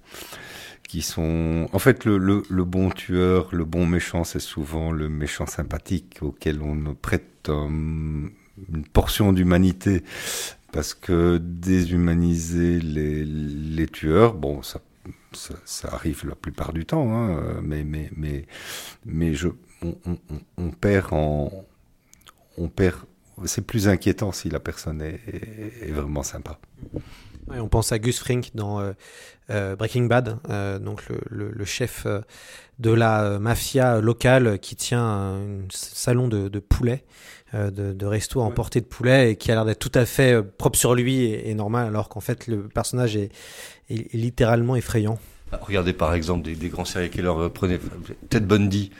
qui 0.87 1.01
sont, 1.01 1.67
en 1.71 1.79
fait, 1.79 2.05
le, 2.05 2.43
bon 2.63 2.89
tueur, 2.89 3.49
le 3.53 3.65
bon 3.65 3.85
méchant, 3.85 4.23
c'est 4.23 4.39
souvent 4.39 4.91
le 4.91 5.09
méchant 5.09 5.45
sympathique 5.45 6.17
auquel 6.21 6.61
on 6.61 6.95
prête 6.95 7.49
un, 7.49 7.69
une 7.69 8.85
portion 8.91 9.33
d'humanité, 9.33 10.03
parce 10.71 10.93
que 10.93 11.37
déshumaniser 11.37 12.79
les, 12.79 13.23
les 13.25 13.87
tueurs, 13.87 14.33
bon, 14.33 14.61
ça, 14.63 14.81
ça, 15.33 15.55
ça, 15.65 15.93
arrive 15.93 16.25
la 16.27 16.35
plupart 16.35 16.73
du 16.73 16.85
temps, 16.85 17.11
hein, 17.13 17.59
mais, 17.61 17.83
mais, 17.83 18.09
mais, 18.15 18.45
mais 19.05 19.33
je, 19.33 19.49
on, 19.81 19.95
on, 20.05 20.17
on 20.57 20.71
perd 20.71 21.13
en 21.13 21.51
on 22.57 22.67
perd. 22.69 22.97
C'est 23.45 23.65
plus 23.65 23.87
inquiétant 23.87 24.31
si 24.31 24.49
la 24.49 24.59
personne 24.59 25.01
est, 25.01 25.21
est, 25.27 25.89
est 25.89 25.91
vraiment 25.91 26.23
sympa. 26.23 26.57
Ouais, 27.47 27.59
on 27.59 27.69
pense 27.69 27.91
à 27.91 27.99
Gus 27.99 28.19
Frink 28.19 28.51
dans 28.55 28.79
euh, 28.79 28.93
euh, 29.51 29.75
Breaking 29.75 30.05
Bad, 30.05 30.39
euh, 30.49 30.79
donc 30.79 31.07
le, 31.07 31.19
le, 31.29 31.51
le 31.51 31.65
chef 31.65 32.05
de 32.79 32.91
la 32.91 33.39
mafia 33.39 34.01
locale 34.01 34.59
qui 34.59 34.75
tient 34.75 35.05
un 35.05 35.59
salon 35.69 36.27
de, 36.27 36.49
de 36.49 36.59
poulet, 36.59 37.05
de, 37.53 37.93
de, 37.93 38.05
resto 38.05 38.41
à 38.41 38.43
emporter 38.43 38.81
de 38.81 38.85
poulet 38.85 39.31
et 39.31 39.35
qui 39.37 39.51
a 39.51 39.55
l'air 39.55 39.65
d'être 39.65 39.79
tout 39.79 39.97
à 39.97 40.05
fait 40.05 40.43
propre 40.43 40.77
sur 40.77 40.93
lui 40.93 41.23
et, 41.23 41.49
et 41.49 41.53
normal, 41.53 41.87
alors 41.87 42.09
qu'en 42.09 42.19
fait 42.19 42.47
le 42.47 42.67
personnage 42.67 43.15
est, 43.15 43.31
est, 43.89 44.13
littéralement 44.13 44.75
effrayant. 44.75 45.19
Regardez 45.61 45.93
par 45.93 46.13
exemple 46.13 46.43
des, 46.43 46.55
des 46.55 46.69
grands 46.69 46.85
séries 46.85 47.09
qui 47.09 47.21
leur 47.21 47.51
prenaient 47.51 47.79
Ted 48.29 48.45
Bundy. 48.45 48.91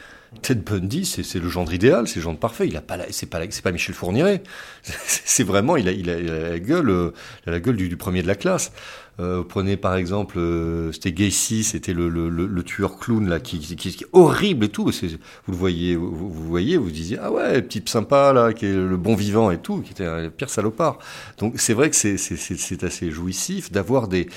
Ted 0.42 0.62
Bundy, 0.62 1.06
c'est 1.06 1.40
le 1.40 1.50
gendre 1.50 1.74
idéal, 1.74 2.08
c'est 2.08 2.18
le 2.18 2.24
gendre 2.24 2.40
parfait. 2.40 2.68
Il 2.68 2.76
a 2.78 2.82
pas, 2.82 2.98
c'est 3.12 3.28
pas, 3.28 3.40
c'est 3.50 3.64
pas 3.64 3.72
Michel 3.72 3.96
Fourniret. 3.96 4.44
C'est 4.84 5.44
vraiment, 5.44 5.78
il 5.78 5.88
a, 5.88 5.92
il 5.92 6.10
a, 6.10 6.20
la 6.20 6.60
gueule, 6.60 6.90
euh, 6.90 7.12
la 7.46 7.60
gueule 7.60 7.76
du, 7.76 7.96
premier 7.98 8.22
de 8.22 8.28
la 8.28 8.36
classe. 8.36 8.72
Euh, 9.20 9.44
prenez 9.48 9.78
par 9.78 9.96
exemple, 9.96 10.38
euh, 10.38 10.92
c'était 10.92 11.12
Gacy, 11.12 11.64
c'était 11.64 11.94
le, 11.94 12.08
le, 12.10 12.64
tueur 12.64 12.98
clown 12.98 13.28
là, 13.28 13.40
qui, 13.40 13.60
qui, 13.60 13.88
est 13.90 14.08
horrible 14.14 14.66
et 14.66 14.70
tout. 14.70 14.86
Vous 14.86 15.52
le 15.52 15.58
voyez, 15.58 15.96
vous, 15.96 16.12
vous 16.12 16.48
voyez, 16.48 16.78
vous 16.78 16.92
disiez 16.92 17.18
ah 17.22 17.32
ouais, 17.32 17.66
type 17.66 17.90
sympa 17.90 18.32
là, 18.34 18.54
qui 18.54 18.66
est 18.66 18.74
le 18.74 18.98
bon 18.98 19.16
vivant 19.16 19.50
et 19.52 19.58
tout, 19.58 19.82
qui 19.82 19.92
était 19.92 20.06
un 20.06 20.30
pire 20.30 20.50
salopard. 20.50 21.00
Donc 21.40 21.54
c'est 21.58 21.74
vrai 21.74 21.90
que 21.90 21.96
c'est 21.96 22.84
assez 22.84 23.12
jouissif 23.12 23.72
d'avoir 23.72 24.08
des 24.08 24.28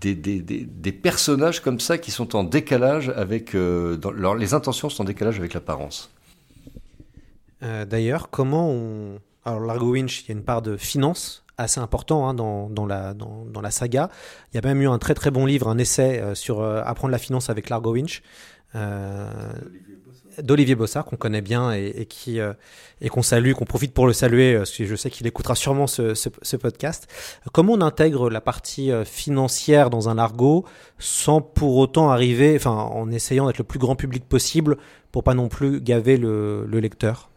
des, 0.00 0.14
des, 0.14 0.40
des, 0.40 0.64
des, 0.64 0.92
personnages 0.92 1.60
comme 1.60 1.80
ça 1.80 1.98
qui 1.98 2.10
sont 2.10 2.36
en 2.36 2.44
décalage 2.44 3.08
avec 3.10 3.54
euh, 3.54 3.96
dans 3.96 4.10
leur, 4.10 4.34
les 4.34 4.54
intentions 4.54 4.88
sont 4.88 5.02
en 5.02 5.06
décalage 5.06 5.38
avec 5.38 5.54
l'apparence. 5.54 6.10
Euh, 7.62 7.84
D'ailleurs, 7.84 8.30
comment 8.30 8.70
on 8.70 9.18
alors 9.44 9.60
Largo 9.60 9.92
Winch, 9.92 10.22
il 10.22 10.28
y 10.28 10.32
a 10.32 10.34
une 10.34 10.44
part 10.44 10.60
de 10.62 10.76
finance 10.76 11.44
assez 11.56 11.80
important 11.80 12.28
hein, 12.28 12.34
dans, 12.34 12.68
dans, 12.68 12.86
la, 12.86 13.14
dans, 13.14 13.46
dans, 13.46 13.60
la 13.60 13.70
saga. 13.70 14.10
Il 14.52 14.56
y 14.56 14.58
a 14.58 14.66
même 14.66 14.80
eu 14.82 14.88
un 14.88 14.98
très 14.98 15.14
très 15.14 15.30
bon 15.30 15.46
livre, 15.46 15.68
un 15.68 15.78
essai 15.78 16.20
euh, 16.20 16.34
sur 16.34 16.60
euh, 16.60 16.82
apprendre 16.84 17.12
la 17.12 17.18
finance 17.18 17.48
avec 17.48 17.70
Largo 17.70 17.92
Winch. 17.92 18.22
Euh, 20.38 20.42
d'Olivier 20.42 20.74
Bossard 20.74 21.04
qu'on 21.04 21.16
connaît 21.16 21.40
bien 21.40 21.72
et, 21.72 22.06
qui 22.06 22.40
euh, 22.40 22.52
et 23.00 23.08
qu'on 23.08 23.22
salue, 23.22 23.52
qu'on 23.52 23.64
profite 23.64 23.92
pour 23.92 24.06
le 24.06 24.12
saluer, 24.12 24.56
parce 24.56 24.70
que 24.70 24.84
je 24.84 24.96
sais 24.96 25.10
qu'il 25.10 25.26
écoutera 25.26 25.54
sûrement 25.54 25.86
ce, 25.86 26.14
ce, 26.14 26.28
ce, 26.42 26.56
podcast. 26.56 27.06
Comment 27.52 27.74
on 27.74 27.80
intègre 27.80 28.30
la 28.30 28.40
partie 28.40 28.90
financière 29.04 29.90
dans 29.90 30.08
un 30.08 30.18
argot 30.18 30.64
sans 30.98 31.40
pour 31.40 31.76
autant 31.76 32.10
arriver, 32.10 32.54
enfin 32.56 32.72
en 32.72 33.10
essayant 33.10 33.46
d'être 33.46 33.58
le 33.58 33.64
plus 33.64 33.78
grand 33.78 33.94
public 33.94 34.24
possible 34.28 34.76
pour 35.12 35.22
pas 35.22 35.34
non 35.34 35.48
plus 35.48 35.80
gaver 35.80 36.16
le, 36.16 36.66
le 36.66 36.80
lecteur? 36.80 37.30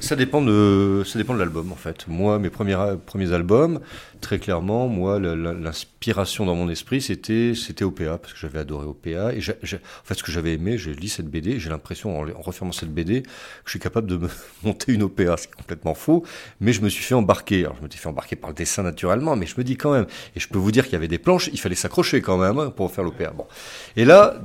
Ça 0.00 0.16
dépend 0.16 0.42
de 0.42 1.02
ça 1.06 1.18
dépend 1.18 1.34
de 1.34 1.38
l'album 1.38 1.72
en 1.72 1.76
fait. 1.76 2.06
Moi, 2.08 2.38
mes 2.38 2.50
premiers 2.50 2.76
premiers 3.04 3.32
albums, 3.32 3.80
très 4.20 4.38
clairement, 4.38 4.88
moi, 4.88 5.18
l'inspiration 5.18 6.46
dans 6.46 6.54
mon 6.54 6.68
esprit, 6.68 7.00
c'était 7.00 7.52
c'était 7.54 7.84
OPA 7.84 8.18
parce 8.18 8.32
que 8.32 8.38
j'avais 8.38 8.58
adoré 8.58 8.86
OPA 8.86 9.34
et 9.34 9.38
en 9.38 10.04
fait, 10.04 10.14
ce 10.14 10.22
que 10.22 10.32
j'avais 10.32 10.54
aimé, 10.54 10.78
j'ai 10.78 10.94
lu 10.94 11.08
cette 11.08 11.28
BD, 11.28 11.58
j'ai 11.58 11.70
l'impression 11.70 12.20
en, 12.20 12.40
refermant 12.40 12.72
cette 12.72 12.92
BD 12.92 13.22
que 13.22 13.28
je 13.66 13.70
suis 13.70 13.80
capable 13.80 14.06
de 14.06 14.20
monter 14.62 14.92
une 14.92 15.02
OPA, 15.02 15.36
c'est 15.36 15.54
complètement 15.54 15.94
faux, 15.94 16.24
mais 16.60 16.72
je 16.72 16.80
me 16.80 16.88
suis 16.88 17.04
fait 17.04 17.14
embarquer. 17.14 17.60
Alors, 17.64 17.76
je 17.78 17.84
me 17.84 17.90
suis 17.90 18.00
fait 18.00 18.08
embarquer 18.08 18.36
par 18.36 18.50
le 18.50 18.56
dessin 18.56 18.82
naturellement, 18.82 19.36
mais 19.36 19.46
je 19.46 19.54
me 19.58 19.64
dis 19.64 19.76
quand 19.76 19.92
même, 19.92 20.06
et 20.36 20.40
je 20.40 20.48
peux 20.48 20.58
vous 20.58 20.72
dire 20.72 20.84
qu'il 20.84 20.94
y 20.94 20.96
avait 20.96 21.08
des 21.08 21.18
planches, 21.18 21.50
il 21.52 21.60
fallait 21.60 21.74
s'accrocher 21.74 22.20
quand 22.20 22.38
même 22.38 22.58
hein, 22.58 22.70
pour 22.70 22.90
faire 22.92 23.04
l'OPA. 23.04 23.30
Bon, 23.30 23.46
et 23.96 24.04
là 24.04 24.42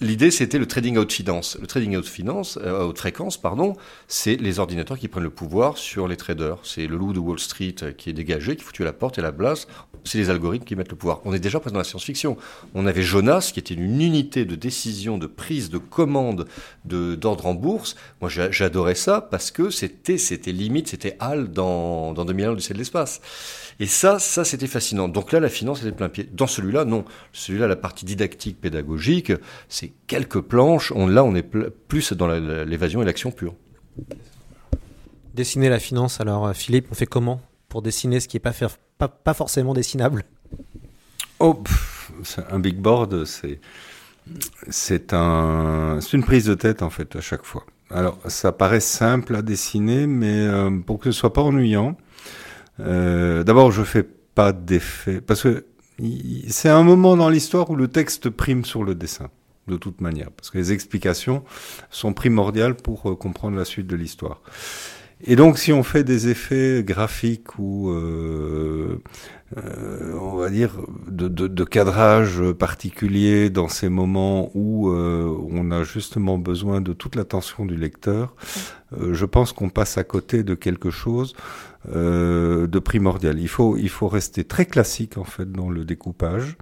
L'idée, 0.00 0.30
c'était 0.30 0.58
le 0.58 0.66
trading 0.66 0.96
haute 0.96 1.12
finance. 1.12 1.58
Le 1.60 1.66
trading 1.66 1.96
haute 1.96 2.06
finance, 2.06 2.56
euh, 2.62 2.84
haute 2.84 2.98
fréquence, 2.98 3.36
pardon, 3.36 3.74
c'est 4.06 4.36
les 4.36 4.60
ordinateurs 4.60 4.96
qui 4.96 5.08
prennent 5.08 5.24
le 5.24 5.30
pouvoir 5.30 5.76
sur 5.76 6.06
les 6.06 6.16
traders. 6.16 6.58
C'est 6.62 6.86
le 6.86 6.96
loup 6.96 7.12
de 7.12 7.18
Wall 7.18 7.40
Street 7.40 7.74
euh, 7.82 7.90
qui 7.90 8.10
est 8.10 8.12
dégagé, 8.12 8.54
qui 8.54 8.62
fout 8.62 8.78
la 8.78 8.92
porte 8.92 9.18
et 9.18 9.22
la 9.22 9.32
place. 9.32 9.66
C'est 10.04 10.18
les 10.18 10.30
algorithmes 10.30 10.64
qui 10.64 10.76
mettent 10.76 10.92
le 10.92 10.96
pouvoir. 10.96 11.20
On 11.24 11.34
est 11.34 11.40
déjà 11.40 11.58
présent 11.58 11.74
dans 11.74 11.80
la 11.80 11.84
science-fiction. 11.84 12.36
On 12.74 12.86
avait 12.86 13.02
Jonas, 13.02 13.50
qui 13.52 13.58
était 13.58 13.74
une 13.74 14.00
unité 14.00 14.44
de 14.44 14.54
décision, 14.54 15.18
de 15.18 15.26
prise 15.26 15.68
de 15.68 15.78
commande 15.78 16.46
de, 16.84 17.16
d'ordre 17.16 17.46
en 17.46 17.54
bourse. 17.54 17.96
Moi, 18.20 18.30
j'adorais 18.30 18.94
ça 18.94 19.20
parce 19.20 19.50
que 19.50 19.68
c'était, 19.68 20.16
c'était 20.16 20.52
limite, 20.52 20.86
c'était 20.86 21.16
HAL 21.18 21.50
dans, 21.50 22.12
dans 22.12 22.24
2001 22.24 22.54
du 22.54 22.60
ciel 22.60 22.76
de 22.76 22.82
l'espace. 22.82 23.20
Et 23.80 23.86
ça, 23.86 24.18
ça 24.18 24.44
c'était 24.44 24.66
fascinant. 24.66 25.08
Donc 25.08 25.32
là, 25.32 25.40
la 25.40 25.48
finance 25.48 25.82
était 25.82 25.92
plein 25.92 26.08
pied. 26.08 26.28
Dans 26.32 26.48
celui-là, 26.48 26.84
non. 26.84 27.04
Celui-là, 27.32 27.68
la 27.68 27.76
partie 27.76 28.04
didactique, 28.04 28.60
pédagogique, 28.60 29.32
c'est 29.68 29.92
quelques 30.06 30.40
planches. 30.40 30.92
On, 30.92 31.06
là, 31.06 31.22
on 31.22 31.34
est 31.34 31.42
plus 31.42 32.12
dans 32.12 32.26
l'évasion 32.28 33.02
et 33.02 33.04
l'action 33.04 33.30
pure. 33.30 33.54
Dessiner 35.34 35.68
la 35.68 35.78
finance, 35.78 36.20
alors 36.20 36.52
Philippe, 36.54 36.88
on 36.90 36.94
fait 36.94 37.06
comment 37.06 37.40
pour 37.68 37.82
dessiner 37.82 38.18
ce 38.18 38.28
qui 38.28 38.36
n'est 38.36 38.40
pas, 38.40 38.52
pas, 38.98 39.08
pas, 39.08 39.34
forcément 39.34 39.74
dessinable? 39.74 40.24
Oh, 41.38 41.62
un 42.50 42.58
big 42.58 42.76
board, 42.76 43.24
c'est 43.24 43.60
c'est 44.68 45.14
un, 45.14 46.00
une 46.12 46.24
prise 46.24 46.44
de 46.44 46.54
tête 46.54 46.82
en 46.82 46.90
fait 46.90 47.16
à 47.16 47.20
chaque 47.20 47.44
fois. 47.44 47.64
Alors 47.90 48.18
ça 48.26 48.52
paraît 48.52 48.80
simple 48.80 49.34
à 49.36 49.42
dessiner, 49.42 50.06
mais 50.06 50.40
euh, 50.40 50.70
pour 50.84 50.98
que 50.98 51.10
ce 51.10 51.18
soit 51.18 51.32
pas 51.32 51.40
ennuyant, 51.42 51.96
euh, 52.80 53.44
d'abord, 53.44 53.72
je 53.72 53.82
fais 53.82 54.04
pas 54.34 54.52
d'effet 54.52 55.20
parce 55.20 55.42
que 55.42 55.66
c'est 56.48 56.68
un 56.68 56.82
moment 56.82 57.16
dans 57.16 57.28
l'histoire 57.28 57.70
où 57.70 57.76
le 57.76 57.88
texte 57.88 58.30
prime 58.30 58.64
sur 58.64 58.84
le 58.84 58.94
dessin, 58.94 59.30
de 59.66 59.76
toute 59.76 60.00
manière, 60.00 60.30
parce 60.30 60.50
que 60.50 60.58
les 60.58 60.72
explications 60.72 61.42
sont 61.90 62.12
primordiales 62.12 62.74
pour 62.74 63.10
euh, 63.10 63.16
comprendre 63.16 63.56
la 63.56 63.64
suite 63.64 63.86
de 63.86 63.96
l'histoire. 63.96 64.42
Et 65.24 65.34
donc, 65.34 65.58
si 65.58 65.72
on 65.72 65.82
fait 65.82 66.04
des 66.04 66.28
effets 66.28 66.84
graphiques 66.84 67.58
ou, 67.58 67.90
euh, 67.90 69.02
euh, 69.56 70.12
on 70.20 70.36
va 70.36 70.50
dire, 70.50 70.76
de, 71.08 71.26
de, 71.26 71.46
de, 71.46 71.64
cadrage 71.64 72.42
particulier 72.52 73.48
dans 73.48 73.68
ces 73.68 73.88
moments 73.88 74.50
où 74.54 74.90
euh, 74.90 75.34
on 75.50 75.70
a 75.70 75.84
justement 75.84 76.36
besoin 76.36 76.82
de 76.82 76.92
toute 76.92 77.16
l'attention 77.16 77.64
du 77.64 77.74
lecteur, 77.74 78.34
euh, 78.98 79.14
je 79.14 79.24
pense 79.24 79.52
qu'on 79.52 79.70
passe 79.70 79.96
à 79.96 80.04
côté 80.04 80.42
de 80.42 80.54
quelque 80.54 80.90
chose 80.90 81.34
euh, 81.94 82.66
de 82.66 82.78
primordial. 82.78 83.40
Il 83.40 83.48
faut, 83.48 83.78
il 83.78 83.88
faut 83.88 84.08
rester 84.08 84.44
très 84.44 84.66
classique 84.66 85.16
en 85.16 85.24
fait 85.24 85.50
dans 85.50 85.70
le 85.70 85.84
découpage. 85.86 86.56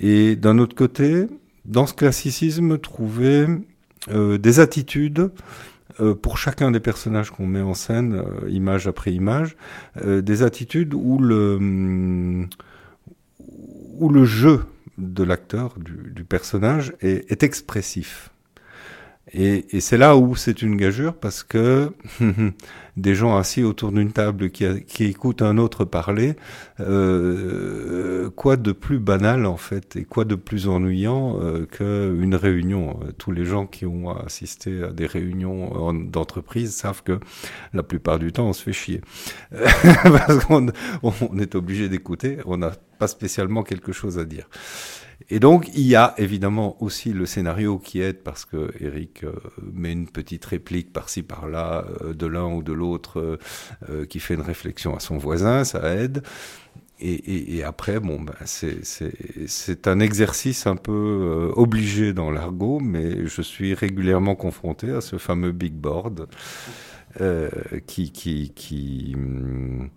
Et 0.00 0.34
d'un 0.34 0.58
autre 0.58 0.74
côté, 0.74 1.26
dans 1.66 1.86
ce 1.86 1.94
classicisme, 1.94 2.78
trouver 2.78 3.46
des 4.10 4.60
attitudes 4.60 5.30
euh, 6.00 6.14
pour 6.14 6.38
chacun 6.38 6.70
des 6.70 6.80
personnages 6.80 7.30
qu'on 7.30 7.46
met 7.46 7.60
en 7.60 7.74
scène, 7.74 8.14
euh, 8.14 8.48
image 8.50 8.86
après 8.86 9.12
image, 9.12 9.56
euh, 10.04 10.20
des 10.22 10.42
attitudes 10.42 10.94
où 10.94 11.18
le, 11.18 12.46
où 13.98 14.08
le 14.08 14.24
jeu 14.24 14.64
de 14.96 15.22
l'acteur, 15.22 15.74
du, 15.78 16.12
du, 16.12 16.24
personnage, 16.24 16.94
est, 17.00 17.30
est 17.30 17.42
expressif. 17.42 18.30
Et, 19.32 19.76
et 19.76 19.80
c'est 19.80 19.98
là 19.98 20.16
où 20.16 20.36
c'est 20.36 20.62
une 20.62 20.76
gageure 20.76 21.14
parce 21.14 21.42
que 21.42 21.92
des 22.96 23.14
gens 23.14 23.36
assis 23.36 23.62
autour 23.62 23.92
d'une 23.92 24.12
table 24.12 24.50
qui, 24.50 24.66
qui, 24.84 25.04
écoutent 25.04 25.42
un 25.42 25.58
autre 25.58 25.84
parler, 25.84 26.34
euh, 26.80 28.30
quoi 28.30 28.56
de 28.56 28.72
plus 28.72 28.98
banal 28.98 29.46
en 29.46 29.56
fait 29.56 29.96
et 29.96 30.04
quoi 30.04 30.24
de 30.24 30.34
plus 30.34 30.68
ennuyant 30.68 31.38
euh, 31.40 31.66
qu'une 31.66 32.34
réunion 32.34 32.98
Tous 33.18 33.30
les 33.30 33.44
gens 33.44 33.66
qui 33.66 33.86
ont 33.86 34.10
assisté 34.10 34.82
à 34.82 34.92
des 34.92 35.06
réunions 35.06 35.92
d'entreprise 35.92 36.74
savent 36.74 37.02
que 37.02 37.20
la 37.72 37.82
plupart 37.82 38.18
du 38.18 38.32
temps 38.32 38.48
on 38.48 38.52
se 38.52 38.62
fait 38.62 38.72
chier 38.72 39.00
parce 39.52 40.44
qu'on 40.44 40.68
on 41.02 41.38
est 41.38 41.54
obligé 41.54 41.88
d'écouter, 41.88 42.38
on 42.46 42.56
n'a 42.56 42.72
pas 42.98 43.08
spécialement 43.08 43.62
quelque 43.62 43.92
chose 43.92 44.18
à 44.18 44.24
dire. 44.24 44.48
Et 45.30 45.40
donc, 45.40 45.68
il 45.74 45.86
y 45.86 45.96
a 45.96 46.14
évidemment 46.16 46.80
aussi 46.82 47.12
le 47.12 47.26
scénario 47.26 47.78
qui 47.78 48.00
aide 48.00 48.22
parce 48.22 48.44
que 48.44 48.70
Eric 48.80 49.24
euh, 49.24 49.32
met 49.72 49.92
une 49.92 50.08
petite 50.08 50.44
réplique 50.44 50.92
par-ci 50.92 51.22
par-là 51.22 51.84
euh, 52.02 52.14
de 52.14 52.26
l'un 52.26 52.46
ou 52.46 52.62
de 52.62 52.72
l'autre 52.72 53.38
euh, 53.90 54.06
qui 54.06 54.20
fait 54.20 54.34
une 54.34 54.42
réflexion 54.42 54.94
à 54.96 55.00
son 55.00 55.18
voisin, 55.18 55.64
ça 55.64 55.94
aide. 55.94 56.22
Et, 57.00 57.62
après, 57.62 58.00
bon, 58.00 58.20
ben, 58.20 58.34
c'est 58.44 59.86
un 59.86 60.00
exercice 60.00 60.66
un 60.66 60.74
peu 60.74 61.52
obligé 61.54 62.12
dans 62.12 62.32
l'argot, 62.32 62.80
mais 62.80 63.24
je 63.28 63.40
suis 63.40 63.72
régulièrement 63.72 64.34
confronté 64.34 64.90
à 64.90 65.00
ce 65.00 65.16
fameux 65.16 65.52
big 65.52 65.74
board 65.74 66.26
qui, 67.86 68.10
qui, 68.10 68.50
qui 68.52 69.12
hum, 69.14 69.90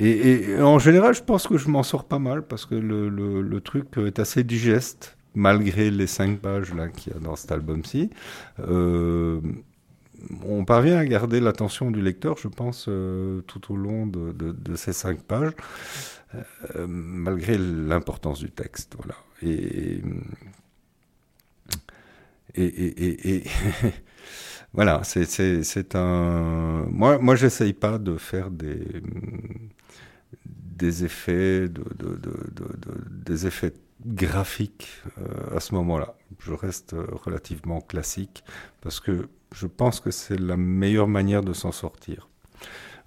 et, 0.00 0.60
en 0.62 0.78
général, 0.78 1.14
je 1.14 1.22
pense 1.22 1.48
que 1.48 1.58
je 1.58 1.68
m'en 1.68 1.82
sors 1.82 2.04
pas 2.04 2.20
mal 2.20 2.46
parce 2.46 2.66
que 2.66 2.76
le, 2.76 3.60
truc 3.60 3.96
est 3.98 4.18
assez 4.20 4.44
digeste, 4.44 5.16
malgré 5.34 5.90
les 5.90 6.06
cinq 6.06 6.38
pages 6.38 6.72
qu'il 6.96 7.12
y 7.12 7.16
a 7.16 7.18
dans 7.18 7.34
cet 7.34 7.50
album-ci. 7.50 8.10
Euh, 8.60 9.40
on 10.44 10.64
parvient 10.64 10.98
à 10.98 11.04
garder 11.04 11.40
l'attention 11.40 11.90
du 11.90 12.00
lecteur, 12.00 12.36
je 12.38 12.48
pense, 12.48 12.86
euh, 12.88 13.40
tout 13.42 13.72
au 13.72 13.76
long 13.76 14.06
de, 14.06 14.76
ces 14.76 14.92
cinq 14.92 15.20
pages, 15.22 15.52
euh, 16.76 16.86
malgré 16.88 17.58
l'importance 17.58 18.38
du 18.38 18.50
texte. 18.50 18.94
Voilà. 18.98 19.16
Et, 19.42 20.00
et, 22.54 22.64
et, 22.64 23.36
et 23.36 23.44
voilà, 24.72 25.02
c'est 25.02 25.94
un. 25.96 26.86
Moi, 26.90 27.18
moi 27.18 27.34
j'essaye 27.34 27.72
pas 27.72 27.98
de 27.98 28.16
faire 28.16 28.50
des 28.50 29.02
des 30.78 31.04
effets, 31.04 31.68
effets 33.44 33.74
graphiques 34.06 35.02
euh, 35.18 35.56
à 35.56 35.60
ce 35.60 35.74
moment-là. 35.74 36.14
Je 36.40 36.52
reste 36.52 36.94
relativement 37.24 37.80
classique 37.80 38.44
parce 38.80 39.00
que 39.00 39.28
je 39.54 39.66
pense 39.66 40.00
que 40.00 40.10
c'est 40.10 40.38
la 40.38 40.56
meilleure 40.56 41.08
manière 41.08 41.42
de 41.42 41.52
s'en 41.52 41.72
sortir. 41.72 42.28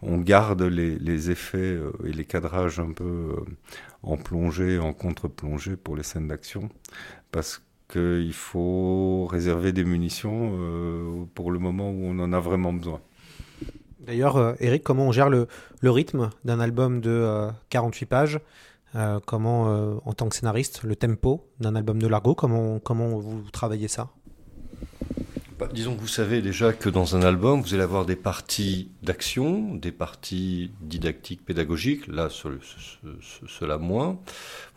On 0.01 0.17
garde 0.17 0.63
les, 0.63 1.29
effets 1.29 1.59
euh, 1.59 1.91
et 2.05 2.11
les 2.11 2.25
cadrages 2.25 2.79
un 2.79 2.91
peu 2.91 3.03
euh, 3.03 3.45
en 4.01 4.17
plongée, 4.17 4.79
en 4.79 4.93
contre-plongée 4.93 5.77
pour 5.77 5.95
les 5.95 6.03
scènes 6.03 6.27
d'action 6.27 6.69
parce 7.31 7.63
qu'il 7.87 8.33
faut 8.33 9.27
réserver 9.27 9.73
des 9.73 9.83
munitions 9.83 10.57
euh, 10.59 11.25
pour 11.35 11.51
le 11.51 11.59
moment 11.59 11.91
où 11.91 12.05
on 12.05 12.17
en 12.19 12.33
a 12.33 12.39
vraiment 12.39 12.73
besoin. 12.73 13.01
D'ailleurs, 14.01 14.37
euh, 14.37 14.53
Eric, 14.59 14.83
comment 14.83 15.07
on 15.07 15.11
gère 15.11 15.29
le, 15.29 15.47
rythme 15.83 16.29
d'un 16.43 16.59
album 16.59 17.01
de 17.01 17.11
euh, 17.11 17.51
48 17.69 18.05
pages 18.05 18.39
euh, 18.95 19.19
Comment, 19.25 19.69
euh, 19.69 19.95
en 20.05 20.13
tant 20.13 20.27
que 20.27 20.35
scénariste, 20.35 20.83
le 20.83 20.95
tempo 20.95 21.47
d'un 21.59 21.75
album 21.75 22.01
de 22.01 22.07
Largo 22.07 22.33
Comment, 22.33 22.79
comment 22.79 23.19
vous 23.19 23.41
travaillez 23.51 23.87
ça? 23.87 24.09
Disons 25.67 25.95
que 25.95 26.01
vous 26.01 26.07
savez 26.07 26.41
déjà 26.41 26.73
que 26.73 26.89
dans 26.89 27.15
un 27.15 27.21
album, 27.21 27.61
vous 27.61 27.73
allez 27.73 27.83
avoir 27.83 28.05
des 28.05 28.15
parties 28.15 28.89
d'action, 29.03 29.75
des 29.75 29.91
parties 29.91 30.71
didactiques, 30.81 31.45
pédagogiques, 31.45 32.07
là, 32.07 32.29
cela 32.29 32.55
ce, 32.61 33.47
ce, 33.47 33.77
moins. 33.77 34.19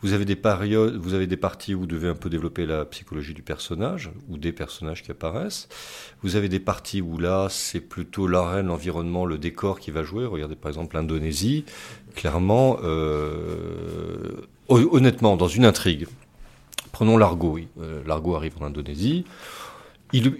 Vous 0.01 0.13
avez 0.13 0.25
des 0.25 0.35
périodes, 0.35 0.95
vous 0.97 1.13
avez 1.13 1.27
des 1.27 1.37
parties 1.37 1.73
où 1.73 1.81
vous 1.81 1.87
devez 1.87 2.07
un 2.07 2.15
peu 2.15 2.29
développer 2.29 2.65
la 2.65 2.85
psychologie 2.85 3.33
du 3.33 3.41
personnage, 3.41 4.11
ou 4.29 4.37
des 4.37 4.51
personnages 4.51 5.03
qui 5.03 5.11
apparaissent. 5.11 5.67
Vous 6.21 6.35
avez 6.35 6.49
des 6.49 6.59
parties 6.59 7.01
où 7.01 7.17
là, 7.17 7.47
c'est 7.49 7.81
plutôt 7.81 8.27
l'arène, 8.27 8.67
l'environnement, 8.67 9.25
le 9.25 9.37
décor 9.37 9.79
qui 9.79 9.91
va 9.91 10.03
jouer. 10.03 10.25
Regardez 10.25 10.55
par 10.55 10.69
exemple 10.69 10.95
l'Indonésie. 10.95 11.65
Clairement, 12.15 12.77
euh, 12.83 14.47
honnêtement, 14.69 15.35
dans 15.37 15.47
une 15.47 15.65
intrigue, 15.65 16.07
prenons 16.91 17.17
l'argot. 17.17 17.59
Euh, 17.79 18.01
l'argot 18.05 18.35
arrive 18.35 18.53
en 18.61 18.65
Indonésie. 18.65 19.25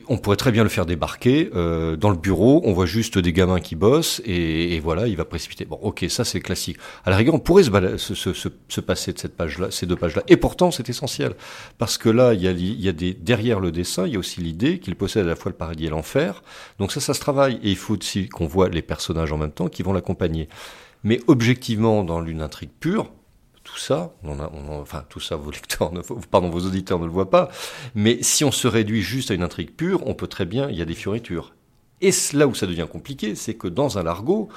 On 0.07 0.17
pourrait 0.17 0.37
très 0.37 0.51
bien 0.51 0.63
le 0.63 0.69
faire 0.69 0.85
débarquer 0.85 1.49
euh, 1.53 1.95
dans 1.95 2.09
le 2.09 2.15
bureau. 2.15 2.61
On 2.65 2.73
voit 2.73 2.85
juste 2.85 3.17
des 3.17 3.33
gamins 3.33 3.59
qui 3.59 3.75
bossent 3.75 4.21
et, 4.25 4.79
voilà, 4.79 5.07
il 5.07 5.17
va 5.17 5.25
précipiter. 5.25 5.65
Bon, 5.65 5.77
ok, 5.81 6.05
ça 6.07 6.23
c'est 6.23 6.39
classique. 6.39 6.77
À 7.03 7.09
la 7.09 7.17
rigueur, 7.17 7.33
on 7.33 7.39
pourrait 7.39 7.63
se, 7.63 7.97
se, 7.97 8.33
se, 8.33 8.49
se 8.69 8.81
passer 8.81 9.11
de 9.11 9.19
cette 9.19 9.35
page-là, 9.35 9.71
ces 9.71 9.85
deux 9.85 9.95
pages-là. 9.95 10.23
Et 10.27 10.37
pourtant, 10.37 10.71
c'est 10.71 10.89
essentiel 10.89 11.33
parce 11.77 11.97
que 11.97 12.09
là, 12.09 12.33
il 12.33 12.41
y 12.41 12.47
a, 12.47 12.51
il 12.51 12.81
y 12.81 12.87
a 12.87 12.93
des 12.93 13.13
derrière 13.13 13.59
le 13.59 13.71
dessin, 13.71 14.07
il 14.07 14.13
y 14.13 14.15
a 14.15 14.19
aussi 14.19 14.39
l'idée 14.39 14.79
qu'il 14.79 14.95
possède 14.95 15.25
à 15.25 15.29
la 15.29 15.35
fois 15.35 15.51
le 15.51 15.57
paradis 15.57 15.87
et 15.87 15.89
l'enfer. 15.89 16.43
Donc 16.79 16.91
ça, 16.91 16.99
ça 16.99 17.13
se 17.13 17.19
travaille. 17.19 17.55
Et 17.63 17.71
il 17.71 17.77
faut 17.77 17.97
aussi 17.97 18.29
qu'on 18.29 18.47
voit 18.47 18.69
les 18.69 18.81
personnages 18.81 19.31
en 19.31 19.37
même 19.37 19.51
temps 19.51 19.67
qui 19.67 19.83
vont 19.83 19.93
l'accompagner. 19.93 20.47
Mais 21.03 21.19
objectivement, 21.27 22.03
dans 22.03 22.25
une 22.25 22.41
intrigue 22.41 22.71
pure, 22.79 23.11
tout 23.75 23.81
ça, 23.81 24.13
a, 24.23 24.29
a, 24.29 24.51
enfin 24.79 25.03
tout 25.09 25.19
ça, 25.19 25.35
vos 25.35 25.51
lecteurs, 25.51 25.91
ne, 25.91 25.99
pardon, 26.31 26.49
vos 26.49 26.61
auditeurs 26.61 26.97
ne 26.97 27.05
le 27.05 27.11
voient 27.11 27.29
pas, 27.29 27.49
mais 27.93 28.19
si 28.21 28.45
on 28.45 28.51
se 28.51 28.69
réduit 28.69 29.01
juste 29.01 29.31
à 29.31 29.33
une 29.33 29.43
intrigue 29.43 29.71
pure, 29.71 30.01
on 30.07 30.13
peut 30.13 30.27
très 30.27 30.45
bien, 30.45 30.69
il 30.69 30.77
y 30.77 30.81
a 30.81 30.85
des 30.85 30.95
fioritures. 30.95 31.53
Et 31.99 32.11
là 32.33 32.47
où 32.47 32.55
ça 32.55 32.67
devient 32.67 32.87
compliqué, 32.89 33.35
c'est 33.35 33.55
que 33.55 33.67
dans 33.67 33.97
un 33.97 34.03
largo, 34.03 34.47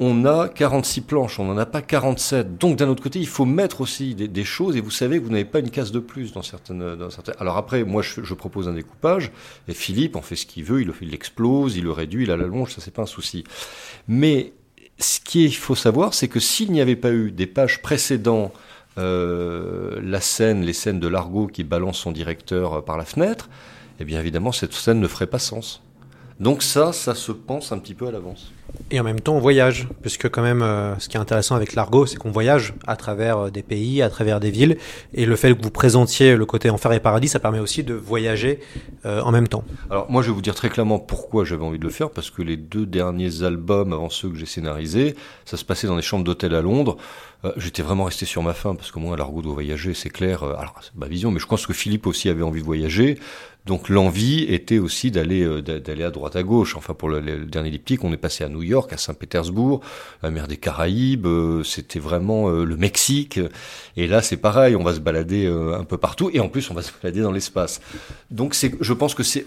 on 0.00 0.26
a 0.26 0.50
46 0.50 1.00
planches, 1.02 1.40
on 1.40 1.44
n'en 1.44 1.56
a 1.56 1.64
pas 1.64 1.80
47. 1.80 2.58
Donc 2.58 2.76
d'un 2.76 2.88
autre 2.88 3.02
côté, 3.02 3.18
il 3.18 3.26
faut 3.26 3.46
mettre 3.46 3.80
aussi 3.80 4.14
des, 4.14 4.44
choses 4.44 4.76
et 4.76 4.82
vous 4.82 4.90
savez 4.90 5.18
que 5.18 5.24
vous 5.24 5.30
n'avez 5.30 5.46
pas 5.46 5.60
une 5.60 5.70
case 5.70 5.90
de 5.90 5.98
plus 5.98 6.32
dans 6.32 6.42
certaines. 6.42 6.98
Alors 7.38 7.56
après, 7.56 7.84
moi 7.84 8.02
je, 8.02 8.34
propose 8.34 8.68
un 8.68 8.74
découpage 8.74 9.32
et 9.66 9.72
Philippe 9.72 10.14
en 10.14 10.22
fait 10.22 10.36
ce 10.36 10.44
qu'il 10.44 10.64
veut, 10.64 10.82
il 10.82 11.10
l'explose, 11.10 11.76
il 11.76 11.84
le 11.84 11.92
réduit, 11.92 12.24
il 12.24 12.28
la 12.28 12.36
l'allonge, 12.36 12.74
ça 12.74 12.82
c'est 12.82 12.92
pas 12.92 13.02
un 13.02 13.06
souci. 13.06 13.44
Mais 14.08 14.52
ce 14.98 15.20
qu'il 15.20 15.54
faut 15.54 15.74
savoir, 15.74 16.14
c'est 16.14 16.28
que 16.28 16.40
s'il 16.40 16.72
n'y 16.72 16.80
avait 16.80 16.96
pas 16.96 17.12
eu 17.12 17.30
des 17.30 17.46
pages 17.46 17.82
précédentes, 17.82 18.52
euh, 18.98 20.00
la 20.02 20.20
scène, 20.20 20.62
les 20.62 20.72
scènes 20.72 21.00
de 21.00 21.08
Largo 21.08 21.46
qui 21.48 21.64
balance 21.64 21.98
son 21.98 22.12
directeur 22.12 22.84
par 22.84 22.96
la 22.96 23.04
fenêtre, 23.04 23.50
eh 24.00 24.04
bien 24.04 24.20
évidemment 24.20 24.52
cette 24.52 24.72
scène 24.72 25.00
ne 25.00 25.08
ferait 25.08 25.26
pas 25.26 25.38
sens. 25.38 25.82
Donc 26.38 26.62
ça, 26.62 26.92
ça 26.92 27.14
se 27.14 27.32
pense 27.32 27.72
un 27.72 27.78
petit 27.78 27.94
peu 27.94 28.06
à 28.06 28.10
l'avance. 28.10 28.52
Et 28.90 29.00
en 29.00 29.04
même 29.04 29.20
temps, 29.20 29.34
on 29.34 29.40
voyage, 29.40 29.88
puisque 30.02 30.28
quand 30.28 30.42
même, 30.42 30.62
euh, 30.62 30.98
ce 30.98 31.08
qui 31.08 31.16
est 31.16 31.20
intéressant 31.20 31.54
avec 31.54 31.74
l'Argo, 31.74 32.04
c'est 32.04 32.16
qu'on 32.16 32.30
voyage 32.30 32.74
à 32.86 32.96
travers 32.96 33.38
euh, 33.38 33.50
des 33.50 33.62
pays, 33.62 34.02
à 34.02 34.10
travers 34.10 34.38
des 34.38 34.50
villes, 34.50 34.76
et 35.14 35.24
le 35.24 35.34
fait 35.34 35.56
que 35.56 35.62
vous 35.62 35.70
présentiez 35.70 36.36
le 36.36 36.44
côté 36.44 36.68
enfer 36.68 36.92
et 36.92 37.00
paradis, 37.00 37.28
ça 37.28 37.40
permet 37.40 37.58
aussi 37.58 37.84
de 37.84 37.94
voyager 37.94 38.60
euh, 39.06 39.22
en 39.22 39.32
même 39.32 39.48
temps. 39.48 39.64
Alors 39.88 40.10
moi, 40.10 40.20
je 40.20 40.28
vais 40.28 40.34
vous 40.34 40.42
dire 40.42 40.54
très 40.54 40.68
clairement 40.68 40.98
pourquoi 40.98 41.44
j'avais 41.44 41.64
envie 41.64 41.78
de 41.78 41.84
le 41.84 41.90
faire, 41.90 42.10
parce 42.10 42.30
que 42.30 42.42
les 42.42 42.58
deux 42.58 42.84
derniers 42.84 43.42
albums 43.42 43.94
avant 43.94 44.10
ceux 44.10 44.28
que 44.28 44.36
j'ai 44.36 44.46
scénarisés, 44.46 45.14
ça 45.46 45.56
se 45.56 45.64
passait 45.64 45.86
dans 45.86 45.96
des 45.96 46.02
chambres 46.02 46.24
d'hôtel 46.24 46.54
à 46.54 46.60
Londres. 46.60 46.98
J'étais 47.56 47.82
vraiment 47.82 48.04
resté 48.04 48.26
sur 48.26 48.42
ma 48.42 48.54
faim, 48.54 48.74
parce 48.74 48.90
que 48.90 48.98
moi, 48.98 49.16
l'Argo 49.16 49.40
doit 49.40 49.54
voyager, 49.54 49.94
c'est 49.94 50.10
clair. 50.10 50.42
alors, 50.42 50.74
c'est 50.82 50.96
ma 50.96 51.06
vision, 51.06 51.30
mais 51.30 51.38
je 51.38 51.46
pense 51.46 51.64
que 51.64 51.72
Philippe 51.72 52.08
aussi 52.08 52.28
avait 52.28 52.42
envie 52.42 52.60
de 52.60 52.66
voyager. 52.66 53.18
Donc 53.66 53.88
l'envie 53.88 54.44
était 54.44 54.78
aussi 54.78 55.10
d'aller 55.10 55.42
euh, 55.42 55.60
d'aller 55.60 56.04
à 56.04 56.12
droite 56.12 56.36
à 56.36 56.44
gauche. 56.44 56.76
Enfin 56.76 56.94
pour 56.94 57.08
le, 57.08 57.44
dernier 57.44 57.70
diptyque, 57.70 58.04
on 58.04 58.12
est 58.12 58.16
passé 58.16 58.44
à 58.44 58.48
New 58.48 58.62
York, 58.62 58.92
à 58.92 58.96
Saint-Pétersbourg, 58.96 59.80
la 60.22 60.30
mer 60.30 60.46
des 60.46 60.56
Caraïbes. 60.56 61.26
Euh, 61.26 61.64
c'était 61.64 61.98
vraiment 61.98 62.48
euh, 62.48 62.64
le 62.64 62.76
Mexique. 62.76 63.40
Et 63.96 64.06
là 64.06 64.22
c'est 64.22 64.36
pareil, 64.36 64.76
on 64.76 64.84
va 64.84 64.94
se 64.94 65.00
balader 65.00 65.46
un 65.46 65.84
peu 65.84 65.98
partout 65.98 66.30
et 66.32 66.38
en 66.38 66.48
plus 66.48 66.70
on 66.70 66.74
va 66.74 66.82
se 66.88 66.92
balader 67.02 67.22
dans 67.22 67.32
l'espace. 67.32 67.80
Donc 68.30 68.54
c'est, 68.54 68.72
je 68.80 68.92
pense 68.92 69.14
que 69.14 69.24
c'est, 69.24 69.44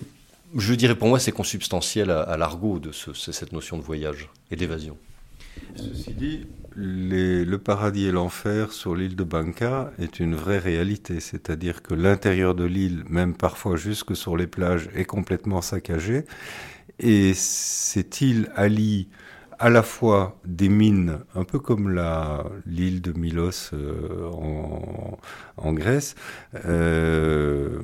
je 0.55 0.73
dirais 0.73 0.95
pour 0.95 1.07
moi 1.07 1.19
c'est 1.19 1.31
consubstantiel 1.31 2.11
à, 2.11 2.35
l'argot 2.35 2.79
de 2.79 2.91
cette 2.91 3.53
notion 3.53 3.77
de 3.77 3.83
voyage 3.83 4.27
et 4.51 4.57
d'évasion. 4.57 4.97
Ceci 5.75 6.13
dit, 6.13 6.47
le 6.75 7.57
paradis 7.57 8.05
et 8.05 8.11
l'enfer 8.11 8.71
sur 8.71 8.95
l'île 8.95 9.15
de 9.15 9.23
Banca 9.23 9.91
est 9.99 10.19
une 10.19 10.35
vraie 10.35 10.59
réalité, 10.59 11.19
c'est-à-dire 11.19 11.81
que 11.81 11.93
l'intérieur 11.93 12.55
de 12.55 12.63
l'île, 12.63 13.03
même 13.09 13.33
parfois 13.33 13.75
jusque 13.75 14.15
sur 14.15 14.37
les 14.37 14.47
plages, 14.47 14.89
est 14.95 15.05
complètement 15.05 15.61
saccagé. 15.61 16.25
Et 16.99 17.33
cette 17.33 18.21
île 18.21 18.49
allie 18.55 19.07
à 19.59 19.69
la 19.69 19.83
fois 19.83 20.39
des 20.45 20.69
mines, 20.69 21.19
un 21.35 21.43
peu 21.43 21.59
comme 21.59 21.93
l'île 22.65 23.01
de 23.01 23.11
Milos 23.11 23.71
euh, 23.73 24.29
en, 25.57 25.73
Grèce, 25.73 26.15
euh, 26.65 27.81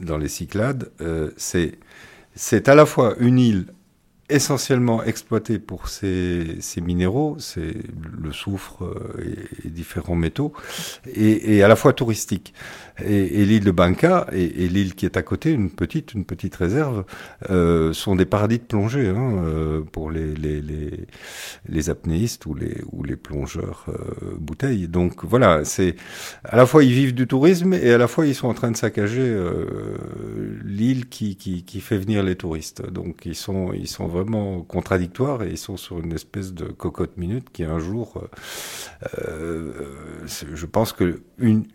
dans 0.00 0.18
les 0.18 0.28
Cyclades, 0.28 0.90
euh, 1.00 1.30
c'est 1.36 2.68
à 2.68 2.74
la 2.74 2.86
fois 2.86 3.14
une 3.20 3.38
île 3.38 3.66
essentiellement 4.30 5.02
exploité 5.02 5.58
pour 5.58 5.88
ces, 5.88 6.58
minéraux, 6.76 7.36
c'est 7.38 7.74
le 8.20 8.32
soufre 8.32 8.84
euh, 8.84 9.36
et, 9.64 9.68
différents 9.68 10.14
métaux, 10.14 10.52
et, 11.14 11.62
à 11.62 11.68
la 11.68 11.76
fois 11.76 11.92
touristique. 11.92 12.54
Et, 13.06 13.44
l'île 13.44 13.64
de 13.64 13.70
Banca 13.70 14.26
et, 14.32 14.68
l'île 14.68 14.94
qui 14.94 15.06
est 15.06 15.16
à 15.16 15.22
côté, 15.22 15.50
une 15.50 15.70
petite, 15.70 16.14
une 16.14 16.24
petite 16.24 16.54
réserve, 16.56 17.04
euh, 17.50 17.92
sont 17.92 18.16
des 18.16 18.26
paradis 18.26 18.58
de 18.58 18.64
plongée 18.64 19.08
hein, 19.08 19.42
euh, 19.44 19.80
pour 19.80 20.10
les, 20.10 21.90
apnéistes 21.90 22.46
ou 22.46 22.54
les, 22.54 23.16
plongeurs 23.16 23.86
bouteilles. 24.38 24.88
Donc 24.88 25.24
voilà, 25.24 25.64
c'est 25.64 25.96
à 26.44 26.56
la 26.56 26.66
fois 26.66 26.84
ils 26.84 26.92
vivent 26.92 27.14
du 27.14 27.26
tourisme 27.26 27.74
et 27.74 27.92
à 27.92 27.98
la 27.98 28.06
fois 28.06 28.26
ils 28.26 28.34
sont 28.34 28.48
en 28.48 28.54
train 28.54 28.70
de 28.70 28.76
saccager 28.76 29.36
l'île 30.64 31.08
qui, 31.08 31.36
qui, 31.36 31.80
fait 31.80 31.98
venir 31.98 32.22
les 32.22 32.36
touristes. 32.36 32.88
Donc 32.90 33.22
ils 33.24 33.34
sont, 33.34 33.72
ils 33.72 33.88
sont 33.88 34.06
vraiment 34.06 34.62
contradictoires 34.62 35.42
et 35.42 35.50
ils 35.50 35.58
sont 35.58 35.76
sur 35.76 35.98
une 35.98 36.12
espèce 36.12 36.52
de 36.52 36.64
cocotte 36.64 37.16
minute 37.16 37.48
qui 37.52 37.64
un 37.70 37.78
jour, 37.78 38.22
euh, 39.18 39.22
euh, 39.28 40.26
je 40.26 40.66
pense 40.66 40.92
que 40.92 41.22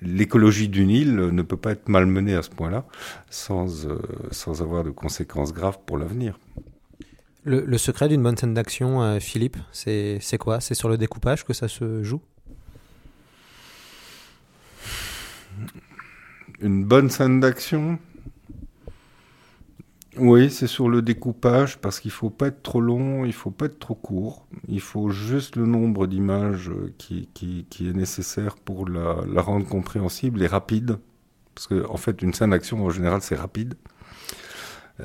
l'écologie 0.02 0.70
d'une 0.70 0.90
île 0.90 1.15
ne 1.16 1.42
peut 1.42 1.58
pas 1.58 1.72
être 1.72 1.90
malmenée 1.90 2.36
à 2.36 2.42
ce 2.42 2.50
point-là 2.50 2.86
sans, 3.30 3.86
euh, 3.86 3.98
sans 4.32 4.62
avoir 4.62 4.84
de 4.84 4.92
conséquences 4.92 5.54
graves 5.54 5.80
pour 5.86 5.98
l'avenir. 5.98 6.40
Le, 7.44 7.78
secret 7.78 8.10
d'une 8.10 8.24
bonne 8.24 8.38
scène 8.38 8.56
d'action, 8.56 9.20
Philippe, 9.20 9.58
c'est 9.72 10.20
quoi? 10.40 10.60
C'est 10.60 10.74
sur 10.74 10.90
le 10.90 10.98
découpage 10.98 11.46
que 11.46 11.54
ça 11.54 11.68
se 11.68 12.02
joue? 12.02 12.20
Une 16.60 16.84
bonne 16.84 17.12
scène 17.12 17.40
d'action? 17.40 18.00
Oui, 20.26 20.50
c'est 20.50 20.68
sur 20.68 20.90
le 20.90 21.02
découpage 21.02 21.78
parce 21.78 22.00
qu'il 22.00 22.12
faut 22.12 22.30
pas 22.30 22.48
être 22.48 22.64
trop 22.64 22.82
long, 22.82 23.26
il 23.26 23.34
faut 23.34 23.52
pas 23.52 23.66
être 23.66 23.80
trop 23.80 23.96
court. 23.96 24.48
Il 24.68 24.82
faut 24.82 25.10
juste 25.10 25.56
le 25.56 25.66
nombre 25.66 26.08
d'images 26.08 26.72
qui, 26.98 27.30
qui, 27.34 27.66
est 27.88 27.94
nécessaire 27.94 28.56
pour 28.56 28.90
la, 28.90 29.42
rendre 29.42 29.68
compréhensible 29.68 30.42
et 30.42 30.48
rapide. 30.48 30.98
Parce 31.54 31.68
que 31.68 31.86
en 31.88 31.98
fait, 31.98 32.22
une 32.22 32.34
scène 32.34 32.50
d'action 32.50 32.84
en 32.84 32.90
général 32.90 33.22
c'est 33.22 33.36
rapide. 33.36 33.76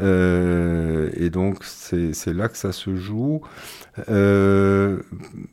Euh, 0.01 1.11
et 1.15 1.31
donc 1.31 1.65
c'est 1.65 2.33
là 2.33 2.49
que 2.49 2.57
ça 2.57 2.73
se 2.73 2.97
joue. 2.97 3.43
Euh, 4.09 5.03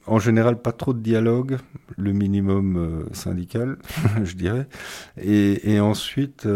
en 0.06 0.20
général, 0.20 0.62
pas 0.62 0.72
trop 0.72 0.94
de 0.94 1.00
dialogue, 1.00 1.58
le 1.98 2.14
minimum 2.14 2.78
euh, 2.78 3.14
syndical, 3.14 3.78
je 4.24 4.36
dirais. 4.36 4.68
Et 5.18 5.80
ensuite. 5.80 6.48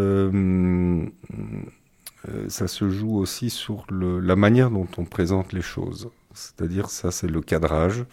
Euh, 2.27 2.45
euh, 2.45 2.49
ça 2.49 2.67
se 2.67 2.89
joue 2.89 3.17
aussi 3.17 3.49
sur 3.49 3.85
la 3.91 4.35
manière 4.35 4.71
dont 4.71 4.87
on 4.97 5.05
présente 5.05 5.53
les 5.53 5.61
choses. 5.61 6.09
C'est-à-dire, 6.33 6.89
ça, 6.89 7.11
c'est 7.11 7.27
le 7.27 7.41
cadrage 7.41 8.05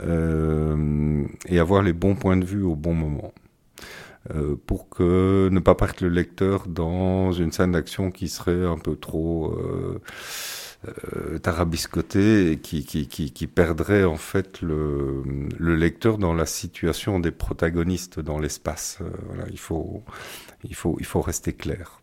euh, 0.00 1.24
et 1.46 1.58
avoir 1.58 1.82
les 1.82 1.92
bons 1.92 2.16
points 2.16 2.36
de 2.36 2.44
vue 2.44 2.62
au 2.62 2.76
bon 2.76 2.94
moment. 2.94 3.32
Euh, 4.34 4.56
pour 4.66 4.88
que 4.88 5.48
ne 5.52 5.60
pas 5.60 5.76
perdre 5.76 5.98
le 6.00 6.08
lecteur 6.08 6.66
dans 6.66 7.30
une 7.30 7.52
scène 7.52 7.72
d'action 7.72 8.10
qui 8.10 8.28
serait 8.28 8.64
un 8.64 8.78
peu 8.78 8.96
trop 8.96 9.56
euh, 9.56 11.38
tarabiscotée 11.38 12.50
et 12.50 12.58
qui, 12.58 12.84
qui, 12.84 13.06
qui, 13.06 13.32
qui, 13.32 13.46
perdrait 13.46 14.02
en 14.02 14.16
fait 14.16 14.62
le, 14.62 15.22
le, 15.58 15.76
lecteur 15.76 16.18
dans 16.18 16.34
la 16.34 16.46
situation 16.46 17.20
des 17.20 17.30
protagonistes 17.30 18.18
dans 18.18 18.40
l'espace. 18.40 18.98
voilà, 19.28 19.44
il 19.50 19.58
faut, 19.60 20.02
il, 20.64 20.74
faut, 20.74 20.96
il 20.98 21.06
faut 21.06 21.20
rester 21.20 21.52
clair. 21.52 22.00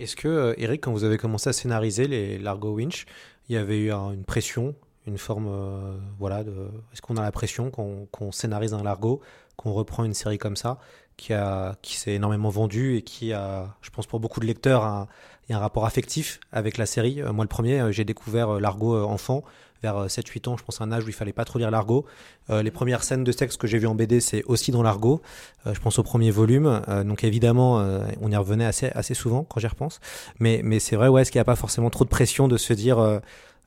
Est-ce 0.00 0.16
que, 0.16 0.28
euh, 0.28 0.54
Eric, 0.56 0.82
quand 0.82 0.92
vous 0.92 1.04
avez 1.04 1.18
commencé 1.18 1.50
à 1.50 1.52
scénariser 1.52 2.08
les 2.08 2.38
Largo 2.38 2.72
Winch, 2.72 3.04
il 3.48 3.54
y 3.54 3.58
avait 3.58 3.78
eu 3.78 3.92
une 3.92 4.24
pression, 4.24 4.74
une 5.06 5.18
forme, 5.18 5.48
euh, 5.48 5.98
voilà, 6.18 6.40
est-ce 6.40 7.02
qu'on 7.02 7.18
a 7.18 7.22
la 7.22 7.32
pression 7.32 7.70
qu'on 7.70 8.32
scénarise 8.32 8.72
un 8.72 8.82
Largo, 8.82 9.20
qu'on 9.56 9.72
reprend 9.72 10.04
une 10.04 10.14
série 10.14 10.38
comme 10.38 10.56
ça, 10.56 10.78
qui, 11.18 11.34
qui 11.82 11.96
s'est 11.96 12.12
énormément 12.12 12.48
vendue 12.48 12.96
et 12.96 13.02
qui 13.02 13.34
a, 13.34 13.76
je 13.82 13.90
pense 13.90 14.06
pour 14.06 14.20
beaucoup 14.20 14.40
de 14.40 14.46
lecteurs, 14.46 14.84
un, 14.84 15.06
il 15.48 15.52
y 15.52 15.54
a 15.54 15.58
un 15.58 15.60
rapport 15.60 15.84
affectif 15.84 16.40
avec 16.50 16.78
la 16.78 16.86
série? 16.86 17.20
Euh, 17.20 17.34
moi, 17.34 17.44
le 17.44 17.48
premier, 17.48 17.92
j'ai 17.92 18.04
découvert 18.04 18.58
Largo 18.58 18.96
enfant 19.04 19.44
vers 19.82 20.06
7-8 20.06 20.48
euh, 20.48 20.50
ans, 20.50 20.56
je 20.56 20.64
pense 20.64 20.80
à 20.80 20.84
un 20.84 20.92
âge 20.92 21.04
où 21.04 21.08
il 21.08 21.12
fallait 21.12 21.32
pas 21.32 21.44
trop 21.44 21.58
lire 21.58 21.70
l'argot. 21.70 22.04
Euh, 22.50 22.62
les 22.62 22.70
premières 22.70 23.02
scènes 23.02 23.24
de 23.24 23.32
sexe 23.32 23.56
que 23.56 23.66
j'ai 23.66 23.78
vues 23.78 23.86
en 23.86 23.94
BD, 23.94 24.20
c'est 24.20 24.42
aussi 24.44 24.70
dans 24.70 24.82
l'argot. 24.82 25.20
Euh, 25.66 25.74
je 25.74 25.80
pense 25.80 25.98
au 25.98 26.02
premier 26.02 26.30
volume. 26.30 26.80
donc 27.04 27.24
évidemment, 27.24 27.82
on 28.20 28.30
y 28.30 28.36
revenait 28.36 28.64
assez, 28.64 28.88
assez 28.94 29.14
souvent 29.14 29.44
quand 29.44 29.60
j'y 29.60 29.66
repense. 29.66 30.00
Mais, 30.38 30.60
mais 30.64 30.78
c'est 30.78 30.96
vrai, 30.96 31.08
ouais, 31.08 31.22
est-ce 31.22 31.30
qu'il 31.30 31.38
n'y 31.38 31.42
a 31.42 31.44
pas 31.44 31.56
forcément 31.56 31.90
trop 31.90 32.04
de 32.04 32.10
pression 32.10 32.48
de 32.48 32.56
se 32.56 32.72
dire 32.72 33.20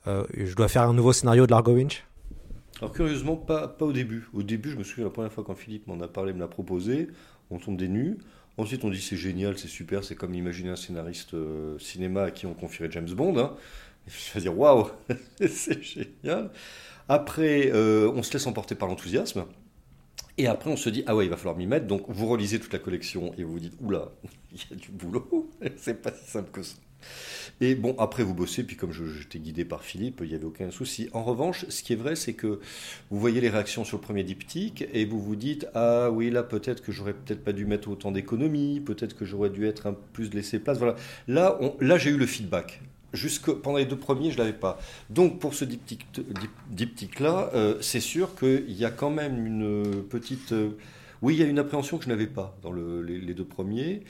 je 0.05 0.55
dois 0.55 0.67
faire 0.67 0.83
un 0.83 0.93
nouveau 0.93 1.13
scénario 1.13 1.45
de 1.45 1.51
l'Argo 1.51 1.73
Winch? 1.73 2.05
Alors 2.79 2.93
curieusement, 2.93 3.35
pas, 3.35 3.67
pas 3.67 3.85
au 3.85 3.93
début. 3.93 4.27
Au 4.33 4.43
début, 4.43 4.71
je 4.71 4.77
me 4.77 4.83
souviens 4.83 5.05
la 5.05 5.11
première 5.11 5.31
fois 5.31 5.43
quand 5.43 5.55
Philippe 5.55 5.87
m'en 5.87 5.99
a 6.01 6.07
parlé, 6.07 6.33
me 6.33 6.39
l'a 6.39 6.47
proposé, 6.47 7.07
on 7.49 7.59
tombe 7.59 7.77
des 7.77 7.87
nus. 7.87 8.17
Ensuite, 8.57 8.83
on 8.83 8.89
dit 8.89 9.01
c'est 9.01 9.17
génial, 9.17 9.57
c'est 9.57 9.67
super, 9.67 10.03
c'est 10.03 10.15
comme 10.15 10.33
imaginer 10.33 10.69
un 10.69 10.75
scénariste 10.75 11.35
cinéma 11.79 12.23
à 12.23 12.31
qui 12.31 12.45
on 12.45 12.53
confierait 12.53 12.91
James 12.91 13.09
Bond. 13.09 13.37
Hein. 13.37 13.53
Je 14.07 14.33
vais 14.33 14.41
dire 14.41 14.57
waouh, 14.57 14.89
c'est 15.39 15.81
génial. 15.81 16.51
Après, 17.09 17.71
euh, 17.73 18.11
on 18.15 18.23
se 18.23 18.33
laisse 18.33 18.47
emporter 18.47 18.75
par 18.75 18.87
l'enthousiasme. 18.87 19.45
Et 20.37 20.47
après, 20.47 20.71
on 20.71 20.77
se 20.77 20.89
dit, 20.89 21.03
ah 21.05 21.15
ouais, 21.15 21.25
il 21.25 21.29
va 21.29 21.37
falloir 21.37 21.55
m'y 21.55 21.67
mettre. 21.67 21.85
Donc, 21.85 22.05
vous 22.07 22.27
relisez 22.27 22.59
toute 22.59 22.73
la 22.73 22.79
collection 22.79 23.33
et 23.37 23.43
vous 23.43 23.53
vous 23.53 23.59
dites, 23.59 23.75
oula, 23.81 24.11
il 24.51 24.59
y 24.59 24.73
a 24.73 24.75
du 24.75 24.89
boulot. 24.91 25.51
c'est 25.77 26.01
pas 26.01 26.11
si 26.11 26.31
simple 26.31 26.49
que 26.51 26.63
ça. 26.63 26.75
Et 27.59 27.75
bon, 27.75 27.95
après, 27.99 28.23
vous 28.23 28.33
bossez. 28.33 28.63
Puis, 28.63 28.75
comme 28.75 28.91
j'étais 28.91 29.37
guidé 29.37 29.63
par 29.63 29.83
Philippe, 29.83 30.21
il 30.23 30.29
n'y 30.29 30.35
avait 30.35 30.45
aucun 30.45 30.71
souci. 30.71 31.09
En 31.13 31.23
revanche, 31.23 31.65
ce 31.69 31.83
qui 31.83 31.93
est 31.93 31.97
vrai, 31.97 32.15
c'est 32.15 32.33
que 32.33 32.59
vous 33.11 33.19
voyez 33.19 33.41
les 33.41 33.49
réactions 33.49 33.83
sur 33.83 33.97
le 33.97 34.01
premier 34.01 34.23
diptyque 34.23 34.85
et 34.91 35.05
vous 35.05 35.21
vous 35.21 35.35
dites, 35.35 35.67
ah 35.75 36.09
oui, 36.09 36.31
là, 36.31 36.41
peut-être 36.41 36.81
que 36.81 36.91
j'aurais 36.91 37.13
peut-être 37.13 37.43
pas 37.43 37.51
dû 37.51 37.65
mettre 37.65 37.89
autant 37.89 38.11
d'économie. 38.11 38.79
Peut-être 38.79 39.15
que 39.15 39.25
j'aurais 39.25 39.51
dû 39.51 39.67
être 39.67 39.85
un 39.85 39.93
plus 39.93 40.33
laisser 40.33 40.57
place. 40.57 40.79
Voilà. 40.79 40.95
Là, 41.27 41.59
là 41.79 41.97
j'ai 41.97 42.09
eu 42.09 42.17
le 42.17 42.25
feedback 42.25 42.81
Jusque 43.13 43.51
pendant 43.51 43.77
les 43.77 43.85
deux 43.85 43.95
premiers, 43.97 44.31
je 44.31 44.39
l'avais 44.39 44.53
pas. 44.53 44.79
Donc 45.11 45.39
pour 45.39 45.53
ce 45.53 45.65
diptyque, 45.65 46.07
diptyque 46.71 47.19
là, 47.19 47.51
euh, 47.53 47.77
c'est 47.79 47.99
sûr 47.99 48.33
qu'il 48.35 48.71
y 48.71 48.85
a 48.85 48.89
quand 48.91 49.11
même 49.11 49.45
une 49.45 50.03
petite. 50.09 50.51
euh, 50.51 50.71
oui, 51.21 51.35
il 51.35 51.39
y 51.39 51.43
a 51.43 51.45
une 51.45 51.59
appréhension 51.59 51.99
que 51.99 52.05
je 52.05 52.09
n'avais 52.09 52.27
pas 52.27 52.57
dans 52.63 52.71
le- 52.71 53.01
les, 53.03 53.33
deux 53.35 53.45
premiers. 53.45 54.03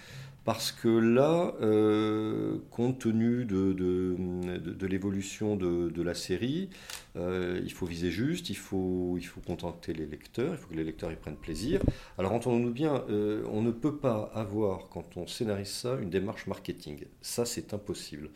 Parce 0.46 0.72
que 0.74 0.90
là, 0.90 1.54
euh, 1.62 2.58
compte 2.72 3.00
tenu 3.00 3.46
de, 3.46 3.72
de, 3.72 4.88
l'évolution 4.88 5.56
de, 5.56 6.02
la 6.02 6.14
série, 6.14 6.70
il 7.16 7.72
faut 7.72 7.86
viser 7.86 8.12
juste, 8.12 8.50
il 8.50 8.58
faut, 8.58 9.16
il 9.18 9.24
faut 9.24 9.40
contenter 9.40 9.94
les 9.94 10.06
lecteurs, 10.06 10.54
il 10.54 10.58
faut 10.58 10.68
que 10.68 10.76
les 10.76 10.84
lecteurs 10.84 11.12
y 11.14 11.16
prennent 11.16 11.38
plaisir. 11.38 11.80
Alors 12.18 12.34
entendons-nous 12.34 12.72
bien, 12.72 13.06
on 13.52 13.62
ne 13.62 13.72
peut 13.72 13.96
pas 13.96 14.32
avoir, 14.34 14.90
quand 14.90 15.16
on 15.16 15.28
scénarise 15.28 15.70
ça, 15.70 15.98
une 16.02 16.10
démarche 16.10 16.46
marketing. 16.48 17.06
Ça, 17.22 17.46
c'est 17.46 17.74
impossible. 17.74 18.30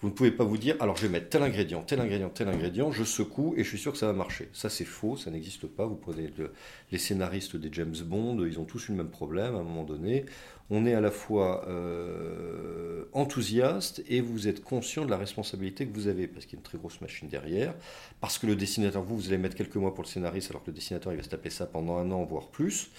Vous 0.00 0.08
ne 0.10 0.14
pouvez 0.14 0.30
pas 0.32 0.44
vous 0.44 0.58
dire, 0.58 0.76
alors 0.80 0.96
je 0.98 1.02
vais 1.06 1.08
mettre 1.12 1.30
tel 1.30 1.42
ingrédient, 1.42 1.82
tel 1.82 1.98
ingrédient, 2.00 2.28
tel 2.28 2.48
ingrédient, 2.48 2.92
je 2.92 3.04
secoue 3.04 3.54
et 3.56 3.64
je 3.64 3.68
suis 3.70 3.78
sûr 3.78 3.92
que 3.92 3.96
ça 3.98 4.06
va 4.06 4.12
marcher. 4.12 4.50
Ça, 4.52 4.68
c'est 4.68 4.84
faux, 4.84 5.16
ça 5.16 5.30
n'existe 5.30 5.66
pas. 5.66 5.86
Vous 5.86 5.94
prenez 5.96 6.30
le- 6.36 6.52
les 6.92 6.98
scénaristes 6.98 7.56
des 7.56 7.70
James 7.72 7.94
Bond, 8.04 8.44
ils 8.44 8.60
ont 8.60 8.64
tous 8.64 8.88
eu 8.88 8.92
le 8.92 8.98
même 8.98 9.08
problème 9.08 9.54
à 9.54 9.58
un 9.60 9.62
moment 9.62 9.84
donné. 9.84 10.26
On 10.68 10.84
est 10.84 10.92
à 10.94 11.00
la 11.00 11.10
fois 11.10 11.66
euh, 11.68 13.04
enthousiaste 13.12 14.02
et 14.08 14.20
vous 14.20 14.46
êtes 14.48 14.62
conscient 14.62 15.04
de 15.06 15.10
la 15.10 15.16
responsabilité 15.16 15.86
que 15.86 15.94
vous 15.94 16.08
avez, 16.08 16.26
parce 16.26 16.44
qu'il 16.44 16.54
y 16.54 16.56
a 16.56 16.60
une 16.60 16.64
très 16.64 16.78
grosse 16.78 17.00
machine 17.00 17.28
derrière, 17.28 17.74
parce 18.20 18.36
que 18.38 18.46
le 18.46 18.56
dessinateur, 18.56 19.02
vous, 19.02 19.16
vous 19.16 19.28
allez 19.28 19.38
mettre 19.38 19.56
quelques 19.56 19.76
mois 19.76 19.94
pour 19.94 20.04
le 20.04 20.08
scénariste, 20.08 20.50
alors 20.50 20.62
que 20.64 20.70
le 20.70 20.74
dessinateur, 20.74 21.12
il 21.12 21.16
va 21.16 21.22
se 21.22 21.28
taper 21.30 21.50
ça 21.50 21.64
pendant 21.66 21.96
un 21.96 22.10
an, 22.10 22.24
voire 22.24 22.48
plus. 22.48 22.90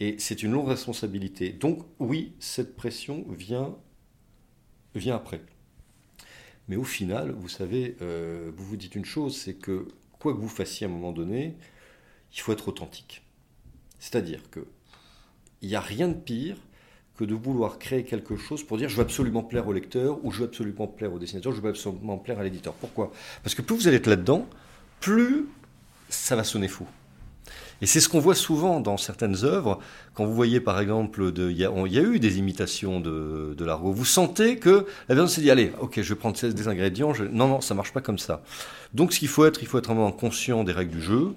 Et 0.00 0.16
c'est 0.18 0.42
une 0.42 0.52
longue 0.52 0.68
responsabilité. 0.68 1.50
Donc 1.50 1.84
oui, 2.00 2.32
cette 2.40 2.74
pression 2.74 3.24
vient, 3.28 3.76
vient 4.96 5.16
après. 5.16 5.40
Mais 6.68 6.76
au 6.76 6.84
final, 6.84 7.32
vous 7.32 7.48
savez, 7.48 7.96
euh, 8.00 8.50
vous 8.56 8.64
vous 8.64 8.76
dites 8.76 8.94
une 8.94 9.04
chose, 9.04 9.36
c'est 9.36 9.54
que 9.54 9.88
quoi 10.18 10.34
que 10.34 10.38
vous 10.38 10.48
fassiez 10.48 10.86
à 10.86 10.90
un 10.90 10.92
moment 10.92 11.12
donné, 11.12 11.56
il 12.32 12.40
faut 12.40 12.52
être 12.52 12.68
authentique. 12.68 13.22
C'est-à-dire 13.98 14.48
que 14.50 14.60
il 15.62 15.68
n'y 15.68 15.74
a 15.74 15.80
rien 15.80 16.08
de 16.08 16.14
pire 16.14 16.56
que 17.16 17.24
de 17.24 17.34
vouloir 17.34 17.78
créer 17.78 18.04
quelque 18.04 18.36
chose 18.36 18.62
pour 18.62 18.78
dire 18.78 18.88
je 18.88 18.96
veux 18.96 19.02
absolument 19.02 19.42
plaire 19.42 19.68
au 19.68 19.72
lecteur 19.72 20.24
ou 20.24 20.30
je 20.30 20.40
veux 20.40 20.46
absolument 20.46 20.86
plaire 20.86 21.12
au 21.12 21.18
dessinateur, 21.18 21.52
je 21.52 21.60
veux 21.60 21.70
absolument 21.70 22.16
plaire 22.16 22.38
à 22.38 22.44
l'éditeur. 22.44 22.72
Pourquoi? 22.74 23.12
Parce 23.42 23.54
que 23.54 23.62
plus 23.62 23.76
vous 23.76 23.88
allez 23.88 23.98
être 23.98 24.06
là-dedans, 24.06 24.48
plus 25.00 25.46
ça 26.08 26.34
va 26.34 26.44
sonner 26.44 26.68
fou. 26.68 26.86
Et 27.82 27.86
c'est 27.86 28.00
ce 28.00 28.08
qu'on 28.08 28.20
voit 28.20 28.34
souvent 28.34 28.80
dans 28.80 28.96
certaines 28.96 29.44
œuvres, 29.44 29.78
quand 30.14 30.26
vous 30.26 30.34
voyez 30.34 30.60
par 30.60 30.80
exemple, 30.80 31.32
il 31.36 31.56
y, 31.56 31.64
a 31.64 32.02
eu 32.02 32.18
des 32.18 32.38
imitations 32.38 33.00
de, 33.00 33.54
de 33.56 33.64
l'argot, 33.64 33.92
vous 33.92 34.04
sentez 34.04 34.56
que 34.56 34.86
la 35.08 35.14
personne 35.14 35.28
s'est 35.28 35.40
dit, 35.40 35.50
allez, 35.50 35.72
ok, 35.80 36.00
je 36.02 36.08
vais 36.14 36.18
prendre 36.18 36.38
des 36.38 36.68
ingrédients, 36.68 37.12
non, 37.32 37.48
non, 37.48 37.60
ça 37.60 37.74
marche 37.74 37.92
pas 37.92 38.00
comme 38.00 38.18
ça. 38.18 38.42
Donc 38.92 39.12
ce 39.12 39.18
qu'il 39.18 39.28
faut 39.28 39.44
être, 39.44 39.62
il 39.62 39.68
faut 39.68 39.78
être 39.78 39.86
vraiment 39.86 40.12
conscient 40.12 40.64
des 40.64 40.72
règles 40.72 40.92
du 40.92 41.02
jeu, 41.02 41.34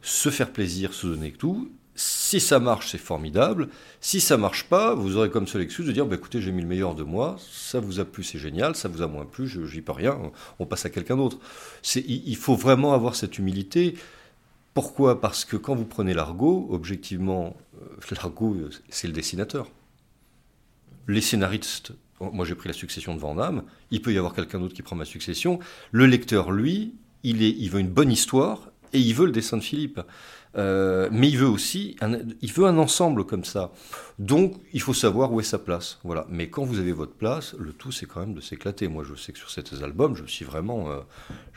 se 0.00 0.30
faire 0.30 0.50
plaisir, 0.50 0.92
se 0.94 1.06
donner 1.06 1.32
tout. 1.32 1.70
Si 1.94 2.40
ça 2.40 2.58
marche, 2.58 2.90
c'est 2.90 2.98
formidable. 2.98 3.68
Si 4.00 4.20
ça 4.20 4.38
marche 4.38 4.64
pas, 4.64 4.94
vous 4.94 5.18
aurez 5.18 5.28
comme 5.28 5.46
seule 5.46 5.60
excuse 5.60 5.86
de 5.86 5.92
dire, 5.92 6.06
bah, 6.06 6.16
écoutez, 6.16 6.40
j'ai 6.40 6.50
mis 6.50 6.62
le 6.62 6.68
meilleur 6.68 6.94
de 6.94 7.02
moi, 7.02 7.36
ça 7.52 7.80
vous 7.80 8.00
a 8.00 8.04
plu, 8.04 8.24
c'est 8.24 8.38
génial, 8.38 8.74
ça 8.74 8.88
vous 8.88 9.02
a 9.02 9.06
moins 9.06 9.26
plu, 9.26 9.46
j'y 9.46 9.82
peux 9.82 9.92
rien, 9.92 10.18
on 10.58 10.64
passe 10.64 10.86
à 10.86 10.90
quelqu'un 10.90 11.16
d'autre. 11.16 11.38
Il 11.94 12.36
faut 12.36 12.56
vraiment 12.56 12.94
avoir 12.94 13.14
cette 13.14 13.38
humilité. 13.38 13.94
Pourquoi? 14.74 15.20
Parce 15.20 15.44
que 15.44 15.56
quand 15.56 15.74
vous 15.74 15.84
prenez 15.84 16.14
l'argot, 16.14 16.68
objectivement, 16.70 17.56
euh, 17.80 18.14
l'argot, 18.22 18.54
euh, 18.54 18.70
c'est 18.88 19.06
le 19.06 19.12
dessinateur. 19.12 19.70
Les 21.08 21.20
scénaristes, 21.20 21.92
moi 22.20 22.44
j'ai 22.44 22.54
pris 22.54 22.68
la 22.68 22.74
succession 22.74 23.14
de 23.14 23.20
Van 23.20 23.34
Damme, 23.34 23.64
il 23.90 24.00
peut 24.00 24.12
y 24.12 24.18
avoir 24.18 24.34
quelqu'un 24.34 24.60
d'autre 24.60 24.74
qui 24.74 24.82
prend 24.82 24.96
ma 24.96 25.04
succession. 25.04 25.58
Le 25.90 26.06
lecteur, 26.06 26.52
lui, 26.52 26.94
il, 27.22 27.42
il 27.42 27.70
veut 27.70 27.80
une 27.80 27.90
bonne 27.90 28.10
histoire 28.10 28.70
et 28.92 29.00
il 29.00 29.14
veut 29.14 29.26
le 29.26 29.32
dessin 29.32 29.56
de 29.56 29.62
Philippe. 29.62 30.00
Euh, 30.56 31.08
mais 31.10 31.30
il 31.30 31.38
veut 31.38 31.48
aussi, 31.48 31.96
un, 32.02 32.18
il 32.42 32.52
veut 32.52 32.66
un 32.66 32.76
ensemble 32.76 33.24
comme 33.24 33.44
ça. 33.44 33.72
Donc, 34.18 34.54
il 34.72 34.80
faut 34.80 34.92
savoir 34.92 35.32
où 35.32 35.40
est 35.40 35.44
sa 35.44 35.58
place. 35.58 35.98
Voilà. 36.04 36.26
Mais 36.28 36.50
quand 36.50 36.64
vous 36.64 36.78
avez 36.78 36.92
votre 36.92 37.14
place, 37.14 37.54
le 37.58 37.72
tout, 37.72 37.90
c'est 37.90 38.06
quand 38.06 38.20
même 38.20 38.34
de 38.34 38.40
s'éclater. 38.40 38.88
Moi, 38.88 39.04
je 39.08 39.14
sais 39.14 39.32
que 39.32 39.38
sur 39.38 39.50
ces 39.50 39.62
albums, 39.82 40.14
je 40.14 40.22
me 40.22 40.28
suis 40.28 40.44
vraiment, 40.44 40.90
euh, 40.90 41.00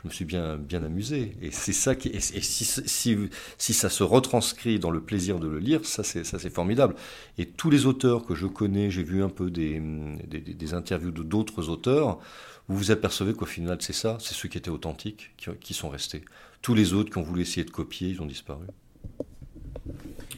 je 0.02 0.08
me 0.08 0.14
suis 0.14 0.26
bien, 0.26 0.56
bien 0.56 0.84
amusé. 0.84 1.36
Et 1.42 1.52
c'est 1.52 1.74
ça 1.74 1.96
qui, 1.96 2.08
et, 2.10 2.22
si, 2.22 2.66
si, 2.66 3.18
si 3.58 3.74
ça 3.74 3.90
se 3.90 4.04
retranscrit 4.04 4.80
dans 4.80 4.92
le 4.92 5.02
plaisir 5.02 5.40
de 5.40 5.48
le 5.48 5.60
lire, 5.60 5.86
ça, 5.86 6.04
c'est, 6.04 6.24
ça, 6.24 6.40
c'est 6.40 6.50
formidable. 6.50 6.96
Et 7.38 7.46
tous 7.46 7.70
les 7.70 7.86
auteurs 7.86 8.26
que 8.26 8.34
je 8.34 8.48
connais, 8.48 8.90
j'ai 8.92 9.04
vu 9.04 9.24
un 9.24 9.30
peu 9.30 9.52
des, 9.52 9.82
des, 10.26 10.40
des 10.40 10.74
interviews 10.74 11.12
de 11.12 11.24
d'autres 11.24 11.70
auteurs, 11.70 12.20
vous 12.68 12.78
vous 12.78 12.92
apercevez 12.92 13.34
qu'au 13.34 13.46
final, 13.46 13.78
c'est 13.82 13.94
ça, 13.94 14.18
c'est 14.20 14.34
ceux 14.34 14.50
qui 14.50 14.58
étaient 14.58 14.72
authentiques, 14.72 15.32
qui, 15.38 15.50
qui 15.60 15.74
sont 15.74 15.90
restés. 15.90 16.24
Tous 16.62 16.74
les 16.74 16.94
autres 16.94 17.12
qui 17.12 17.18
ont 17.18 17.24
voulu 17.24 17.42
essayer 17.42 17.64
de 17.64 17.70
copier, 17.70 18.10
ils 18.10 18.22
ont 18.22 18.26
disparu. 18.26 18.66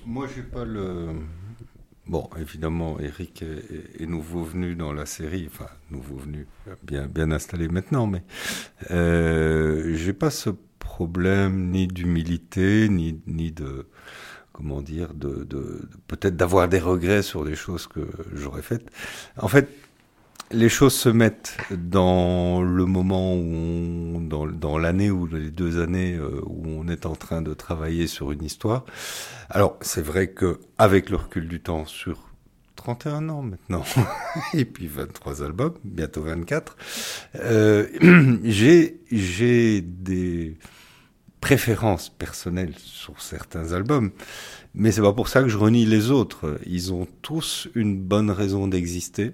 Moi, 0.05 0.27
j'ai 0.33 0.41
pas 0.41 0.65
le. 0.65 1.09
Bon, 2.05 2.29
évidemment, 2.39 2.99
Eric 2.99 3.43
est, 3.43 4.05
nouveau 4.05 4.43
venu 4.43 4.75
dans 4.75 4.93
la 4.93 5.05
série, 5.05 5.49
enfin, 5.51 5.67
nouveau 5.91 6.15
venu, 6.15 6.47
bien, 6.81 7.07
bien 7.07 7.31
installé 7.31 7.67
maintenant, 7.67 8.07
mais 8.07 8.23
euh, 8.91 9.93
j'ai 9.95 10.13
pas 10.13 10.29
ce 10.29 10.49
problème 10.79 11.69
ni 11.71 11.87
d'humilité, 11.87 12.87
ni, 12.89 13.19
ni 13.27 13.51
de. 13.51 13.87
Comment 14.53 14.81
dire, 14.81 15.13
de, 15.13 15.43
de 15.43 15.87
peut-être 16.07 16.35
d'avoir 16.35 16.67
des 16.67 16.79
regrets 16.79 17.21
sur 17.21 17.45
des 17.45 17.53
choses 17.53 17.85
que 17.85 18.07
j'aurais 18.33 18.63
faites. 18.63 18.89
En 19.37 19.47
fait, 19.47 19.69
les 20.51 20.69
choses 20.69 20.93
se 20.93 21.09
mettent 21.09 21.57
dans 21.71 22.61
le 22.61 22.85
moment 22.85 23.33
où 23.33 24.15
on, 24.15 24.21
dans, 24.21 24.77
l'année 24.77 25.11
ou 25.11 25.25
les 25.27 25.51
deux 25.51 25.81
années 25.81 26.15
euh, 26.15 26.41
où 26.45 26.67
on 26.67 26.87
est 26.87 27.05
en 27.05 27.15
train 27.15 27.41
de 27.41 27.53
travailler 27.53 28.07
sur 28.07 28.31
une 28.31 28.43
histoire. 28.43 28.85
Alors, 29.49 29.77
c'est 29.81 30.01
vrai 30.01 30.27
que 30.27 30.59
avec 30.77 31.09
le 31.09 31.17
recul 31.17 31.47
du 31.47 31.59
temps 31.59 31.85
sur 31.85 32.29
31 32.75 33.29
ans 33.29 33.41
maintenant, 33.41 33.83
et 34.53 34.65
puis 34.65 34.87
23 34.87 35.43
albums, 35.43 35.73
bientôt 35.83 36.21
24, 36.21 36.77
euh, 37.35 37.87
j'ai, 38.43 39.01
j'ai 39.11 39.81
des 39.81 40.57
préférences 41.41 42.09
personnelles 42.09 42.73
sur 42.77 43.21
certains 43.21 43.73
albums, 43.73 44.11
mais 44.73 44.91
c'est 44.91 45.01
pas 45.01 45.13
pour 45.13 45.27
ça 45.27 45.41
que 45.41 45.49
je 45.49 45.57
renie 45.57 45.85
les 45.85 46.11
autres. 46.11 46.59
Ils 46.65 46.93
ont 46.93 47.07
tous 47.21 47.67
une 47.75 47.97
bonne 47.97 48.31
raison 48.31 48.67
d'exister. 48.67 49.33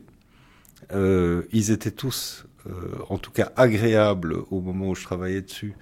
Euh, 0.92 1.44
ils 1.52 1.72
étaient 1.72 1.92
tous, 1.92 2.46
euh, 2.68 2.72
en 3.10 3.18
tout 3.18 3.32
cas, 3.32 3.52
agréables 3.56 4.36
au 4.52 4.62
moment 4.62 4.90
où 4.90 4.96
je 4.96 5.04
travaillais 5.04 5.42
dessus. 5.42 5.76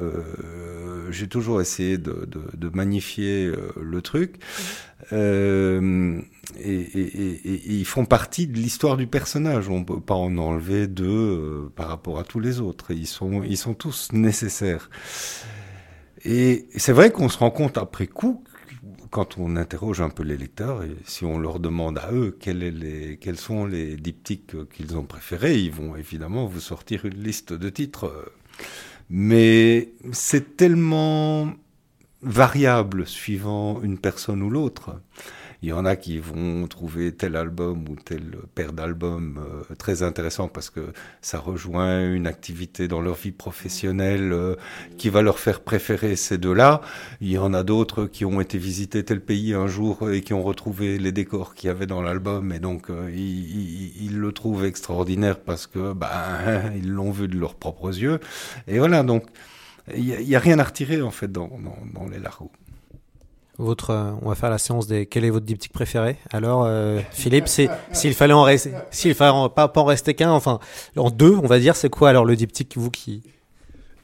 Euh, 0.00 1.10
j'ai 1.10 1.28
toujours 1.28 1.60
essayé 1.60 1.98
de, 1.98 2.28
magnifier 2.72 3.52
le 3.80 4.02
truc. 4.02 4.36
Et, 5.12 5.78
et, 6.58 7.72
ils 7.72 7.84
font 7.84 8.04
partie 8.04 8.46
de 8.46 8.56
l'histoire 8.56 8.96
du 8.96 9.06
personnage. 9.06 9.68
On 9.68 9.84
peut 9.84 10.00
pas 10.00 10.14
en 10.14 10.36
enlever 10.38 10.86
deux 10.86 11.70
par 11.74 11.88
rapport 11.88 12.18
à 12.18 12.24
tous 12.24 12.40
les 12.40 12.60
autres. 12.60 12.92
Ils 12.92 13.06
sont, 13.06 13.42
ils 13.42 13.58
sont 13.58 13.74
tous 13.74 14.12
nécessaires. 14.12 14.90
Et 16.24 16.66
c'est 16.76 16.92
vrai 16.92 17.10
qu'on 17.10 17.28
se 17.28 17.38
rend 17.38 17.50
compte 17.50 17.78
après 17.78 18.06
coup 18.06 18.44
quand 19.10 19.38
on 19.38 19.56
interroge 19.56 20.00
un 20.00 20.08
peu 20.08 20.22
les 20.22 20.36
lecteurs, 20.36 20.82
si 21.04 21.24
on 21.24 21.38
leur 21.38 21.58
demande 21.60 21.98
à 21.98 22.12
eux 22.12 22.36
quels 22.40 23.36
sont 23.36 23.66
les 23.66 23.96
diptyques 23.96 24.68
qu'ils 24.70 24.96
ont 24.96 25.04
préférés, 25.04 25.58
ils 25.58 25.72
vont 25.72 25.96
évidemment 25.96 26.46
vous 26.46 26.60
sortir 26.60 27.04
une 27.04 27.22
liste 27.22 27.52
de 27.52 27.68
titres. 27.68 28.32
Mais 29.08 29.92
c'est 30.12 30.56
tellement 30.56 31.52
variable 32.22 33.06
suivant 33.06 33.82
une 33.82 33.98
personne 33.98 34.42
ou 34.42 34.50
l'autre. 34.50 35.00
Il 35.62 35.68
y 35.68 35.72
en 35.74 35.84
a 35.84 35.94
qui 35.94 36.18
vont 36.18 36.66
trouver 36.68 37.12
tel 37.12 37.36
album 37.36 37.86
ou 37.88 37.96
tel 37.96 38.38
paire 38.54 38.72
d'albums 38.72 39.38
euh, 39.38 39.74
très 39.74 40.02
intéressant 40.02 40.48
parce 40.48 40.70
que 40.70 40.92
ça 41.20 41.38
rejoint 41.38 42.10
une 42.12 42.26
activité 42.26 42.88
dans 42.88 43.02
leur 43.02 43.16
vie 43.16 43.30
professionnelle 43.30 44.32
euh, 44.32 44.56
qui 44.96 45.10
va 45.10 45.20
leur 45.20 45.38
faire 45.38 45.60
préférer 45.60 46.16
ces 46.16 46.38
deux-là. 46.38 46.80
Il 47.20 47.30
y 47.30 47.36
en 47.36 47.52
a 47.52 47.62
d'autres 47.62 48.06
qui 48.06 48.24
ont 48.24 48.40
été 48.40 48.56
visiter 48.56 49.04
tel 49.04 49.20
pays 49.20 49.52
un 49.52 49.66
jour 49.66 50.10
et 50.10 50.22
qui 50.22 50.32
ont 50.32 50.42
retrouvé 50.42 50.98
les 50.98 51.12
décors 51.12 51.54
qu'il 51.54 51.68
y 51.68 51.70
avait 51.70 51.86
dans 51.86 52.00
l'album 52.00 52.52
et 52.52 52.58
donc 52.58 52.88
euh, 52.88 53.10
ils, 53.12 53.18
ils, 53.18 54.04
ils, 54.06 54.18
le 54.18 54.32
trouvent 54.32 54.64
extraordinaire 54.64 55.40
parce 55.40 55.66
que 55.66 55.92
ben 55.92 56.72
ils 56.76 56.90
l'ont 56.90 57.10
vu 57.10 57.28
de 57.28 57.38
leurs 57.38 57.54
propres 57.54 57.98
yeux. 57.98 58.18
Et 58.66 58.78
voilà 58.78 59.02
donc 59.02 59.24
il 59.94 60.04
n'y 60.04 60.34
a, 60.34 60.38
rien 60.38 60.58
à 60.58 60.64
retirer 60.64 61.02
en 61.02 61.10
fait 61.10 61.30
dans, 61.30 61.48
dans, 61.48 61.78
dans 61.92 62.08
les 62.08 62.18
Largo. 62.18 62.50
Votre, 63.60 63.90
euh, 63.90 64.12
on 64.22 64.30
va 64.30 64.34
faire 64.34 64.48
la 64.48 64.56
séance 64.56 64.86
des 64.86 65.04
quel 65.04 65.22
est 65.22 65.30
votre 65.30 65.44
diptyque 65.44 65.72
préféré. 65.72 66.16
Alors, 66.32 66.64
euh, 66.64 67.00
Philippe, 67.12 67.46
s'il 67.46 68.14
fallait 68.14 68.32
en 68.32 68.42
rester, 68.42 68.72
s'il 68.90 69.14
fallait 69.14 69.48
pas, 69.54 69.70
en 69.74 69.84
rester 69.84 70.14
qu'un, 70.14 70.30
enfin, 70.30 70.60
en 70.96 71.10
deux, 71.10 71.34
on 71.34 71.46
va 71.46 71.58
dire, 71.58 71.76
c'est 71.76 71.90
quoi 71.90 72.08
alors 72.08 72.24
le 72.24 72.36
diptyque, 72.36 72.78
vous 72.78 72.90
qui? 72.90 73.22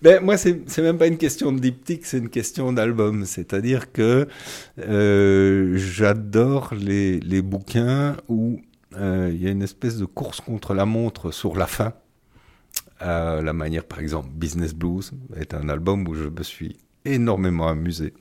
Ben, 0.02 0.22
moi, 0.22 0.36
c'est 0.36 0.78
même 0.78 0.98
pas 0.98 1.06
une 1.06 1.16
question 1.16 1.52
de 1.52 1.58
diptyque, 1.58 2.04
c'est 2.04 2.18
une 2.18 2.28
question 2.28 2.70
d'album. 2.74 3.24
C'est-à-dire 3.24 3.92
que 3.92 4.28
euh, 4.78 5.76
j'adore 5.78 6.74
les, 6.74 7.18
les 7.20 7.40
bouquins 7.40 8.16
où 8.28 8.60
il 8.98 9.42
y 9.42 9.46
a 9.46 9.50
une 9.50 9.62
espèce 9.62 9.96
de 9.96 10.04
course 10.04 10.40
contre 10.40 10.74
la 10.74 10.84
montre 10.84 11.30
sur 11.30 11.56
la 11.56 11.66
fin. 11.66 11.94
la 13.00 13.52
manière, 13.54 13.84
par 13.84 14.00
exemple, 14.00 14.28
Business 14.34 14.74
Blues 14.74 15.12
est 15.34 15.54
un 15.54 15.70
album 15.70 16.06
où 16.08 16.14
je 16.14 16.28
me 16.28 16.42
suis 16.42 16.76
énormément 17.14 17.68
amusé 17.68 18.14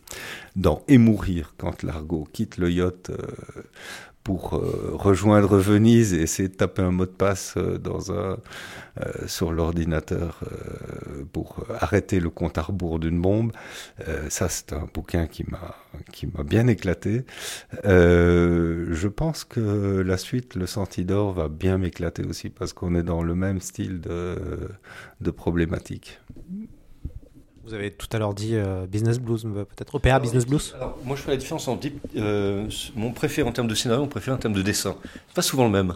dans 0.56 0.84
Et 0.88 0.98
mourir 0.98 1.54
quand 1.58 1.84
l'argot 1.84 2.28
quitte 2.32 2.58
le 2.58 2.72
yacht 2.72 3.10
euh, 3.10 3.18
pour 4.24 4.56
euh, 4.56 4.92
rejoindre 4.94 5.58
Venise 5.58 6.14
et 6.14 6.22
essayer 6.22 6.50
de 6.50 6.56
taper 6.56 6.82
un 6.82 6.92
mot 6.92 7.06
de 7.06 7.12
passe 7.12 7.56
euh, 7.58 7.78
dans 7.78 8.12
un, 8.12 8.38
sur 9.28 9.52
l'ordinateur 9.52 10.40
pour 11.34 11.66
arrêter 11.70 12.22
le 12.22 12.30
compte 12.30 12.58
à 12.58 12.62
rebours 12.62 12.98
d'une 12.98 13.22
bombe. 13.22 13.52
ça, 14.30 14.48
c'est 14.48 14.72
un 14.72 14.88
bouquin 14.94 15.28
qui 15.28 15.44
m'a 15.44 15.76
qui 16.14 16.28
m'a 16.28 16.44
bien 16.44 16.68
éclaté. 16.68 17.26
je 17.84 19.08
pense 19.08 19.44
que 19.44 19.60
la 20.00 20.16
suite, 20.18 20.56
Le 20.56 20.66
Sentidor, 20.66 21.34
va 21.34 21.50
bien 21.50 21.78
m'éclater 21.78 22.24
aussi 22.24 22.50
parce 22.50 22.72
qu'on 22.72 22.96
est 22.96 23.04
dans 23.04 23.22
le 23.22 23.36
même 23.36 23.60
style 23.60 24.00
de, 24.00 24.38
de 25.20 25.32
problématique. 25.32 26.22
Vous 27.66 27.74
avez 27.74 27.90
tout 27.90 28.08
à 28.12 28.20
l'heure 28.20 28.36
dit 28.36 28.52
euh, 28.54 28.86
Business 28.86 29.20
Blues, 29.20 29.42
peut-être 29.44 29.96
Opéra 29.96 30.20
Business 30.20 30.46
Blues 30.46 30.76
alors, 30.76 31.00
Moi, 31.04 31.16
je 31.16 31.24
fais 31.24 31.32
la 31.32 31.38
différence 31.38 31.68
entre 31.68 31.88
euh, 32.16 32.70
mon 32.96 33.12
préféré 33.12 33.50
en 33.50 33.52
termes 33.52 33.68
de 33.68 33.74
scénario, 33.74 34.04
mon 34.04 34.08
préféré 34.08 34.36
en 34.36 34.38
termes 34.38 34.54
de 34.54 34.62
dessin. 34.62 34.96
Pas 35.34 35.42
souvent 35.42 35.66
le 35.66 35.72
même. 35.72 35.96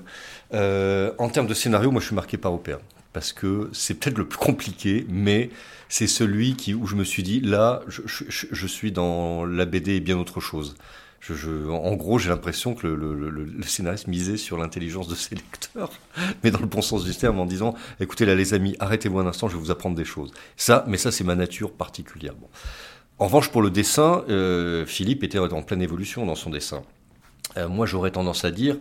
Euh, 0.56 1.14
en 1.20 1.30
termes 1.30 1.46
de 1.46 1.54
scénario, 1.54 1.92
moi, 1.92 2.02
je 2.02 2.08
suis 2.08 2.16
marqué 2.16 2.38
par 2.38 2.54
Opéra. 2.56 2.80
Parce 3.14 3.34
que 3.34 3.70
c'est 3.72 3.94
peut-être 3.94 4.18
le 4.18 4.28
plus 4.28 4.40
compliqué, 4.40 5.06
mais 5.10 5.52
c'est 5.90 6.08
celui 6.08 6.56
qui, 6.56 6.74
où 6.74 6.88
je 6.88 6.96
me 6.96 7.04
suis 7.04 7.22
dit, 7.22 7.40
là, 7.40 7.82
je, 7.88 8.02
je, 8.06 8.24
je 8.30 8.68
suis 8.68 8.92
dans 8.92 9.46
la 9.46 9.66
BD 9.66 9.94
et 9.94 10.00
bien 10.00 10.18
autre 10.18 10.40
chose. 10.40 10.76
Je, 11.20 11.70
en 11.70 11.96
gros, 11.96 12.18
j'ai 12.18 12.30
l'impression 12.30 12.74
que 12.74 12.88
le, 12.88 13.62
scénariste 13.64 14.08
misait 14.08 14.38
sur 14.38 14.58
l'intelligence 14.58 15.08
de 15.08 15.16
ses 15.16 15.36
lecteurs, 15.36 15.92
mais 16.44 16.52
dans 16.52 16.60
le 16.60 16.66
bon 16.66 16.82
sens 16.82 17.04
du 17.04 17.16
terme, 17.16 17.40
en 17.40 17.46
disant 17.46 17.76
écoutez 18.00 18.26
là, 18.26 18.36
les 18.36 18.54
amis, 18.54 18.76
arrêtez-vous 18.80 19.20
un 19.20 19.28
instant, 19.28 19.48
je 19.50 19.56
vais 19.56 19.62
vous 19.62 19.72
apprendre 19.72 19.96
des 19.96 20.06
choses. 20.06 20.32
Ça, 20.56 20.86
mais 20.88 20.98
ça, 20.98 21.12
c'est 21.12 21.24
ma 21.24 21.36
nature 21.36 21.72
particulière. 21.72 22.34
En 23.20 23.26
revanche, 23.26 23.52
pour 23.52 23.62
le 23.62 23.70
dessin, 23.70 24.24
euh, 24.30 24.86
Philippe 24.86 25.24
était 25.24 25.40
en 25.40 25.62
pleine 25.62 25.82
évolution 25.82 26.26
dans 26.26 26.36
son 26.36 26.50
dessin. 26.50 26.84
Euh, 27.58 27.68
moi, 27.68 27.86
j'aurais 27.86 28.12
tendance 28.12 28.46
à 28.46 28.52
dire 28.52 28.78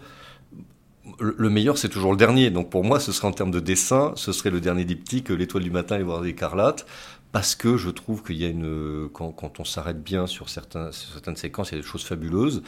le 1.20 1.48
meilleur, 1.50 1.78
c'est 1.78 1.88
toujours 1.88 2.10
le 2.10 2.16
dernier. 2.16 2.50
Donc 2.50 2.70
pour 2.70 2.84
moi, 2.84 3.00
ce 3.00 3.12
serait 3.12 3.28
en 3.28 3.32
termes 3.32 3.50
de 3.50 3.60
dessin, 3.60 4.12
ce 4.16 4.32
serait 4.32 4.50
le 4.50 4.60
dernier 4.60 4.84
diptyque, 4.84 5.30
l'étoile 5.30 5.62
du 5.62 5.70
matin 5.70 5.98
et 5.98 6.02
voir 6.02 6.20
l'écarlate 6.20 6.86
parce 7.32 7.54
que 7.54 7.76
je 7.76 7.90
trouve 7.90 8.22
qu'il 8.22 8.36
y 8.36 8.44
a 8.44 8.48
une 8.48 9.08
quand, 9.12 9.60
on 9.60 9.64
s'arrête 9.64 10.02
bien 10.02 10.26
sur, 10.26 10.48
certains, 10.48 10.92
certaines 10.92 11.36
séquences, 11.36 11.70
il 11.70 11.76
y 11.76 11.78
a 11.78 11.82
des 11.82 11.86
choses 11.86 12.04
fabuleuses. 12.04 12.62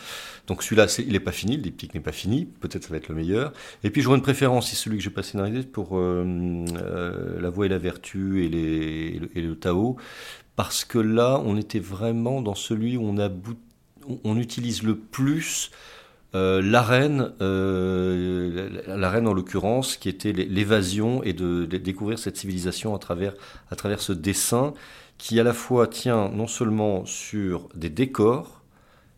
Donc 0.47 0.63
celui-là, 0.63 0.87
il 0.99 1.13
n'est 1.13 1.21
pas 1.21 1.33
fini, 1.33 1.57
le 1.57 1.63
diptyque 1.63 1.95
n'est 1.95 2.01
pas 2.01 2.13
fini. 2.13 2.45
Peut-être 2.45 2.85
ça 2.85 2.91
va 2.91 2.97
être 2.99 3.09
le 3.09 3.15
meilleur. 3.15 3.53
Et 3.85 3.91
puis 3.91 4.03
j'aurais 4.03 4.17
une 4.17 4.23
préférence, 4.23 4.69
c'est 4.71 4.77
celui 4.77 4.99
que 4.99 5.03
j'ai 5.03 5.11
pas 5.11 5.23
scénarisé 5.23 5.63
pour 5.63 5.99
euh, 5.99 6.25
euh, 6.77 7.41
la 7.41 7.51
voix 7.51 7.67
et 7.67 7.69
la 7.69 7.79
vertu 7.79 8.45
et, 8.45 8.49
les, 8.49 9.21
et, 9.35 9.41
le, 9.41 9.57
Tao, 9.57 9.97
parce 10.57 10.85
que 10.85 10.99
là, 10.99 11.41
on 11.45 11.57
était 11.57 11.81
vraiment 11.81 12.43
dans 12.43 12.55
celui 12.55 12.97
où 12.97 13.05
on 13.05 13.19
on 14.25 14.39
utilise 14.39 14.83
le 14.83 14.97
plus 14.97 15.71
euh, 16.35 16.63
euh, 17.41 18.71
la 18.87 19.11
reine 19.11 19.27
en 19.27 19.35
l'occurrence, 19.35 19.97
qui 19.97 20.09
était 20.09 20.33
l'évasion 20.33 21.23
et 21.23 21.33
de, 21.33 21.65
découvrir 21.65 22.19
cette 22.19 22.37
civilisation 22.37 22.95
à 22.95 22.99
travers, 22.99 23.35
à 23.71 23.77
travers 23.77 24.01
ce 24.01 24.13
dessin 24.13 24.75
qui 25.19 25.39
à 25.39 25.43
la 25.43 25.53
fois 25.53 25.87
tient 25.87 26.29
non 26.31 26.47
seulement 26.47 27.05
sur 27.05 27.69
des 27.75 27.91
décors, 27.91 28.63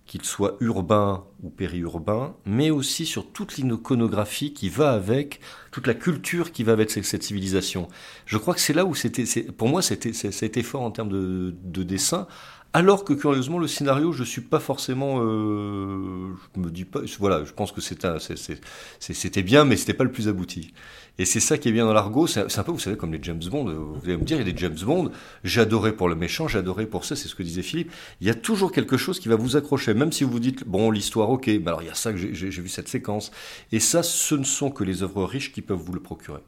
qu'ils 0.05 0.25
soient 0.25 0.57
urbains 0.61 1.25
ou 1.43 1.49
périurbains, 1.49 2.35
mais 2.45 2.71
aussi 2.71 3.07
sur 3.07 3.31
toute 3.31 3.57
l'iconographie 3.57 4.53
qui 4.53 4.69
va 4.69 4.93
avec, 4.93 5.41
toute 5.71 5.87
la 5.87 5.95
culture 5.95 6.51
qui 6.51 6.65
va 6.65 6.73
avec 6.73 6.91
cette 6.91 7.23
civilisation. 7.23 7.89
Je 8.27 8.37
crois 8.37 8.53
que 8.53 8.61
c'est 8.61 8.75
là 8.75 8.85
où 8.85 8.95
c'était, 8.95 9.25
pour 9.53 9.69
moi, 9.69 9.81
c'était, 9.81 10.13
c'était 10.13 10.63
fort 10.63 10.83
en 10.83 10.91
termes 10.91 11.09
de 11.11 11.83
dessin, 11.85 12.27
alors 12.75 13.05
que 13.05 13.13
curieusement, 13.13 13.59
le 13.59 13.67
scénario, 13.67 14.13
je 14.13 14.25
suis 14.25 14.41
pas 14.41 14.59
forcément, 14.59 15.21
euh, 15.21 16.33
je 16.55 16.61
me 16.61 16.71
dis 16.71 16.87
pas, 16.87 17.01
voilà, 17.19 17.45
je 17.45 17.53
pense 17.53 17.71
que 17.71 17.83
c'était 17.83 19.43
bien, 19.43 19.65
mais 19.67 19.77
c'était 19.77 19.93
pas 19.93 20.05
le 20.05 20.13
plus 20.13 20.27
abouti. 20.29 20.73
Et 21.19 21.27
c'est 21.27 21.41
ça 21.41 21.59
qui 21.59 21.69
est 21.69 21.73
bien 21.73 21.85
dans 21.85 21.93
l'argot. 21.93 22.27
C'est 22.27 22.59
un 22.59 22.63
peu, 22.63 22.73
vous 22.73 22.79
savez, 22.79 22.97
comme 22.97 23.13
les 23.13 23.23
James 23.23 23.43
Bond. 23.51 23.65
Vous 23.65 24.01
allez 24.05 24.17
me 24.17 24.25
dire, 24.25 24.41
il 24.41 24.49
y 24.49 24.51
a 24.51 24.57
James 24.57 24.79
Bond. 24.83 25.11
J'adorais 25.45 25.93
pour 25.93 26.09
le 26.09 26.15
méchant, 26.15 26.49
j'adorais 26.49 26.87
pour 26.87 27.05
ça. 27.05 27.15
C'est 27.15 27.29
ce 27.29 27.35
que 27.35 27.43
disait 27.43 27.63
Philippe. 27.63 27.93
Il 28.23 28.27
y 28.27 28.31
a 28.31 28.35
toujours 28.35 28.73
quelque 28.73 28.97
chose 28.97 29.21
qui 29.21 29.29
va 29.29 29.37
vous 29.37 29.57
accrocher, 29.57 29.93
même 29.93 30.11
si 30.11 30.25
vous 30.25 30.31
vous 30.31 30.41
dites, 30.41 30.67
bon, 30.67 30.91
l'histoire, 30.91 31.29
ok. 31.29 31.49
Mais 31.49 31.67
alors 31.67 31.83
il 31.83 31.89
y 31.89 31.91
a 31.91 31.95
ça 31.95 32.13
que 32.13 32.19
j'ai 32.19 32.49
vu 32.49 32.71
cette 32.71 32.89
séquence. 32.89 33.33
Et 33.71 33.81
ça, 33.81 34.03
ce 34.03 34.35
ne 34.35 34.45
sont 34.45 34.71
que 34.71 34.85
les 34.85 35.03
œuvres 35.03 35.25
riches 35.25 35.53
qui 35.53 35.61
peuvent 35.61 35.77
vous 35.77 35.93
le 35.93 36.01
procurer. 36.01 36.41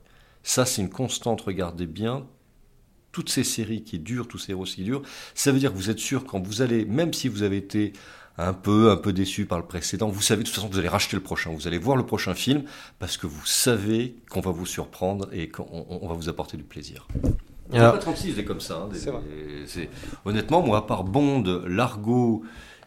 Ça, 0.43 0.65
c'est 0.65 0.81
une 0.81 0.91
constante. 0.91 1.43
Regardez 1.43 1.87
bien 1.87 2.27
toutes 3.15 3.31
ces 3.31 3.45
séries 3.45 3.85
qui 3.85 4.01
durent, 4.01 4.27
tous 4.27 4.39
ces 4.39 4.53
héros 4.53 4.65
qui 4.65 4.83
durent, 4.83 5.03
ça 5.35 5.53
veut 5.53 5.59
dire 5.61 5.73
que 5.73 5.77
vous 5.77 5.89
êtes 5.89 6.01
sûr 6.01 6.25
quand 6.27 6.45
vous 6.45 6.61
allez, 6.61 6.85
même 6.85 7.15
si 7.15 7.29
vous 7.29 7.43
avez 7.45 7.57
été 7.57 7.93
un 8.37 8.53
peu, 8.53 8.91
un 8.91 8.97
peu 8.97 9.13
déçu 9.13 9.47
par 9.47 9.59
le 9.59 9.65
précédent, 9.65 10.09
vous 10.09 10.21
savez 10.21 10.43
de 10.43 10.49
toute 10.49 10.55
façon 10.55 10.69
que 10.69 10.73
vous 10.73 10.81
allez 10.81 10.89
racheter 10.89 11.17
le 11.17 11.23
prochain, 11.23 11.51
vous 11.51 11.69
allez 11.69 11.79
voir 11.79 11.97
le 11.97 12.05
prochain 12.05 12.35
film 12.35 12.65
parce 12.99 13.17
que 13.17 13.29
vous 13.29 13.47
savez 13.47 14.17
qu'on 14.29 14.41
va 14.41 14.51
vous 14.51 14.67
surprendre 14.67 15.29
et 15.33 15.49
qu'on 15.49 16.07
va 16.09 16.15
vous 16.15 16.29
apporter 16.29 16.57
du 16.57 16.65
plaisir. 16.65 17.07
Alors, 17.73 17.93
pas 17.93 17.99
36 17.99 18.35
des 18.35 18.45
comme 18.45 18.61
ça. 18.61 18.89
Hein, 18.91 19.89
honnêtement, 20.25 20.63
moi, 20.63 20.79
à 20.79 20.83
part 20.83 21.05
Bond, 21.05 21.63
Largo 21.67 22.43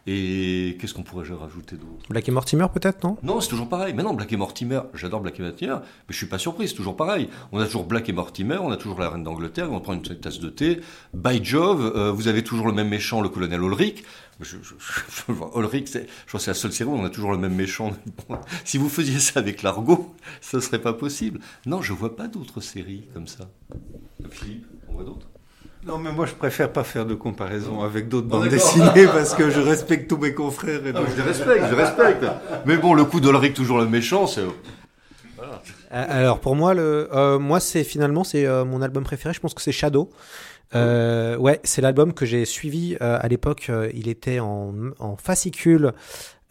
et 0.08 0.78
qu'est-ce 0.80 0.94
qu'on 0.94 1.04
pourrait 1.04 1.28
rajouter 1.30 1.76
d'autre? 1.76 2.06
Black 2.10 2.30
et 2.30 2.32
Mortimer 2.32 2.68
peut-être, 2.74 3.04
non? 3.04 3.18
Non, 3.24 3.42
c'est 3.42 3.50
toujours 3.50 3.68
pareil. 3.68 3.94
Mais 3.94 4.04
non, 4.04 4.14
Black 4.14 4.32
et 4.32 4.38
Mortimer, 4.38 4.80
j'adore 4.94 5.20
Black 5.20 5.38
et 5.40 5.44
Mortimer, 5.44 5.76
mais 5.76 6.12
je 6.12 6.16
suis 6.16 6.28
pas 6.28 6.38
surpris, 6.38 6.70
c'est 6.70 6.76
toujours 6.76 6.96
pareil. 6.96 7.30
On 7.52 7.60
a 7.60 7.66
toujours 7.66 7.84
Black 7.84 8.08
et 8.08 8.14
Mortimer, 8.14 8.58
on 8.58 8.72
a 8.72 8.78
toujours 8.78 9.00
la 9.00 9.10
reine 9.10 9.24
d'Angleterre, 9.24 9.70
on 9.72 9.82
prend 9.82 9.94
une 9.94 10.02
tasse 10.02 10.40
de 10.40 10.50
thé. 10.50 10.80
By 11.14 11.44
Jove, 11.44 11.92
euh, 11.94 12.12
vous 12.12 12.30
avez 12.30 12.42
toujours 12.42 12.68
le 12.68 12.74
même 12.74 12.88
méchant, 12.88 13.20
le 13.20 13.28
colonel 13.28 13.62
Ulrich. 13.62 14.06
Je, 14.40 14.56
je, 14.62 14.76
je, 14.80 15.60
Ulrich, 15.60 15.90
je 15.92 16.00
crois 16.28 16.38
que 16.38 16.40
c'est 16.40 16.52
la 16.52 16.54
seule 16.54 16.72
série 16.72 16.90
où 16.90 16.94
on 16.94 17.04
a 17.04 17.10
toujours 17.10 17.32
le 17.32 17.38
même 17.38 17.56
méchant. 17.56 17.92
si 18.64 18.78
vous 18.78 18.88
faisiez 18.88 19.20
ça 19.20 19.42
avec 19.42 19.62
l'argot, 19.62 20.16
ce 20.40 20.62
serait 20.62 20.82
pas 20.82 20.94
possible. 20.94 21.42
Non, 21.66 21.82
je 21.82 21.92
vois 21.92 22.16
pas 22.16 22.28
d'autres 22.28 22.62
séries 22.62 23.04
comme 23.14 23.28
ça. 23.28 23.50
Philippe, 24.30 24.68
on 24.88 24.94
voit 24.94 25.04
d'autres? 25.04 25.28
Non, 25.88 25.98
mais 25.98 26.12
moi, 26.12 26.26
je 26.26 26.34
préfère 26.34 26.72
pas 26.72 26.84
faire 26.84 27.06
de 27.06 27.14
comparaison 27.14 27.82
avec 27.82 28.10
d'autres 28.10 28.28
bandes 28.28 28.50
dessinées 28.50 29.06
parce 29.06 29.34
que 29.34 29.50
je 29.50 29.62
respecte 29.62 30.10
tous 30.10 30.18
mes 30.18 30.34
confrères. 30.34 30.86
Et 30.86 30.92
donc... 30.92 31.06
je 31.10 31.16
les 31.16 31.22
respecte, 31.22 31.64
je 31.70 31.76
respecte. 31.76 32.26
Mais 32.66 32.76
bon, 32.76 32.94
le 32.94 33.06
coup 33.06 33.22
d'Olric, 33.22 33.54
toujours 33.54 33.78
le 33.78 33.88
méchant, 33.88 34.28
c'est. 34.28 34.42
Voilà. 35.38 35.62
Euh, 35.94 36.06
alors, 36.10 36.40
pour 36.40 36.58
moi, 36.58 36.74
le, 36.74 37.08
euh, 37.14 37.40
moi, 37.40 37.62
c'est 37.62 37.86
finalement, 37.86 38.26
c'est 38.26 38.46
euh, 38.46 38.66
mon 38.66 38.82
album 38.82 39.06
préféré. 39.06 39.34
Je 39.34 39.40
pense 39.40 39.54
que 39.54 39.62
c'est 39.62 39.72
Shadow. 39.72 40.10
Euh, 40.76 41.38
ouais, 41.38 41.62
c'est 41.64 41.82
l'album 41.82 42.14
que 42.14 42.26
j'ai 42.26 42.44
suivi 42.44 42.98
à 43.00 43.26
l'époque. 43.30 43.72
il 43.94 44.10
était 44.10 44.40
en, 44.40 44.74
en 45.00 45.16
fascicule 45.16 45.94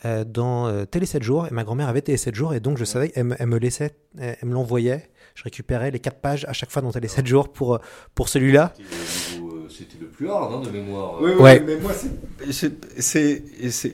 dans 0.04 0.86
Télé 0.86 1.04
7 1.04 1.22
jours 1.22 1.46
et 1.46 1.50
ma 1.50 1.64
grand-mère 1.64 1.88
avait 1.88 2.00
Télé 2.00 2.16
7 2.16 2.34
jours 2.34 2.54
et 2.54 2.60
donc 2.60 2.78
je 2.78 2.84
savais, 2.84 3.12
elle, 3.14 3.36
elle 3.38 3.46
me 3.46 3.58
laissait, 3.58 3.96
elle 4.18 4.36
me 4.44 4.54
l'envoyait 4.54 5.10
je 5.36 5.44
récupérais 5.44 5.92
les 5.92 6.00
quatre 6.00 6.18
pages 6.18 6.44
à 6.48 6.52
chaque 6.52 6.70
fois 6.70 6.82
dont 6.82 6.90
elle 6.90 7.04
est 7.04 7.08
7 7.08 7.26
jours 7.26 7.52
pour, 7.52 7.76
euh, 7.76 7.78
pour 8.14 8.28
celui-là. 8.28 8.72
C'était 9.68 9.98
le 10.00 10.06
plus 10.06 10.30
hard 10.30 10.54
hein, 10.54 10.60
de 10.66 10.70
mémoire. 10.70 11.20
Oui, 11.20 11.32
oui 11.38 11.50
mais 11.66 11.76
moi, 11.76 11.92
c'est. 11.92 12.72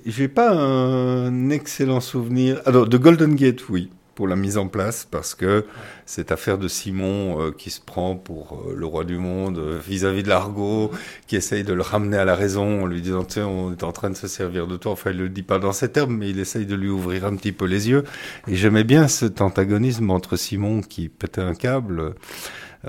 J'ai 0.07 0.29
pas 0.29 0.53
un 0.53 1.51
excellent 1.51 2.01
souvenir. 2.01 2.63
Alors, 2.65 2.87
de 2.89 2.97
Golden 2.97 3.35
Gate, 3.35 3.69
oui 3.69 3.91
pour 4.15 4.29
la 4.29 4.37
mise 4.37 4.59
en 4.59 4.69
place 4.69 5.07
parce 5.11 5.35
que 5.35 5.65
cette 6.07 6.33
affaire 6.33 6.59
de 6.59 6.69
Simon 6.69 7.41
euh, 7.41 7.51
qui 7.51 7.71
se 7.71 7.81
prend 7.81 8.17
pour 8.17 8.65
euh, 8.69 8.75
le 8.77 8.87
roi 8.87 9.05
du 9.05 9.17
monde 9.17 9.59
euh, 9.59 9.79
vis-à-vis 9.85 10.23
de 10.23 10.29
l'argot, 10.29 10.91
qui 11.27 11.37
essaye 11.37 11.65
de 11.65 11.73
le 11.73 11.83
ramener 11.83 12.17
à 12.17 12.25
la 12.25 12.35
raison 12.35 12.83
en 12.83 12.87
lui 12.87 13.01
disant 13.01 13.25
tiens 13.25 13.47
on 13.47 13.73
est 13.73 13.83
en 13.83 13.93
train 13.93 14.11
de 14.11 14.17
se 14.17 14.29
servir 14.29 14.67
de 14.67 14.77
toi. 14.77 14.93
Enfin 14.93 15.11
il 15.11 15.19
le 15.19 15.29
dit 15.29 15.43
pas 15.43 15.59
dans 15.59 15.73
ces 15.73 15.91
termes 15.91 16.17
mais 16.17 16.31
il 16.31 16.39
essaye 16.39 16.67
de 16.67 16.75
lui 16.75 16.89
ouvrir 16.89 17.25
un 17.25 17.37
petit 17.37 17.53
peu 17.53 17.65
les 17.65 17.89
yeux. 17.89 18.05
Et 18.49 18.57
j'aimais 18.57 18.85
bien 18.85 19.09
cet 19.09 19.41
antagonisme 19.41 20.11
entre 20.11 20.37
Simon 20.37 20.81
qui 20.83 21.09
pétait 21.09 21.41
un 21.41 21.55
câble 21.55 22.15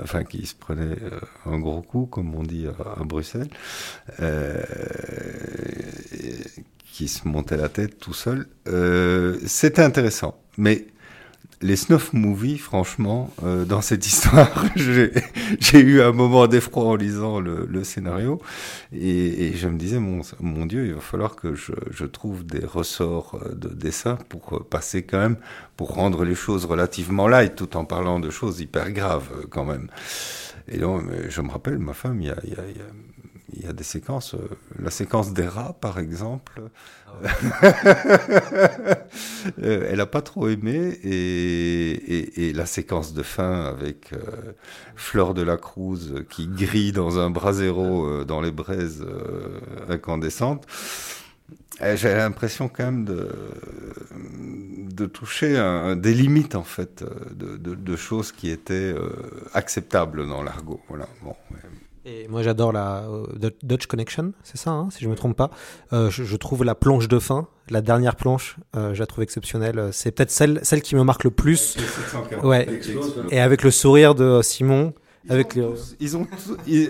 enfin 0.02 0.24
qui 0.24 0.46
se 0.46 0.54
prenait 0.54 0.96
un 1.46 1.58
gros 1.58 1.82
coup, 1.82 2.06
comme 2.06 2.34
on 2.34 2.42
dit 2.42 2.66
à, 2.66 3.04
Bruxelles, 3.04 3.48
euh, 4.20 4.62
qui 6.92 7.08
se 7.08 7.26
montait 7.26 7.56
la 7.56 7.68
tête 7.68 7.98
tout 7.98 8.14
seul. 8.14 8.46
Euh, 8.68 9.38
C'était 9.46 9.82
intéressant, 9.82 10.40
mais 10.56 10.86
les 11.64 11.76
snuff 11.76 12.12
movies, 12.12 12.58
franchement, 12.58 13.30
euh, 13.42 13.64
dans 13.64 13.80
cette 13.80 14.06
histoire, 14.06 14.66
j'ai 14.76 15.80
eu 15.80 16.02
un 16.02 16.12
moment 16.12 16.46
d'effroi 16.46 16.84
en 16.84 16.94
lisant 16.94 17.40
le, 17.40 17.84
scénario 17.84 18.38
et, 18.92 19.52
je 19.54 19.68
me 19.68 19.78
disais, 19.78 19.98
mon, 19.98 20.66
Dieu, 20.66 20.86
il 20.86 20.92
va 20.92 21.00
falloir 21.00 21.36
que 21.36 21.54
je, 21.54 22.04
trouve 22.04 22.44
des 22.44 22.66
ressorts 22.66 23.40
euh, 23.42 23.54
de 23.54 23.68
dessin 23.68 24.18
pour 24.28 24.52
euh, 24.52 24.58
passer 24.58 25.04
quand 25.04 25.18
même, 25.18 25.36
pour 25.78 25.94
rendre 25.94 26.24
les 26.24 26.34
choses 26.34 26.66
relativement 26.66 27.28
light 27.28 27.56
tout 27.56 27.78
en 27.78 27.86
parlant 27.86 28.20
de 28.20 28.28
choses 28.28 28.60
hyper 28.60 28.92
graves 28.92 29.30
quand 29.48 29.64
même. 29.64 29.88
Et 30.68 30.76
donc, 30.76 31.02
je 31.30 31.40
me 31.40 31.50
rappelle, 31.50 31.78
ma 31.78 31.94
femme, 31.94 32.20
il 32.20 32.26
y 32.26 32.30
a 32.30 32.36
des 33.72 33.84
séquences, 33.84 34.34
la 34.78 34.90
séquence 34.90 35.32
des 35.32 35.46
rats 35.46 35.76
par 35.80 35.98
exemple, 35.98 36.62
elle 39.62 40.00
a 40.00 40.06
pas 40.06 40.22
trop 40.22 40.48
aimé 40.48 40.98
et, 41.04 42.52
la 42.54 42.66
séquence 42.66 43.14
de 43.14 43.22
fin 43.22 43.64
avec 43.64 44.10
Fleur 44.96 45.34
de 45.34 45.42
la 45.42 45.56
Cruz 45.56 46.24
qui 46.30 46.46
grille 46.46 46.92
dans 46.92 47.18
un 47.18 47.30
brasero 47.30 48.24
dans 48.24 48.40
les 48.40 48.52
braises 48.52 49.04
incandescentes. 49.88 50.66
J'ai 51.80 52.14
l'impression 52.14 52.68
quand 52.68 52.84
même 52.84 53.04
de, 53.04 53.28
de 54.92 55.06
toucher 55.06 55.58
un, 55.58 55.96
des 55.96 56.14
limites 56.14 56.54
en 56.54 56.62
fait 56.62 57.04
de, 57.32 57.56
de, 57.56 57.96
choses 57.96 58.30
qui 58.30 58.50
étaient 58.50 58.94
acceptables 59.52 60.28
dans 60.28 60.42
l'argot. 60.42 60.80
Voilà. 60.88 61.08
Bon, 61.22 61.34
et 62.04 62.28
moi 62.28 62.42
j'adore 62.42 62.72
la 62.72 63.04
euh, 63.08 63.50
Dutch 63.62 63.86
Connection, 63.86 64.32
c'est 64.42 64.58
ça, 64.58 64.70
hein, 64.70 64.88
si 64.90 65.02
je 65.02 65.08
me 65.08 65.14
trompe 65.14 65.36
pas. 65.36 65.50
Euh, 65.92 66.10
je, 66.10 66.36
trouve 66.36 66.64
la 66.64 66.74
planche 66.74 67.08
de 67.08 67.18
fin, 67.18 67.48
la 67.70 67.80
dernière 67.80 68.16
planche, 68.16 68.56
euh, 68.76 68.94
je 68.94 69.00
la 69.00 69.06
trouve 69.06 69.24
exceptionnelle. 69.24 69.88
C'est 69.92 70.10
peut-être 70.10 70.30
celle, 70.30 70.60
celle 70.62 70.82
qui 70.82 70.96
me 70.96 71.02
marque 71.02 71.24
le 71.24 71.30
plus. 71.30 71.76
Ouais. 72.42 72.68
Et 73.30 73.40
avec 73.40 73.62
le 73.62 73.70
sourire 73.70 74.14
de 74.14 74.40
Simon. 74.42 74.92
Ils 75.26 75.32
avec 75.32 75.56
ont 75.56 75.74
ils 76.00 76.16
ont 76.18 76.26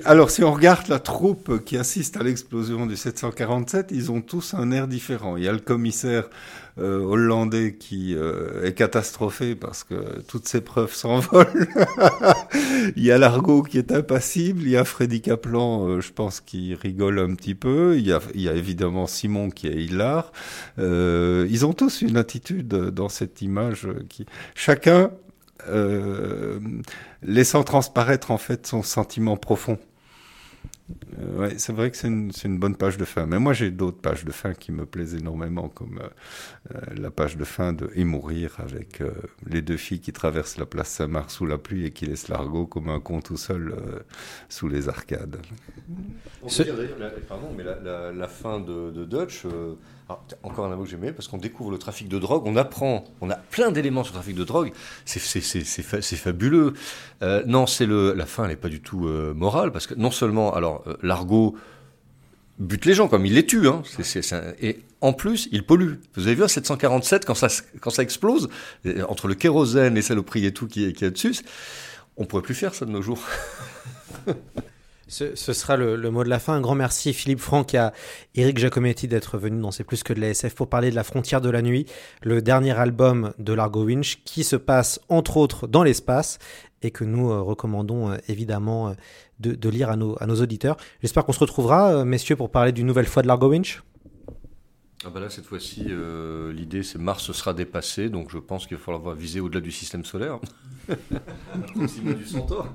alors 0.04 0.28
si 0.28 0.42
on 0.42 0.52
regarde 0.52 0.88
la 0.88 0.98
troupe 0.98 1.64
qui 1.64 1.76
assiste 1.76 2.16
à 2.16 2.24
l'explosion 2.24 2.84
du 2.86 2.96
747, 2.96 3.90
ils 3.92 4.10
ont 4.10 4.20
tous 4.20 4.54
un 4.54 4.72
air 4.72 4.88
différent. 4.88 5.36
Il 5.36 5.44
y 5.44 5.48
a 5.48 5.52
le 5.52 5.60
commissaire 5.60 6.28
euh, 6.76 6.98
hollandais 6.98 7.76
qui 7.78 8.16
euh, 8.16 8.64
est 8.64 8.74
catastrophé 8.74 9.54
parce 9.54 9.84
que 9.84 10.20
toutes 10.26 10.48
ses 10.48 10.60
preuves 10.60 10.92
s'envolent. 10.94 11.68
il 12.96 13.04
y 13.04 13.12
a 13.12 13.18
Largo 13.18 13.62
qui 13.62 13.78
est 13.78 13.92
impassible, 13.92 14.62
il 14.62 14.70
y 14.70 14.76
a 14.76 14.84
Freddy 14.84 15.20
Kaplan, 15.20 15.86
euh, 15.86 16.00
je 16.00 16.12
pense, 16.12 16.40
qui 16.40 16.74
rigole 16.74 17.20
un 17.20 17.36
petit 17.36 17.54
peu, 17.54 17.96
il 17.96 18.04
y 18.04 18.12
a, 18.12 18.20
il 18.34 18.40
y 18.40 18.48
a 18.48 18.54
évidemment 18.54 19.06
Simon 19.06 19.50
qui 19.50 19.68
est 19.68 19.84
hilar. 19.84 20.32
ils 20.78 21.64
ont 21.64 21.72
tous 21.74 22.02
une 22.02 22.16
attitude 22.16 22.66
dans 22.66 23.08
cette 23.08 23.40
image 23.40 23.88
qui 24.08 24.26
chacun 24.56 25.12
laissant 27.22 27.62
transparaître 27.62 28.32
en 28.32 28.38
fait 28.38 28.66
son 28.66 28.82
sentiment 28.82 29.36
profond. 29.36 29.78
Euh, 31.18 31.38
ouais, 31.38 31.58
c'est 31.58 31.72
vrai 31.72 31.90
que 31.90 31.96
c'est 31.96 32.08
une, 32.08 32.30
une, 32.44 32.58
bonne 32.58 32.76
page 32.76 32.98
de 32.98 33.04
fin. 33.04 33.24
Mais 33.26 33.38
moi, 33.38 33.52
j'ai 33.54 33.70
d'autres 33.70 34.00
pages 34.00 34.24
de 34.24 34.32
fin 34.32 34.52
qui 34.52 34.70
me 34.70 34.84
plaisent 34.84 35.14
énormément, 35.14 35.68
comme 35.68 35.98
euh, 35.98 36.74
euh, 36.74 36.80
la 36.96 37.10
page 37.10 37.36
de 37.36 37.44
fin 37.44 37.72
de 37.72 37.90
Et 37.94 38.04
mourir 38.04 38.56
avec 38.58 39.02
les 39.46 39.62
deux 39.62 39.76
filles 39.76 40.00
qui 40.00 40.12
traversent 40.12 40.58
la 40.58 40.66
place 40.66 40.88
Saint-Marc 40.88 41.30
sous 41.30 41.46
la 41.46 41.58
pluie 41.58 41.86
et 41.86 41.90
qui 41.90 42.06
laissent 42.06 42.28
l'argot 42.28 42.66
comme 42.66 42.88
un 42.88 43.00
con 43.00 43.20
tout 43.20 43.36
seul 43.36 43.74
sous 44.48 44.68
les 44.68 44.88
arcades. 44.88 45.38
On 46.42 46.48
peut 46.48 46.64
dire 46.64 46.74
la, 46.98 47.10
pardon, 47.10 47.48
mais 47.56 47.64
la, 47.64 48.12
la, 48.12 48.28
fin 48.28 48.60
de, 48.60 48.90
de 48.90 49.04
Dutch, 49.04 49.46
encore 50.42 50.66
un 50.66 50.76
mot 50.76 50.84
que 50.84 50.90
j'aimais, 50.90 51.12
parce 51.12 51.28
qu'on 51.28 51.38
découvre 51.38 51.70
le 51.70 51.78
trafic 51.78 52.08
de 52.08 52.18
drogue, 52.18 52.42
on 52.46 52.56
apprend, 52.56 53.04
on 53.20 53.30
a 53.30 53.36
plein 53.36 53.70
d'éléments 53.70 54.04
sur 54.04 54.12
le 54.12 54.18
trafic 54.18 54.36
de 54.36 54.44
drogue, 54.44 54.72
c'est 55.04 56.16
fabuleux. 56.16 56.74
Euh, 57.22 57.42
non, 57.46 57.66
c'est 57.66 57.86
le, 57.86 58.12
la 58.12 58.26
fin, 58.26 58.46
n'est 58.46 58.56
pas 58.56 58.68
du 58.68 58.80
tout 58.80 59.06
euh, 59.06 59.32
morale, 59.34 59.72
parce 59.72 59.86
que 59.86 59.94
non 59.94 60.10
seulement, 60.10 60.54
alors, 60.54 60.84
euh, 60.86 60.96
l'argot 61.02 61.56
bute 62.58 62.84
les 62.84 62.94
gens, 62.94 63.08
comme 63.08 63.24
il 63.24 63.34
les 63.34 63.46
tue, 63.46 63.66
hein, 63.66 63.82
et 64.60 64.80
en 65.00 65.12
plus, 65.12 65.48
il 65.52 65.64
pollue. 65.64 65.94
Vous 66.14 66.26
avez 66.26 66.36
vu 66.36 66.44
à 66.44 66.48
747, 66.48 67.24
quand 67.24 67.34
ça, 67.34 67.48
quand 67.80 67.90
ça 67.90 68.02
explose, 68.02 68.48
entre 69.08 69.26
le 69.26 69.34
kérosène, 69.34 69.94
les 69.94 70.02
saloperies 70.02 70.46
et 70.46 70.52
tout 70.52 70.66
qui, 70.66 70.92
qui 70.92 71.04
est 71.04 71.10
dessus, 71.10 71.36
on 72.16 72.26
pourrait 72.26 72.42
plus 72.42 72.54
faire 72.54 72.74
ça 72.74 72.84
de 72.84 72.90
nos 72.90 73.02
jours. 73.02 73.20
Ce, 75.06 75.34
sera 75.34 75.76
le, 75.76 76.10
mot 76.10 76.24
de 76.24 76.28
la 76.28 76.38
fin. 76.38 76.54
Un 76.54 76.60
grand 76.60 76.74
merci 76.74 77.12
Philippe 77.12 77.40
Franck 77.40 77.74
et 77.74 77.78
à 77.78 77.92
Eric 78.34 78.58
Giacometti 78.58 79.06
d'être 79.06 79.36
venu 79.38 79.60
dans 79.60 79.70
C'est 79.70 79.84
plus 79.84 80.02
que 80.02 80.12
de 80.12 80.20
la 80.20 80.28
SF 80.28 80.54
pour 80.54 80.68
parler 80.68 80.90
de 80.90 80.94
La 80.94 81.04
frontière 81.04 81.40
de 81.40 81.50
la 81.50 81.62
nuit, 81.62 81.86
le 82.22 82.40
dernier 82.40 82.72
album 82.72 83.32
de 83.38 83.52
Largo 83.52 83.84
Winch 83.84 84.22
qui 84.24 84.44
se 84.44 84.56
passe 84.56 85.00
entre 85.08 85.36
autres 85.36 85.66
dans 85.66 85.82
l'espace 85.82 86.38
et 86.82 86.90
que 86.90 87.04
nous 87.04 87.30
euh, 87.30 87.40
recommandons 87.40 88.12
euh, 88.12 88.16
évidemment 88.28 88.88
euh, 88.88 88.92
de, 89.40 89.68
lire 89.68 89.90
à 89.90 89.96
nos, 89.96 90.16
à 90.20 90.26
nos 90.26 90.40
auditeurs. 90.40 90.76
J'espère 91.02 91.24
qu'on 91.24 91.32
se 91.32 91.40
retrouvera, 91.40 92.04
messieurs, 92.04 92.36
pour 92.36 92.50
parler 92.50 92.72
d'une 92.72 92.86
nouvelle 92.86 93.06
fois 93.06 93.22
de 93.22 93.28
Largo 93.28 93.48
Winch. 93.48 93.82
Ah 95.04 95.10
bah 95.10 95.20
là, 95.20 95.28
cette 95.28 95.44
fois-ci, 95.44 95.86
l'idée 96.54 96.82
c'est 96.82 96.98
Mars 96.98 97.30
sera 97.32 97.52
dépassé, 97.52 98.08
donc 98.08 98.30
je 98.30 98.38
pense 98.38 98.66
qu'il 98.66 98.78
va 98.78 98.82
falloir 98.82 99.14
viser 99.14 99.40
au-delà 99.40 99.60
du 99.60 99.70
système 99.70 100.04
solaire. 100.04 100.38
du 101.76 102.24
Centaure. 102.24 102.68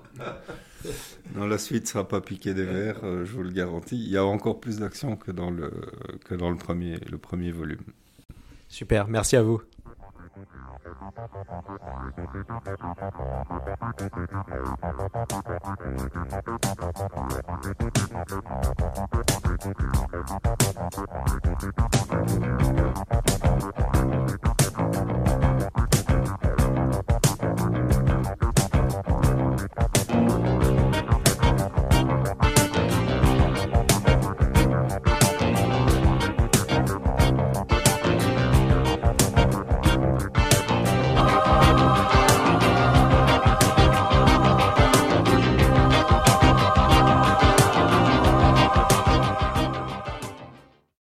Non, 1.35 1.47
la 1.47 1.57
suite 1.57 1.83
ne 1.83 1.87
sera 1.87 2.07
pas 2.07 2.21
piquée 2.21 2.53
des 2.53 2.65
verres, 2.65 3.03
euh, 3.03 3.25
je 3.25 3.31
vous 3.33 3.43
le 3.43 3.51
garantis. 3.51 3.97
Il 3.97 4.09
y 4.09 4.17
a 4.17 4.25
encore 4.25 4.59
plus 4.59 4.79
d'action 4.79 5.15
que 5.15 5.31
dans 5.31 5.51
le, 5.51 5.71
que 6.25 6.35
dans 6.35 6.49
le, 6.49 6.57
premier, 6.57 6.97
le 7.09 7.17
premier 7.17 7.51
volume. 7.51 7.83
Super, 8.67 9.07
merci 9.07 9.35
à 9.35 9.43
vous. 9.43 9.61